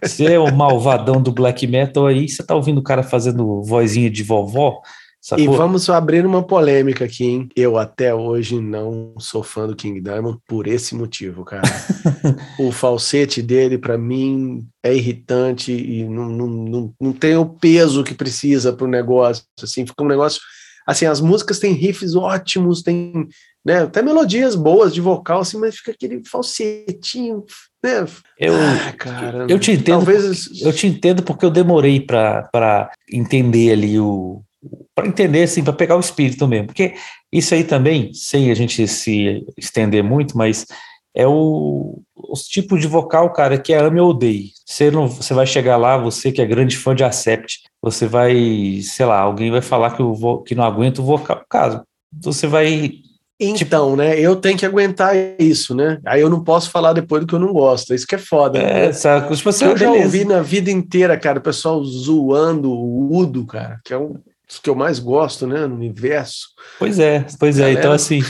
Você 0.00 0.34
é 0.34 0.38
o 0.38 0.54
malvadão 0.54 1.20
do 1.20 1.32
black 1.32 1.66
metal 1.66 2.06
aí, 2.06 2.28
você 2.28 2.42
tá 2.44 2.54
ouvindo 2.54 2.78
o 2.78 2.84
cara 2.84 3.02
fazendo 3.02 3.62
vozinha 3.62 4.08
de 4.08 4.22
vovó? 4.22 4.80
E 5.22 5.26
Sacou? 5.26 5.56
vamos 5.56 5.88
abrir 5.88 6.26
uma 6.26 6.42
polêmica 6.42 7.04
aqui, 7.04 7.24
hein? 7.24 7.48
Eu 7.54 7.78
até 7.78 8.12
hoje 8.12 8.60
não 8.60 9.14
sou 9.18 9.44
fã 9.44 9.68
do 9.68 9.76
King 9.76 10.00
Diamond 10.00 10.38
por 10.48 10.66
esse 10.66 10.96
motivo, 10.96 11.44
cara. 11.44 11.62
o 12.58 12.72
falsete 12.72 13.40
dele, 13.40 13.78
pra 13.78 13.96
mim, 13.96 14.66
é 14.82 14.92
irritante 14.92 15.70
e 15.72 16.04
não, 16.04 16.28
não, 16.28 16.46
não, 16.48 16.94
não 17.00 17.12
tem 17.12 17.36
o 17.36 17.46
peso 17.46 18.02
que 18.02 18.14
precisa 18.14 18.72
pro 18.72 18.88
negócio. 18.88 19.44
Assim, 19.62 19.86
fica 19.86 20.02
um 20.02 20.08
negócio. 20.08 20.40
Assim, 20.84 21.06
as 21.06 21.20
músicas 21.20 21.60
têm 21.60 21.72
riffs 21.72 22.16
ótimos, 22.16 22.82
tem 22.82 23.28
né, 23.64 23.82
até 23.82 24.02
melodias 24.02 24.56
boas 24.56 24.92
de 24.92 25.00
vocal, 25.00 25.40
assim, 25.40 25.56
mas 25.56 25.76
fica 25.76 25.92
aquele 25.92 26.20
falsetinho, 26.24 27.44
né? 27.82 28.04
Eu, 28.36 28.54
Ah, 28.54 28.92
cara, 28.98 29.46
eu 29.48 29.58
te 29.58 29.70
entendo 29.70 30.04
Talvez 30.04 30.60
Eu 30.60 30.72
te 30.72 30.88
entendo 30.88 31.22
porque 31.22 31.44
eu 31.44 31.50
demorei 31.50 32.00
para 32.00 32.90
entender 33.10 33.72
ali 33.72 33.98
o. 34.00 34.42
para 34.94 35.06
entender, 35.06 35.44
assim, 35.44 35.64
para 35.64 35.72
pegar 35.72 35.96
o 35.96 36.00
espírito 36.00 36.46
mesmo. 36.46 36.66
Porque 36.66 36.94
isso 37.32 37.54
aí 37.54 37.64
também, 37.64 38.12
sem 38.12 38.50
a 38.50 38.54
gente 38.54 38.86
se 38.86 39.44
estender 39.56 40.02
muito, 40.02 40.36
mas 40.36 40.66
é 41.14 41.26
o, 41.26 42.00
os 42.16 42.42
tipos 42.44 42.80
de 42.80 42.86
vocal, 42.86 43.30
cara, 43.32 43.58
que 43.58 43.72
é 43.72 43.78
ame 43.78 44.00
ou 44.00 44.10
odeie. 44.10 44.50
Você, 44.66 44.90
não, 44.90 45.06
você 45.06 45.34
vai 45.34 45.46
chegar 45.46 45.76
lá, 45.76 45.96
você 45.96 46.32
que 46.32 46.40
é 46.40 46.46
grande 46.46 46.76
fã 46.76 46.94
de 46.94 47.04
Acept, 47.04 47.60
você 47.80 48.06
vai, 48.06 48.80
sei 48.82 49.06
lá, 49.06 49.20
alguém 49.20 49.50
vai 49.50 49.60
falar 49.60 49.94
que, 49.96 50.02
o 50.02 50.38
que 50.38 50.54
não 50.54 50.64
aguenta 50.64 51.00
o 51.00 51.04
vocal. 51.04 51.42
Caso, 51.48 51.82
você 52.22 52.46
vai. 52.46 52.92
Então, 53.38 53.96
né? 53.96 54.18
Eu 54.20 54.36
tenho 54.36 54.56
que 54.56 54.64
aguentar 54.64 55.16
isso, 55.38 55.74
né? 55.74 55.98
Aí 56.06 56.20
eu 56.20 56.30
não 56.30 56.44
posso 56.44 56.70
falar 56.70 56.92
depois 56.92 57.22
do 57.22 57.26
que 57.26 57.34
eu 57.34 57.40
não 57.40 57.52
gosto. 57.52 57.92
Isso 57.92 58.06
que 58.06 58.14
é 58.14 58.18
foda. 58.18 58.58
É, 58.58 58.86
né? 58.86 58.92
sabe, 58.92 59.34
tipo 59.34 59.48
assim, 59.48 59.64
eu 59.64 59.76
já 59.76 59.90
beleza. 59.90 60.04
ouvi 60.04 60.24
na 60.24 60.40
vida 60.40 60.70
inteira, 60.70 61.18
cara, 61.18 61.40
o 61.40 61.42
pessoal 61.42 61.82
zoando 61.82 62.70
o 62.70 63.16
Udo, 63.16 63.44
cara, 63.44 63.80
que 63.84 63.92
é 63.92 63.98
um 63.98 64.14
dos 64.52 64.58
que 64.58 64.68
eu 64.68 64.74
mais 64.74 64.98
gosto, 64.98 65.46
né? 65.46 65.66
No 65.66 65.74
universo. 65.74 66.48
Pois 66.78 66.98
é, 66.98 67.24
pois 67.38 67.58
é. 67.58 67.62
Galera. 67.62 67.80
Então, 67.80 67.92
assim, 67.92 68.20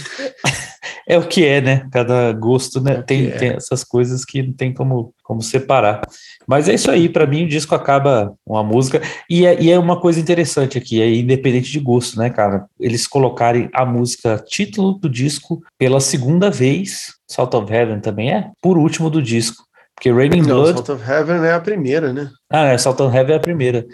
é 1.06 1.18
o 1.18 1.26
que 1.26 1.44
é, 1.44 1.60
né? 1.60 1.88
Cada 1.90 2.32
gosto, 2.32 2.80
né? 2.80 2.94
É 2.94 3.02
tem, 3.02 3.26
é. 3.26 3.30
tem 3.30 3.48
essas 3.50 3.82
coisas 3.82 4.24
que 4.24 4.42
não 4.42 4.52
tem 4.52 4.72
como, 4.72 5.12
como 5.22 5.42
separar. 5.42 6.02
Mas 6.46 6.68
é 6.68 6.74
isso 6.74 6.90
aí, 6.90 7.08
para 7.08 7.26
mim 7.26 7.44
o 7.44 7.48
disco 7.48 7.74
acaba 7.74 8.32
uma 8.46 8.62
música. 8.62 9.02
E 9.28 9.44
é, 9.44 9.60
e 9.60 9.70
é 9.70 9.78
uma 9.78 10.00
coisa 10.00 10.20
interessante 10.20 10.78
aqui, 10.78 11.02
é 11.02 11.12
independente 11.12 11.70
de 11.70 11.80
gosto, 11.80 12.18
né, 12.18 12.30
cara? 12.30 12.66
Eles 12.78 13.06
colocarem 13.06 13.68
a 13.72 13.84
música 13.84 14.42
título 14.46 14.94
do 14.94 15.08
disco 15.08 15.62
pela 15.76 16.00
segunda 16.00 16.50
vez, 16.50 17.14
Salt 17.28 17.54
of 17.54 17.72
Heaven 17.72 18.00
também 18.00 18.32
é, 18.32 18.50
por 18.60 18.78
último 18.78 19.10
do 19.10 19.20
disco. 19.20 19.64
Porque 19.94 20.10
Raining 20.10 20.40
Não, 20.40 20.56
Blood. 20.56 20.84
Salt 20.84 20.88
of 20.88 21.10
Heaven 21.10 21.44
é 21.44 21.52
a 21.52 21.60
primeira, 21.60 22.12
né? 22.12 22.30
Ah, 22.50 22.66
é, 22.66 22.78
Salt 22.78 22.98
of 22.98 23.16
Heaven 23.16 23.34
é 23.34 23.36
a 23.36 23.40
primeira. 23.40 23.86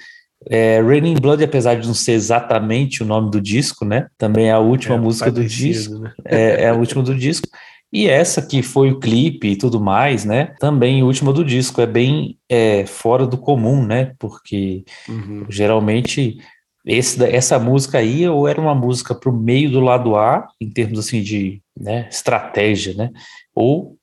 É, 0.47 0.81
Raining 0.81 1.15
Blood, 1.15 1.43
apesar 1.43 1.75
de 1.75 1.87
não 1.87 1.95
ser 1.95 2.13
exatamente 2.13 3.03
o 3.03 3.07
nome 3.07 3.31
do 3.31 3.41
disco, 3.41 3.85
né? 3.85 4.07
Também 4.17 4.47
é 4.49 4.53
a 4.53 4.59
última 4.61 4.95
É, 4.95 4.99
música 4.99 5.31
do 5.31 5.45
disco. 5.45 5.99
né? 5.99 6.13
É, 6.25 6.65
é 6.65 6.69
a 6.69 6.75
última 6.75 7.03
do 7.03 7.15
disco. 7.15 7.49
E 7.93 8.07
essa 8.07 8.43
que 8.43 8.63
foi 8.63 8.91
o 8.93 9.01
clipe 9.01 9.49
e 9.49 9.57
tudo 9.57 9.81
mais, 9.81 10.25
né? 10.25 10.55
Também 10.61 11.01
a 11.01 11.05
última 11.05 11.33
do 11.33 11.45
disco. 11.45 11.81
É 11.81 11.87
bem 11.87 12.39
é, 12.49 12.85
fora 12.87 13.27
do 13.27 13.39
comum, 13.39 13.85
né? 13.85 14.13
Porque 14.19 14.85
Uhum. 15.09 15.47
geralmente 15.49 16.39
esse, 16.87 17.23
essa 17.25 17.59
música 17.59 17.99
aí 17.99 18.27
ou 18.29 18.47
era 18.47 18.61
uma 18.61 18.75
música 18.75 19.15
para 19.15 19.31
o 19.31 19.37
meio 19.37 19.71
do 19.71 19.81
lado 19.81 20.17
A, 20.17 20.47
em 20.61 20.71
termos 20.71 20.99
assim 20.99 21.23
de 21.23 21.61
né, 21.79 22.07
estratégia, 22.11 22.95
né? 22.95 23.11
Ou 23.55 23.97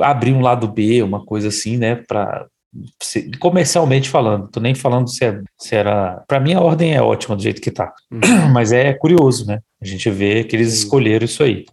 abrir 0.00 0.32
um 0.32 0.40
lado 0.40 0.66
B, 0.68 1.02
uma 1.02 1.24
coisa 1.24 1.48
assim, 1.48 1.76
né? 1.76 1.96
Para 1.96 2.46
comercialmente 3.38 4.08
falando, 4.08 4.48
tô 4.48 4.60
nem 4.60 4.74
falando 4.74 5.08
se, 5.08 5.24
é- 5.24 5.40
se 5.58 5.74
era. 5.74 6.22
Para 6.26 6.40
mim 6.40 6.54
a 6.54 6.60
ordem 6.60 6.94
é 6.94 7.02
ótima 7.02 7.36
do 7.36 7.42
jeito 7.42 7.60
que 7.60 7.70
tá, 7.70 7.92
Uhum. 8.12 8.48
mas 8.52 8.72
é 8.72 8.92
curioso, 8.94 9.46
né? 9.46 9.58
A 9.82 9.86
gente 9.86 10.08
vê 10.10 10.44
que 10.44 10.56
eles 10.56 10.72
Sim. 10.72 10.78
escolheram 10.78 11.24
isso 11.24 11.42
aí. 11.42 11.64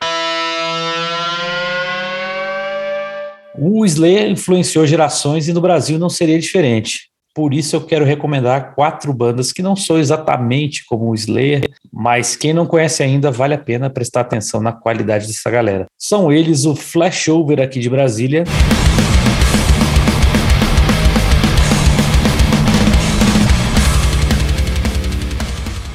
O 3.58 3.86
Slayer 3.86 4.30
influenciou 4.32 4.88
gerações 4.88 5.48
e 5.48 5.54
no 5.54 5.62
Brasil 5.62 6.00
não 6.00 6.10
seria 6.10 6.40
diferente. 6.40 7.10
Por 7.34 7.54
isso 7.54 7.76
eu 7.76 7.82
quero 7.82 8.04
recomendar 8.04 8.74
quatro 8.76 9.14
bandas 9.14 9.54
que 9.54 9.62
não 9.62 9.74
são 9.76 9.98
exatamente 9.98 10.84
como 10.86 11.10
o 11.10 11.16
Slayer, 11.16 11.70
mas 11.92 12.36
quem 12.36 12.54
não 12.54 12.66
conhece 12.66 13.04
ainda 13.04 13.32
vale 13.32 13.54
a 13.54 13.58
pena 13.58 13.90
prestar 13.90 14.22
atenção 14.22 14.60
na 14.62 14.74
qualidade 14.74 15.28
dessa 15.28 15.50
galera. 15.50 15.86
São 15.98 16.32
eles 16.32 16.66
o 16.66 16.76
Flashover 16.76 17.62
aqui 17.62 17.80
de 17.80 17.90
Brasília, 17.90 18.44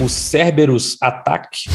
o 0.07 0.09
Cerberus 0.09 0.97
Attack, 1.01 1.69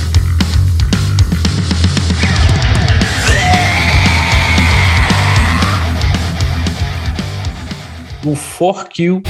o 8.26 8.32
4Q 8.32 9.22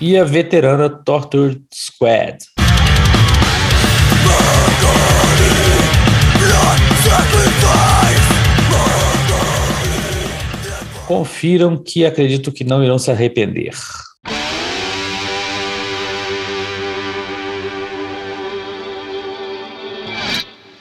e 0.00 0.16
a 0.16 0.22
veterana 0.22 0.88
Tortured 0.88 1.64
Squad. 1.74 2.38
Confiram 11.12 11.76
que 11.76 12.06
acredito 12.06 12.50
que 12.50 12.64
não 12.64 12.82
irão 12.82 12.98
se 12.98 13.10
arrepender. 13.10 13.74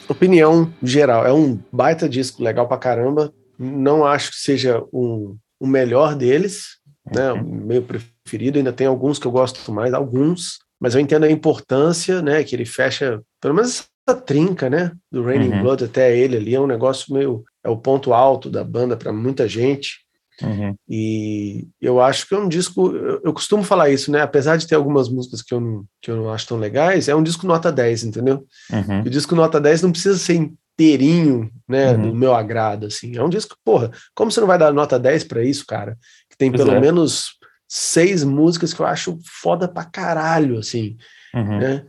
Opinião 0.08 0.74
geral, 0.82 1.26
é 1.28 1.34
um 1.34 1.60
baita 1.70 2.08
disco 2.08 2.42
legal 2.42 2.66
pra 2.66 2.78
caramba. 2.78 3.34
Não 3.60 4.06
acho 4.06 4.32
que 4.32 4.38
seja 4.38 4.82
um, 4.94 5.36
o 5.60 5.68
melhor 5.68 6.16
deles, 6.16 6.78
né? 7.14 7.34
O 7.34 7.44
meu 7.44 7.82
preferido. 7.82 8.58
Ainda 8.58 8.72
tem 8.72 8.88
alguns 8.88 9.20
que 9.20 9.28
eu 9.28 9.32
gosto 9.32 9.70
mais, 9.70 9.94
alguns, 9.94 10.60
mas 10.80 10.96
eu 10.96 11.02
entendo 11.02 11.26
a 11.26 11.32
importância, 11.32 12.22
né? 12.22 12.42
Que 12.42 12.56
ele 12.56 12.66
fecha, 12.66 13.22
pelo 13.42 13.54
menos 13.54 13.84
essa 14.08 14.18
trinca, 14.18 14.70
né? 14.70 14.94
Do 15.12 15.24
Raining 15.26 15.50
Uhum. 15.50 15.62
Blood 15.62 15.84
até 15.84 16.18
ele 16.18 16.38
ali 16.38 16.56
é 16.56 16.62
um 16.62 16.68
negócio 16.68 17.14
meio 17.14 17.44
é 17.64 17.70
o 17.70 17.78
ponto 17.78 18.14
alto 18.14 18.50
da 18.50 18.64
banda 18.64 18.96
para 18.96 19.12
muita 19.12 19.46
gente. 19.48 20.01
Uhum. 20.46 20.76
E 20.90 21.68
eu 21.82 22.02
acho 22.02 22.28
que 22.28 22.34
é 22.34 22.38
um 22.38 22.48
disco. 22.48 22.96
Eu, 22.96 23.22
eu 23.26 23.34
costumo 23.34 23.64
falar 23.64 23.90
isso, 23.90 24.12
né? 24.12 24.22
Apesar 24.22 24.58
de 24.58 24.68
ter 24.68 24.76
algumas 24.76 25.10
músicas 25.10 25.42
que 25.42 25.54
eu, 25.54 25.60
não, 25.60 25.86
que 26.02 26.10
eu 26.12 26.16
não 26.16 26.30
acho 26.32 26.48
tão 26.48 26.58
legais, 26.58 27.08
é 27.08 27.16
um 27.16 27.24
disco 27.24 27.46
nota 27.48 27.72
10, 27.72 28.04
entendeu? 28.04 28.46
Uhum. 28.72 29.02
O 29.02 29.10
disco 29.10 29.36
nota 29.36 29.60
10 29.60 29.82
não 29.82 29.92
precisa 29.92 30.18
ser 30.18 30.36
inteirinho, 30.36 31.52
né? 31.68 31.92
Uhum. 31.94 32.02
Do 32.10 32.16
meu 32.16 32.34
agrado, 32.34 32.86
assim. 32.88 33.16
É 33.16 33.24
um 33.24 33.30
disco, 33.30 33.56
porra, 33.64 33.92
como 34.16 34.32
você 34.32 34.40
não 34.40 34.48
vai 34.48 34.58
dar 34.58 34.74
nota 34.74 34.98
10 35.00 35.24
para 35.26 35.44
isso, 35.44 35.66
cara? 35.66 35.98
Que 36.30 36.38
tem 36.38 36.52
Pois 36.52 36.64
pelo 36.64 36.76
é. 36.76 36.80
menos 36.80 37.40
seis 37.68 38.24
músicas 38.24 38.74
que 38.74 38.82
eu 38.82 38.86
acho 38.86 39.18
foda 39.42 39.68
pra 39.68 39.86
caralho, 39.86 40.58
assim 40.58 40.98
Uhum. 41.34 41.60
né? 41.60 41.86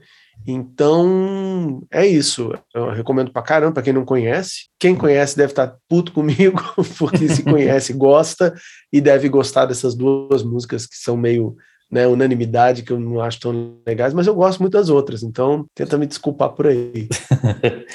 Então, 0.46 1.82
é 1.90 2.06
isso. 2.06 2.52
Eu 2.74 2.90
recomendo 2.90 3.32
pra 3.32 3.42
caramba, 3.42 3.72
pra 3.72 3.82
quem 3.82 3.92
não 3.92 4.04
conhece. 4.04 4.68
Quem 4.78 4.94
conhece 4.94 5.36
deve 5.36 5.52
estar 5.52 5.76
puto 5.88 6.12
comigo, 6.12 6.60
porque 6.98 7.28
se 7.28 7.42
conhece, 7.42 7.92
gosta, 7.94 8.54
e 8.92 9.00
deve 9.00 9.28
gostar 9.28 9.66
dessas 9.66 9.94
duas 9.94 10.42
músicas 10.42 10.86
que 10.86 10.96
são 10.96 11.16
meio 11.16 11.56
né, 11.90 12.06
unanimidade, 12.06 12.82
que 12.82 12.90
eu 12.90 12.98
não 12.98 13.20
acho 13.20 13.38
tão 13.38 13.76
legais, 13.86 14.14
mas 14.14 14.26
eu 14.26 14.34
gosto 14.34 14.60
muito 14.60 14.72
das 14.72 14.88
outras, 14.88 15.22
então 15.22 15.66
tenta 15.74 15.98
me 15.98 16.06
desculpar 16.06 16.48
por 16.50 16.66
aí. 16.66 17.06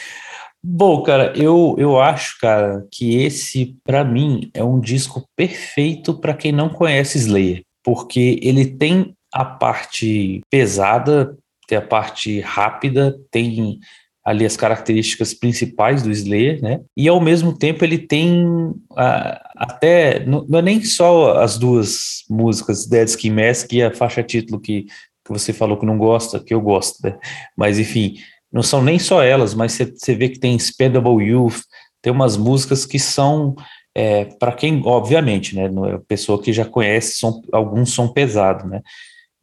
Bom, 0.64 1.02
cara, 1.02 1.34
eu, 1.36 1.76
eu 1.80 2.00
acho, 2.00 2.38
cara, 2.40 2.86
que 2.92 3.24
esse, 3.24 3.76
pra 3.84 4.04
mim, 4.04 4.52
é 4.54 4.64
um 4.64 4.80
disco 4.80 5.24
perfeito 5.36 6.14
para 6.14 6.34
quem 6.34 6.52
não 6.52 6.70
conhece 6.70 7.18
Slayer, 7.18 7.64
porque 7.84 8.40
ele 8.44 8.66
tem 8.66 9.16
a 9.34 9.46
parte 9.46 10.42
pesada, 10.50 11.36
tem 11.68 11.78
a 11.78 11.82
parte 11.82 12.40
rápida, 12.40 13.16
tem 13.30 13.80
ali 14.26 14.46
as 14.46 14.58
características 14.58 15.34
principais 15.34 16.04
do 16.04 16.12
Slayer, 16.12 16.62
né? 16.62 16.82
E 16.98 17.08
ao 17.08 17.22
mesmo 17.22 17.58
tempo 17.58 17.86
ele 17.86 17.98
tem 17.98 18.74
ah, 18.96 19.42
até 19.56 20.26
não, 20.26 20.46
não 20.50 20.60
é 20.60 20.62
nem 20.62 20.84
só 20.84 21.38
as 21.40 21.58
duas 21.58 22.24
músicas, 22.30 22.86
Dead 22.88 23.08
Skin 23.08 23.32
Mask 23.32 23.72
e 23.72 23.84
a 23.84 23.94
faixa 23.94 24.22
título 24.24 24.60
que, 24.60 24.84
que 24.84 25.30
você 25.32 25.54
falou 25.54 25.78
que 25.78 25.86
não 25.86 25.98
gosta, 25.98 26.42
que 26.42 26.54
eu 26.54 26.60
gosto, 26.60 27.00
né? 27.04 27.18
Mas 27.56 27.80
enfim, 27.80 28.16
não 28.52 28.64
são 28.64 28.82
nem 28.82 29.00
só 29.00 29.22
elas, 29.24 29.54
mas 29.54 29.74
você- 29.74 30.16
vê 30.16 30.30
que 30.30 30.40
tem 30.40 30.58
Spendable 30.60 31.24
Youth, 31.24 31.62
tem 32.02 32.12
umas 32.12 32.36
músicas 32.38 32.86
que 32.86 33.00
são, 33.00 33.56
é, 33.96 34.26
para 34.26 34.52
quem, 34.52 34.82
obviamente, 34.86 35.56
né, 35.56 35.66
é 35.66 35.98
pessoa 36.08 36.42
que 36.42 36.52
já 36.54 36.66
conhece, 36.66 37.18
são, 37.18 37.42
alguns 37.52 37.94
são 37.94 38.12
pesados, 38.12 38.70
né, 38.70 38.82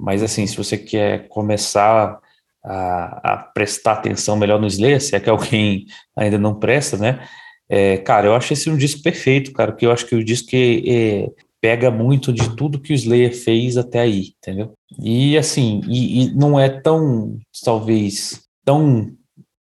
mas 0.04 0.22
assim, 0.22 0.46
se 0.46 0.56
você 0.56 0.76
quer 0.76 1.28
começar 1.28 2.18
a, 2.64 3.32
a 3.32 3.36
prestar 3.38 3.94
atenção 3.94 4.36
melhor 4.36 4.60
no 4.60 4.66
Slayer, 4.66 5.00
se 5.00 5.16
é 5.16 5.20
que 5.20 5.30
alguém 5.30 5.86
ainda 6.16 6.38
não 6.38 6.54
presta, 6.54 6.96
né, 6.96 7.26
é, 7.68 7.96
cara, 7.96 8.26
eu 8.26 8.34
acho 8.34 8.52
esse 8.52 8.68
um 8.68 8.76
disco 8.76 9.02
perfeito, 9.02 9.52
cara, 9.52 9.72
porque 9.72 9.86
eu 9.86 9.92
acho 9.92 10.06
que 10.06 10.14
o 10.14 10.24
disco 10.24 10.48
que, 10.48 10.84
é, 10.86 11.30
pega 11.60 11.90
muito 11.90 12.30
de 12.30 12.54
tudo 12.54 12.78
que 12.78 12.92
o 12.92 12.94
Slayer 12.94 13.34
fez 13.34 13.78
até 13.78 14.00
aí, 14.00 14.34
entendeu? 14.38 14.74
E 15.02 15.36
assim, 15.38 15.80
e, 15.88 16.24
e 16.24 16.34
não 16.34 16.60
é 16.60 16.68
tão, 16.68 17.38
talvez, 17.64 18.42
tão 18.66 19.10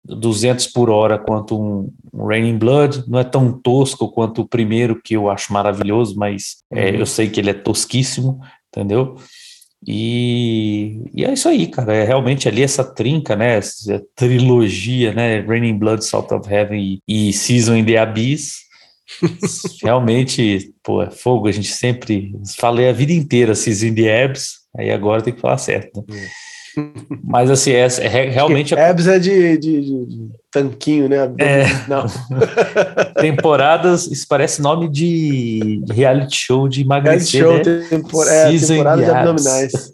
200 0.03 0.67
por 0.67 0.89
hora 0.89 1.17
quanto 1.17 1.57
um, 1.57 1.89
um 2.13 2.25
Raining 2.25 2.57
Blood, 2.57 3.05
não 3.07 3.19
é 3.19 3.23
tão 3.23 3.53
tosco 3.53 4.09
quanto 4.11 4.41
o 4.41 4.47
primeiro, 4.47 5.01
que 5.01 5.15
eu 5.15 5.29
acho 5.29 5.53
maravilhoso, 5.53 6.15
mas 6.17 6.57
é, 6.71 6.91
Uhum. 6.91 6.97
eu 6.97 7.05
sei 7.05 7.29
que 7.29 7.39
ele 7.39 7.51
é 7.51 7.53
tosquíssimo, 7.53 8.41
entendeu? 8.67 9.15
E, 9.85 11.03
e 11.13 11.25
é 11.25 11.33
isso 11.33 11.49
aí, 11.49 11.67
cara, 11.67 11.93
é 11.93 12.03
realmente 12.03 12.47
ali 12.47 12.63
essa 12.63 12.83
trinca, 12.83 13.35
né, 13.35 13.57
essa 13.57 14.01
trilogia, 14.15 15.13
né, 15.13 15.41
Raining 15.41 15.77
Blood, 15.77 16.05
Salt 16.05 16.31
of 16.31 16.51
Heaven 16.51 16.79
e, 16.79 16.99
e 17.07 17.33
Season 17.33 17.75
in 17.75 17.85
the 17.85 17.97
Abyss, 17.97 18.61
realmente, 19.83 20.73
pô, 20.83 21.01
é 21.01 21.11
fogo, 21.11 21.47
a 21.47 21.51
gente 21.51 21.71
sempre, 21.71 22.33
falei 22.57 22.87
a 22.89 22.93
vida 22.93 23.11
inteira 23.11 23.55
Season 23.55 23.87
in 23.87 23.95
the 23.95 24.23
Abyss, 24.23 24.59
aí 24.77 24.89
agora 24.89 25.21
tem 25.21 25.33
que 25.33 25.41
falar 25.41 25.57
certo, 25.57 26.05
né? 26.07 26.27
Mas 27.23 27.49
assim, 27.51 27.71
é, 27.71 27.85
é 27.85 28.07
re- 28.07 28.29
realmente 28.29 28.75
a 28.75 28.89
Ebs 28.89 29.07
é 29.07 29.19
de, 29.19 29.57
de- 29.57 29.81
de- 29.81 30.29
tanquinho, 30.51 31.07
né? 31.09 31.17
É. 31.39 31.65
Não. 31.87 32.05
temporadas, 33.19 34.07
isso 34.07 34.27
parece 34.27 34.61
nome 34.61 34.87
de 34.89 35.83
reality 35.91 36.35
show 36.35 36.67
de 36.67 36.83
Reality 36.83 36.87
emagrecer, 36.87 37.41
show, 37.41 37.53
né? 37.57 37.87
tempor 37.89 38.27
é, 38.27 38.49
Season 38.49 38.73
temporada 38.75 39.01
de 39.01 39.03
in 39.03 39.11
the 39.11 39.19
abdominais. 39.19 39.71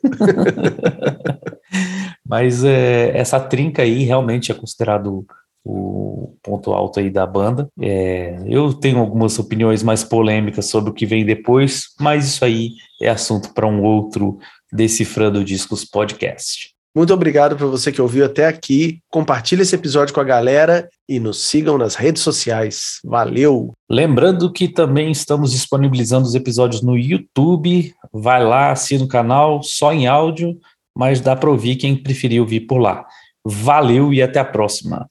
Mas 2.25 2.63
é, 2.63 3.17
essa 3.17 3.39
trinca 3.39 3.81
aí 3.81 4.03
realmente 4.03 4.51
é 4.51 4.55
considerado 4.55 5.25
o 5.65 6.35
ponto 6.41 6.71
alto 6.73 6.99
aí 6.99 7.09
da 7.09 7.25
banda. 7.25 7.67
É, 7.79 8.39
eu 8.47 8.73
tenho 8.73 8.99
algumas 8.99 9.37
opiniões 9.39 9.83
mais 9.83 10.03
polêmicas 10.03 10.65
sobre 10.67 10.89
o 10.89 10.93
que 10.93 11.05
vem 11.05 11.25
depois, 11.25 11.87
mas 11.99 12.25
isso 12.27 12.45
aí 12.45 12.71
é 13.01 13.09
assunto 13.09 13.53
para 13.53 13.67
um 13.67 13.83
outro 13.83 14.37
Decifrando 14.71 15.43
Discos 15.43 15.85
podcast. 15.85 16.73
Muito 16.95 17.13
obrigado 17.13 17.55
para 17.55 17.67
você 17.67 17.91
que 17.91 18.01
ouviu 18.01 18.25
até 18.25 18.47
aqui. 18.47 18.99
Compartilhe 19.09 19.61
esse 19.61 19.75
episódio 19.75 20.13
com 20.13 20.19
a 20.19 20.23
galera 20.23 20.89
e 21.07 21.19
nos 21.19 21.43
sigam 21.43 21.77
nas 21.77 21.95
redes 21.95 22.23
sociais. 22.23 22.99
Valeu! 23.05 23.73
Lembrando 23.89 24.51
que 24.51 24.67
também 24.67 25.11
estamos 25.11 25.51
disponibilizando 25.51 26.27
os 26.27 26.33
episódios 26.33 26.81
no 26.81 26.97
YouTube. 26.97 27.93
Vai 28.11 28.43
lá, 28.43 28.71
assina 28.71 29.03
o 29.03 29.07
canal, 29.07 29.61
só 29.61 29.93
em 29.93 30.07
áudio, 30.07 30.57
mas 30.97 31.21
dá 31.21 31.35
para 31.35 31.51
ouvir 31.51 31.75
quem 31.75 31.95
preferir 31.95 32.41
ouvir 32.41 32.61
por 32.61 32.79
lá. 32.79 33.05
Valeu 33.45 34.13
e 34.13 34.21
até 34.21 34.39
a 34.39 34.45
próxima. 34.45 35.07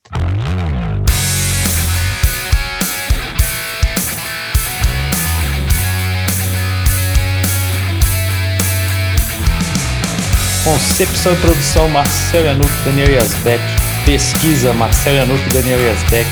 Concepção 10.69 11.33
e 11.33 11.37
produção 11.37 11.89
Marcel 11.89 12.45
Yanuk, 12.45 12.71
Daniel 12.85 13.11
Yazbek. 13.11 13.63
Pesquisa 14.05 14.71
Marcel 14.75 15.15
Yanuk, 15.15 15.43
Daniel 15.49 15.81
Yazbek. 15.81 16.29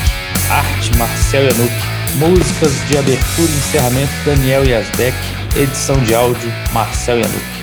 Arte 0.51 0.95
Marcel 0.95 1.45
Yanuk. 1.45 1.73
Músicas 2.19 2.71
de 2.87 2.99
abertura 2.99 3.49
e 3.49 3.57
encerramento 3.57 4.13
Daniel 4.23 4.63
Yazbek. 4.63 5.17
Edição 5.55 5.97
de 6.03 6.13
áudio 6.13 6.53
Marcel 6.71 7.17
Yanuk. 7.17 7.56